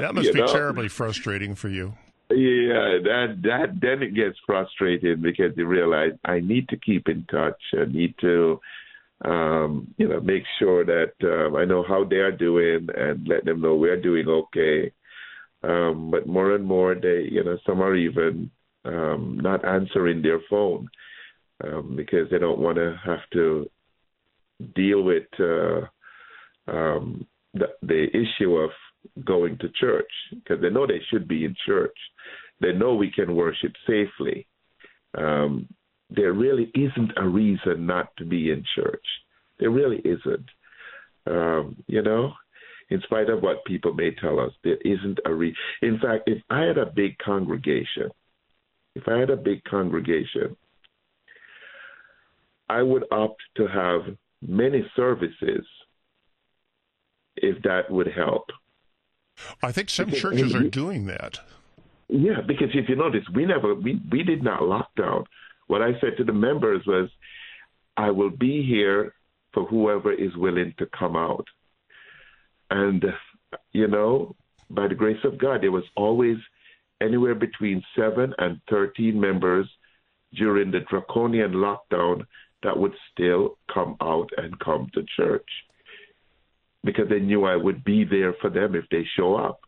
That 0.00 0.14
must 0.14 0.32
be 0.32 0.40
know? 0.40 0.46
terribly 0.46 0.88
frustrating 0.88 1.54
for 1.54 1.68
you. 1.68 1.94
Yeah, 2.30 2.98
that 3.02 3.40
that 3.42 3.80
then 3.80 4.04
it 4.04 4.14
gets 4.14 4.38
frustrating 4.46 5.20
because 5.20 5.52
you 5.56 5.66
realize 5.66 6.12
I 6.24 6.38
need 6.38 6.68
to 6.68 6.76
keep 6.76 7.08
in 7.08 7.24
touch. 7.24 7.60
I 7.74 7.86
need 7.90 8.14
to, 8.20 8.60
um, 9.24 9.92
you 9.96 10.06
know, 10.06 10.20
make 10.20 10.44
sure 10.60 10.84
that 10.84 11.12
um, 11.24 11.56
I 11.56 11.64
know 11.64 11.82
how 11.82 12.04
they 12.04 12.16
are 12.16 12.30
doing 12.30 12.86
and 12.96 13.26
let 13.26 13.44
them 13.44 13.60
know 13.60 13.74
we're 13.74 14.00
doing 14.00 14.28
okay. 14.28 14.92
Um, 15.64 16.12
but 16.12 16.28
more 16.28 16.54
and 16.54 16.64
more, 16.64 16.94
they, 16.94 17.28
you 17.30 17.42
know, 17.42 17.58
some 17.66 17.82
are 17.82 17.96
even 17.96 18.48
um, 18.84 19.40
not 19.42 19.64
answering 19.64 20.22
their 20.22 20.40
phone 20.48 20.88
um, 21.64 21.96
because 21.96 22.30
they 22.30 22.38
don't 22.38 22.60
want 22.60 22.76
to 22.76 22.96
have 23.04 23.28
to 23.32 23.68
deal 24.74 25.02
with 25.02 25.24
uh, 25.38 25.80
um, 26.68 27.26
the, 27.54 27.66
the 27.82 28.06
issue 28.14 28.56
of 28.56 28.70
going 29.24 29.58
to 29.58 29.68
church 29.80 30.10
because 30.30 30.60
they 30.60 30.70
know 30.70 30.86
they 30.86 31.00
should 31.10 31.26
be 31.26 31.44
in 31.44 31.54
church. 31.66 31.96
They 32.60 32.72
know 32.72 32.94
we 32.94 33.10
can 33.10 33.34
worship 33.34 33.72
safely. 33.86 34.46
Um, 35.16 35.68
there 36.10 36.32
really 36.32 36.70
isn't 36.74 37.12
a 37.16 37.26
reason 37.26 37.86
not 37.86 38.08
to 38.18 38.24
be 38.24 38.50
in 38.50 38.64
church. 38.74 39.04
There 39.58 39.70
really 39.70 39.98
isn't. 39.98 40.46
Um, 41.26 41.76
you 41.86 42.02
know, 42.02 42.32
in 42.90 43.00
spite 43.02 43.30
of 43.30 43.42
what 43.42 43.64
people 43.64 43.94
may 43.94 44.10
tell 44.14 44.40
us, 44.40 44.52
there 44.64 44.78
isn't 44.84 45.20
a 45.24 45.32
re. 45.32 45.54
In 45.82 45.98
fact, 45.98 46.24
if 46.26 46.42
I 46.50 46.62
had 46.62 46.78
a 46.78 46.86
big 46.86 47.16
congregation, 47.18 48.10
if 48.94 49.04
I 49.06 49.18
had 49.18 49.30
a 49.30 49.36
big 49.36 49.62
congregation, 49.64 50.56
I 52.68 52.82
would 52.82 53.04
opt 53.10 53.42
to 53.56 53.66
have 53.66 54.16
many 54.46 54.88
services 54.96 55.66
if 57.36 57.62
that 57.62 57.90
would 57.90 58.08
help. 58.08 58.50
I 59.62 59.72
think 59.72 59.88
some 59.90 60.06
Because- 60.06 60.20
churches 60.20 60.54
are 60.54 60.68
doing 60.68 61.06
that. 61.06 61.40
Yeah, 62.08 62.40
because 62.40 62.70
if 62.74 62.88
you 62.88 62.96
notice, 62.96 63.24
we 63.32 63.46
never 63.46 63.74
we 63.74 64.00
we 64.10 64.24
did 64.24 64.42
not 64.42 64.64
lock 64.66 64.92
down. 64.96 65.24
What 65.68 65.80
I 65.80 65.98
said 66.00 66.16
to 66.16 66.24
the 66.24 66.32
members 66.32 66.84
was, 66.84 67.08
I 67.96 68.10
will 68.10 68.30
be 68.30 68.64
here 68.64 69.14
for 69.52 69.64
whoever 69.66 70.12
is 70.12 70.34
willing 70.36 70.74
to 70.78 70.86
come 70.86 71.14
out. 71.14 71.46
And 72.68 73.04
you 73.72 73.86
know, 73.86 74.34
by 74.68 74.88
the 74.88 74.96
grace 74.96 75.22
of 75.24 75.38
God, 75.38 75.62
there 75.62 75.70
was 75.70 75.84
always 75.96 76.36
anywhere 77.00 77.36
between 77.36 77.82
seven 77.96 78.34
and 78.38 78.60
thirteen 78.68 79.18
members 79.20 79.68
during 80.34 80.72
the 80.72 80.80
draconian 80.80 81.52
lockdown 81.52 82.26
that 82.62 82.76
would 82.76 82.92
still 83.12 83.56
come 83.72 83.96
out 84.00 84.28
and 84.36 84.58
come 84.60 84.90
to 84.94 85.04
church 85.16 85.48
because 86.84 87.08
they 87.08 87.20
knew 87.20 87.44
I 87.44 87.56
would 87.56 87.84
be 87.84 88.04
there 88.04 88.34
for 88.40 88.50
them 88.50 88.74
if 88.74 88.84
they 88.90 89.04
show 89.16 89.36
up. 89.36 89.60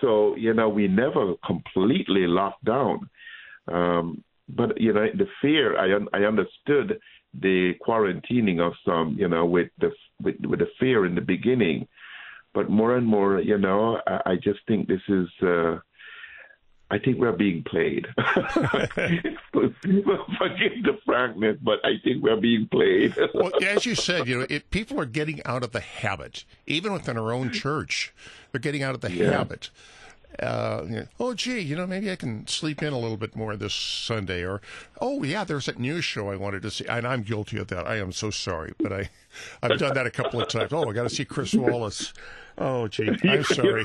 So, 0.00 0.34
you 0.36 0.52
know, 0.52 0.68
we 0.68 0.88
never 0.88 1.34
completely 1.46 2.26
locked 2.26 2.64
down. 2.64 3.08
Um, 3.68 4.24
but, 4.48 4.78
you 4.80 4.92
know, 4.92 5.06
the 5.14 5.26
fear, 5.40 5.78
I, 5.78 5.94
un- 5.96 6.08
I 6.12 6.26
understood 6.26 7.00
the 7.40 7.72
quarantining 7.86 8.60
of 8.60 8.74
some, 8.84 9.16
you 9.18 9.28
know, 9.28 9.46
with 9.46 9.70
the, 9.80 9.90
with, 10.22 10.36
with 10.44 10.58
the 10.58 10.68
fear 10.78 11.06
in 11.06 11.14
the 11.14 11.20
beginning. 11.20 11.88
But 12.52 12.68
more 12.70 12.96
and 12.96 13.06
more, 13.06 13.40
you 13.40 13.58
know, 13.58 14.00
I, 14.06 14.32
I 14.32 14.34
just 14.36 14.60
think 14.68 14.86
this 14.86 15.00
is, 15.08 15.28
uh, 15.42 15.78
I 16.94 16.98
think 17.00 17.18
we're 17.18 17.32
being 17.32 17.64
played. 17.64 18.06
Forgive 18.16 19.32
the 19.52 20.96
frankness, 21.04 21.56
but 21.60 21.84
I 21.84 21.94
think 22.04 22.22
we're 22.22 22.36
being 22.40 22.68
played. 22.68 23.16
well, 23.34 23.50
as 23.64 23.84
you 23.84 23.96
said, 23.96 24.28
you 24.28 24.38
know, 24.38 24.46
it, 24.48 24.70
people 24.70 25.00
are 25.00 25.04
getting 25.04 25.44
out 25.44 25.64
of 25.64 25.72
the 25.72 25.80
habit, 25.80 26.44
even 26.68 26.92
within 26.92 27.18
our 27.18 27.32
own 27.32 27.50
church. 27.50 28.14
They're 28.52 28.60
getting 28.60 28.84
out 28.84 28.94
of 28.94 29.00
the 29.00 29.10
Yeah. 29.10 29.32
habit. 29.32 29.70
Uh, 30.38 30.82
you 30.84 30.96
know, 30.96 31.06
oh, 31.18 31.34
gee, 31.34 31.58
you 31.60 31.74
know, 31.74 31.86
maybe 31.86 32.10
I 32.12 32.16
can 32.16 32.46
sleep 32.46 32.80
in 32.80 32.92
a 32.92 32.98
little 32.98 33.16
bit 33.16 33.34
more 33.34 33.56
this 33.56 33.74
Sunday, 33.74 34.44
or 34.44 34.60
oh, 35.00 35.24
yeah, 35.24 35.42
there's 35.42 35.66
that 35.66 35.80
news 35.80 36.04
show 36.04 36.28
I 36.30 36.36
wanted 36.36 36.62
to 36.62 36.70
see, 36.70 36.86
and 36.86 37.06
I'm 37.08 37.22
guilty 37.22 37.58
of 37.58 37.66
that. 37.68 37.88
I 37.88 37.96
am 37.96 38.12
so 38.12 38.30
sorry, 38.30 38.72
but 38.78 38.92
I, 38.92 39.10
I've 39.64 39.78
done 39.80 39.94
that 39.94 40.06
a 40.06 40.10
couple 40.12 40.40
of 40.40 40.48
times. 40.48 40.72
Oh, 40.72 40.88
I 40.88 40.92
got 40.92 41.04
to 41.04 41.10
see 41.10 41.24
Chris 41.24 41.54
Wallace. 41.54 42.12
Oh, 42.56 42.86
gee, 42.86 43.10
I'm 43.24 43.42
sorry. 43.42 43.84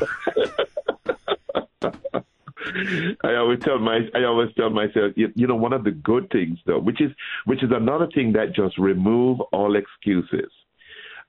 I 3.23 3.35
always 3.35 3.59
tell 3.59 3.79
my 3.79 3.99
I 4.15 4.23
always 4.23 4.49
tell 4.55 4.69
myself, 4.69 5.13
you, 5.15 5.31
you 5.35 5.47
know, 5.47 5.55
one 5.55 5.73
of 5.73 5.83
the 5.83 5.91
good 5.91 6.29
things 6.31 6.59
though, 6.65 6.79
which 6.79 7.01
is 7.01 7.11
which 7.45 7.63
is 7.63 7.71
another 7.71 8.07
thing 8.13 8.33
that 8.33 8.55
just 8.55 8.77
remove 8.77 9.41
all 9.51 9.75
excuses. 9.75 10.51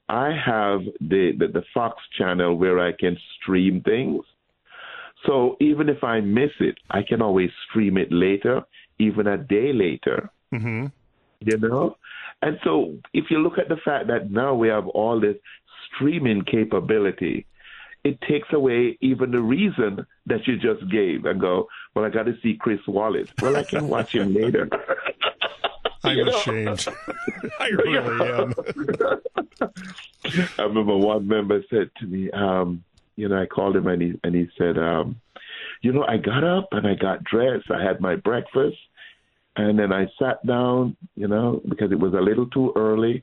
I 0.09 0.33
have 0.45 0.81
the, 1.01 1.33
the 1.39 1.49
the 1.53 1.63
Fox 1.73 2.03
channel 2.19 2.57
where 2.57 2.79
I 2.81 2.93
can 2.93 3.17
stream 3.41 3.83
things. 3.83 4.25
So 5.27 5.57
even 5.61 5.89
if 5.89 6.03
I 6.03 6.21
miss 6.21 6.51
it, 6.61 6.79
I 6.91 7.03
can 7.03 7.21
always 7.23 7.51
stream 7.69 7.97
it 7.97 8.11
later, 8.11 8.63
even 8.99 9.27
a 9.27 9.37
day 9.37 9.73
later. 9.73 10.31
Mm-hmm. 10.53 10.87
You 11.41 11.59
know? 11.59 11.97
And 12.43 12.59
so 12.65 12.97
if 13.13 13.27
you 13.31 13.39
look 13.39 13.59
at 13.59 13.69
the 13.69 13.77
fact 13.85 14.07
that 14.09 14.31
now 14.31 14.55
we 14.55 14.69
have 14.69 14.89
all 14.89 15.21
this 15.21 15.37
streaming 15.95 16.43
capability, 16.45 17.47
it 18.05 18.21
takes 18.23 18.49
away 18.53 18.97
even 19.01 19.31
the 19.31 19.41
reason 19.41 20.07
that 20.27 20.47
you 20.47 20.57
just 20.57 20.89
gave 20.91 21.25
and 21.25 21.41
go, 21.41 21.69
Well, 21.95 22.05
I 22.05 22.09
got 22.11 22.25
to 22.27 22.35
see 22.43 22.55
Chris 22.55 22.81
Wallace. 22.87 23.29
Well, 23.41 23.57
I 23.57 23.65
can 23.65 23.89
watch 23.89 24.15
him 24.15 24.35
later. 24.35 24.69
I'm 26.05 26.17
You 26.17 26.25
know? 26.25 26.37
ashamed. 26.39 26.87
I 27.61 27.69
really 27.69 27.99
am. 27.99 28.55
I 30.59 30.63
remember 30.63 30.97
one 30.97 31.29
member 31.29 31.63
said 31.71 31.91
to 31.99 32.07
me, 32.07 32.31
um, 32.31 32.83
you 33.17 33.29
know, 33.29 33.41
I 33.41 33.47
called 33.47 33.77
him 33.77 33.87
and 33.87 34.01
he 34.01 34.19
and 34.25 34.35
he 34.35 34.49
said, 34.57 34.79
um, 34.79 35.21
you 35.83 35.93
know, 35.93 36.05
I 36.07 36.17
got 36.17 36.43
up 36.45 36.69
and 36.73 36.87
I 36.87 36.95
got 36.95 37.25
dressed, 37.25 37.71
I 37.71 37.83
had 37.83 38.01
my 38.01 38.17
breakfast, 38.17 38.77
and 39.57 39.79
then 39.79 39.93
I 39.93 40.07
sat 40.19 40.45
down, 40.47 40.97
you 41.17 41.29
know, 41.29 41.61
because 41.69 41.93
it 41.93 41.99
was 41.99 42.15
a 42.15 42.21
little 42.21 42.47
too 42.47 42.73
early, 42.77 43.23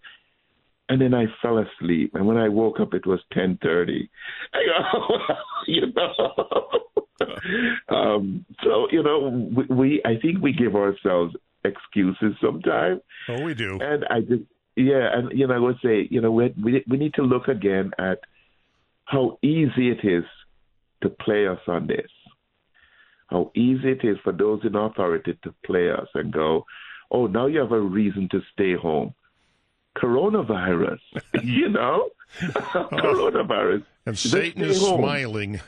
and 0.90 1.02
then 1.02 1.14
I 1.14 1.26
fell 1.42 1.58
asleep. 1.58 2.12
And 2.14 2.26
when 2.26 2.38
I 2.38 2.50
woke 2.50 2.80
up, 2.80 2.94
it 2.94 3.06
was 3.06 3.20
ten 3.34 3.58
thirty. 3.62 4.10
you 5.68 5.94
know. 5.96 6.70
um, 7.90 8.46
so 8.64 8.88
you 8.92 9.04
know, 9.04 9.50
we, 9.56 9.76
we 9.76 10.02
I 10.06 10.20
think 10.22 10.42
we 10.42 10.54
give 10.54 10.76
ourselves 10.76 11.36
excuses 11.64 12.36
sometimes. 12.42 13.02
Oh, 13.30 13.42
we 13.44 13.54
do. 13.54 13.78
And 13.82 14.06
I 14.10 14.22
just, 14.22 14.44
yeah, 14.76 15.10
and 15.14 15.38
you 15.38 15.48
know, 15.48 15.56
I 15.56 15.60
would 15.60 15.78
say, 15.84 16.08
you 16.10 16.22
know, 16.22 16.32
we 16.32 16.54
we, 16.64 16.84
we 16.88 16.98
need 16.98 17.14
to 17.16 17.24
look 17.24 17.48
again 17.48 17.92
at 17.98 18.20
how 19.06 19.40
easy 19.42 19.90
it 19.90 20.06
is 20.06 20.26
to 21.02 21.10
play 21.10 21.48
us 21.48 21.60
on 21.68 21.88
this. 21.88 22.10
How 23.28 23.52
easy 23.56 23.92
it 23.92 24.04
is 24.04 24.18
for 24.24 24.32
those 24.32 24.62
in 24.64 24.76
authority 24.76 25.38
to 25.44 25.54
play 25.66 25.92
us 25.92 26.08
and 26.14 26.32
go, 26.32 26.66
oh, 27.12 27.28
now 27.28 27.48
you 27.48 27.60
have 27.60 27.72
a 27.72 27.80
reason 27.80 28.30
to 28.32 28.42
stay 28.54 28.74
home. 28.76 29.14
Coronavirus, 29.98 31.00
you 31.44 31.70
know, 31.70 32.10
coronavirus. 32.42 33.84
And 34.06 34.18
Satan 34.18 34.64
is 34.64 34.80
home. 34.80 35.02
smiling. 35.02 35.62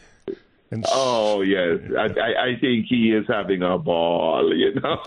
And 0.71 0.85
oh 0.87 1.41
yes, 1.41 1.79
I, 1.97 2.51
I, 2.51 2.59
think 2.61 2.85
he 2.87 3.11
is 3.11 3.25
having 3.27 3.63
a 3.63 3.79
ball. 3.79 4.55
You 4.55 4.75
know. 4.75 5.01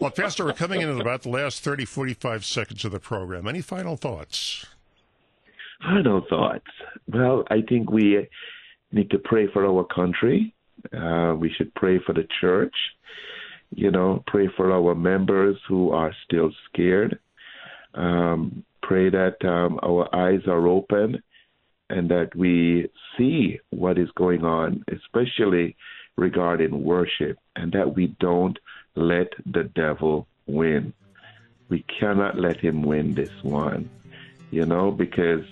well, 0.00 0.10
Pastor, 0.10 0.44
we're 0.44 0.52
coming 0.52 0.82
in 0.82 0.90
at 0.90 1.00
about 1.00 1.22
the 1.22 1.30
last 1.30 1.64
30, 1.64 1.86
45 1.86 2.44
seconds 2.44 2.84
of 2.84 2.92
the 2.92 3.00
program. 3.00 3.48
Any 3.48 3.62
final 3.62 3.96
thoughts? 3.96 4.66
Final 5.80 6.26
thoughts. 6.28 6.66
Well, 7.10 7.44
I 7.50 7.62
think 7.62 7.90
we 7.90 8.28
need 8.92 9.10
to 9.10 9.18
pray 9.18 9.46
for 9.50 9.64
our 9.64 9.84
country. 9.84 10.54
Uh, 10.92 11.34
we 11.38 11.50
should 11.56 11.74
pray 11.74 11.98
for 12.04 12.12
the 12.12 12.26
church. 12.40 12.74
You 13.74 13.90
know, 13.90 14.22
pray 14.26 14.48
for 14.56 14.72
our 14.72 14.94
members 14.94 15.56
who 15.68 15.90
are 15.90 16.12
still 16.24 16.50
scared. 16.68 17.18
Um, 17.94 18.64
pray 18.82 19.10
that 19.10 19.44
um, 19.44 19.78
our 19.82 20.14
eyes 20.14 20.46
are 20.46 20.66
open 20.66 21.22
and 21.90 22.10
that 22.10 22.34
we 22.34 22.90
see 23.16 23.60
what 23.70 23.98
is 23.98 24.10
going 24.12 24.44
on, 24.44 24.84
especially 24.92 25.76
regarding 26.16 26.84
worship, 26.84 27.38
and 27.56 27.72
that 27.72 27.94
we 27.94 28.08
don't 28.20 28.58
let 28.94 29.28
the 29.46 29.64
devil 29.64 30.26
win. 30.46 30.92
We 31.68 31.84
cannot 32.00 32.38
let 32.38 32.60
him 32.60 32.82
win 32.82 33.14
this 33.14 33.32
one, 33.42 33.88
you 34.50 34.66
know, 34.66 34.90
because 34.90 35.44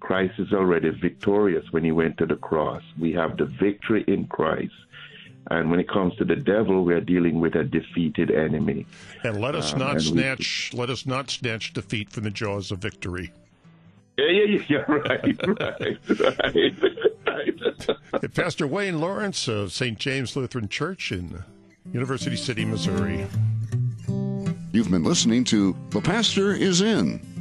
Christ 0.00 0.34
is 0.38 0.52
already 0.52 0.90
victorious 0.90 1.64
when 1.72 1.84
he 1.84 1.92
went 1.92 2.18
to 2.18 2.26
the 2.26 2.36
cross. 2.36 2.82
We 2.98 3.12
have 3.12 3.36
the 3.36 3.46
victory 3.46 4.04
in 4.06 4.26
Christ. 4.26 4.74
And 5.48 5.70
when 5.70 5.78
it 5.78 5.88
comes 5.88 6.16
to 6.16 6.24
the 6.24 6.36
devil, 6.36 6.84
we 6.84 6.92
are 6.94 7.00
dealing 7.00 7.40
with 7.40 7.54
a 7.54 7.62
defeated 7.62 8.30
enemy. 8.30 8.86
And 9.22 9.40
let 9.40 9.54
us 9.54 9.72
um, 9.72 9.78
not 9.78 10.00
snatch 10.00 10.70
we, 10.72 10.78
let 10.78 10.90
us 10.90 11.06
not 11.06 11.30
snatch 11.30 11.72
defeat 11.72 12.10
from 12.10 12.24
the 12.24 12.30
jaws 12.30 12.72
of 12.72 12.78
victory. 12.78 13.32
Yeah, 14.18 14.26
yeah, 14.28 14.62
yeah, 14.68 14.78
right, 14.88 15.46
right, 15.46 16.82
right. 18.12 18.34
Pastor 18.34 18.66
Wayne 18.66 19.00
Lawrence 19.00 19.46
of 19.46 19.72
St. 19.72 19.98
James 19.98 20.34
Lutheran 20.34 20.68
Church 20.68 21.12
in 21.12 21.44
University 21.92 22.36
City, 22.36 22.64
Missouri. 22.64 23.26
You've 24.72 24.90
been 24.90 25.04
listening 25.04 25.44
to 25.44 25.76
The 25.90 26.00
Pastor 26.00 26.52
is 26.52 26.80
In, 26.80 27.20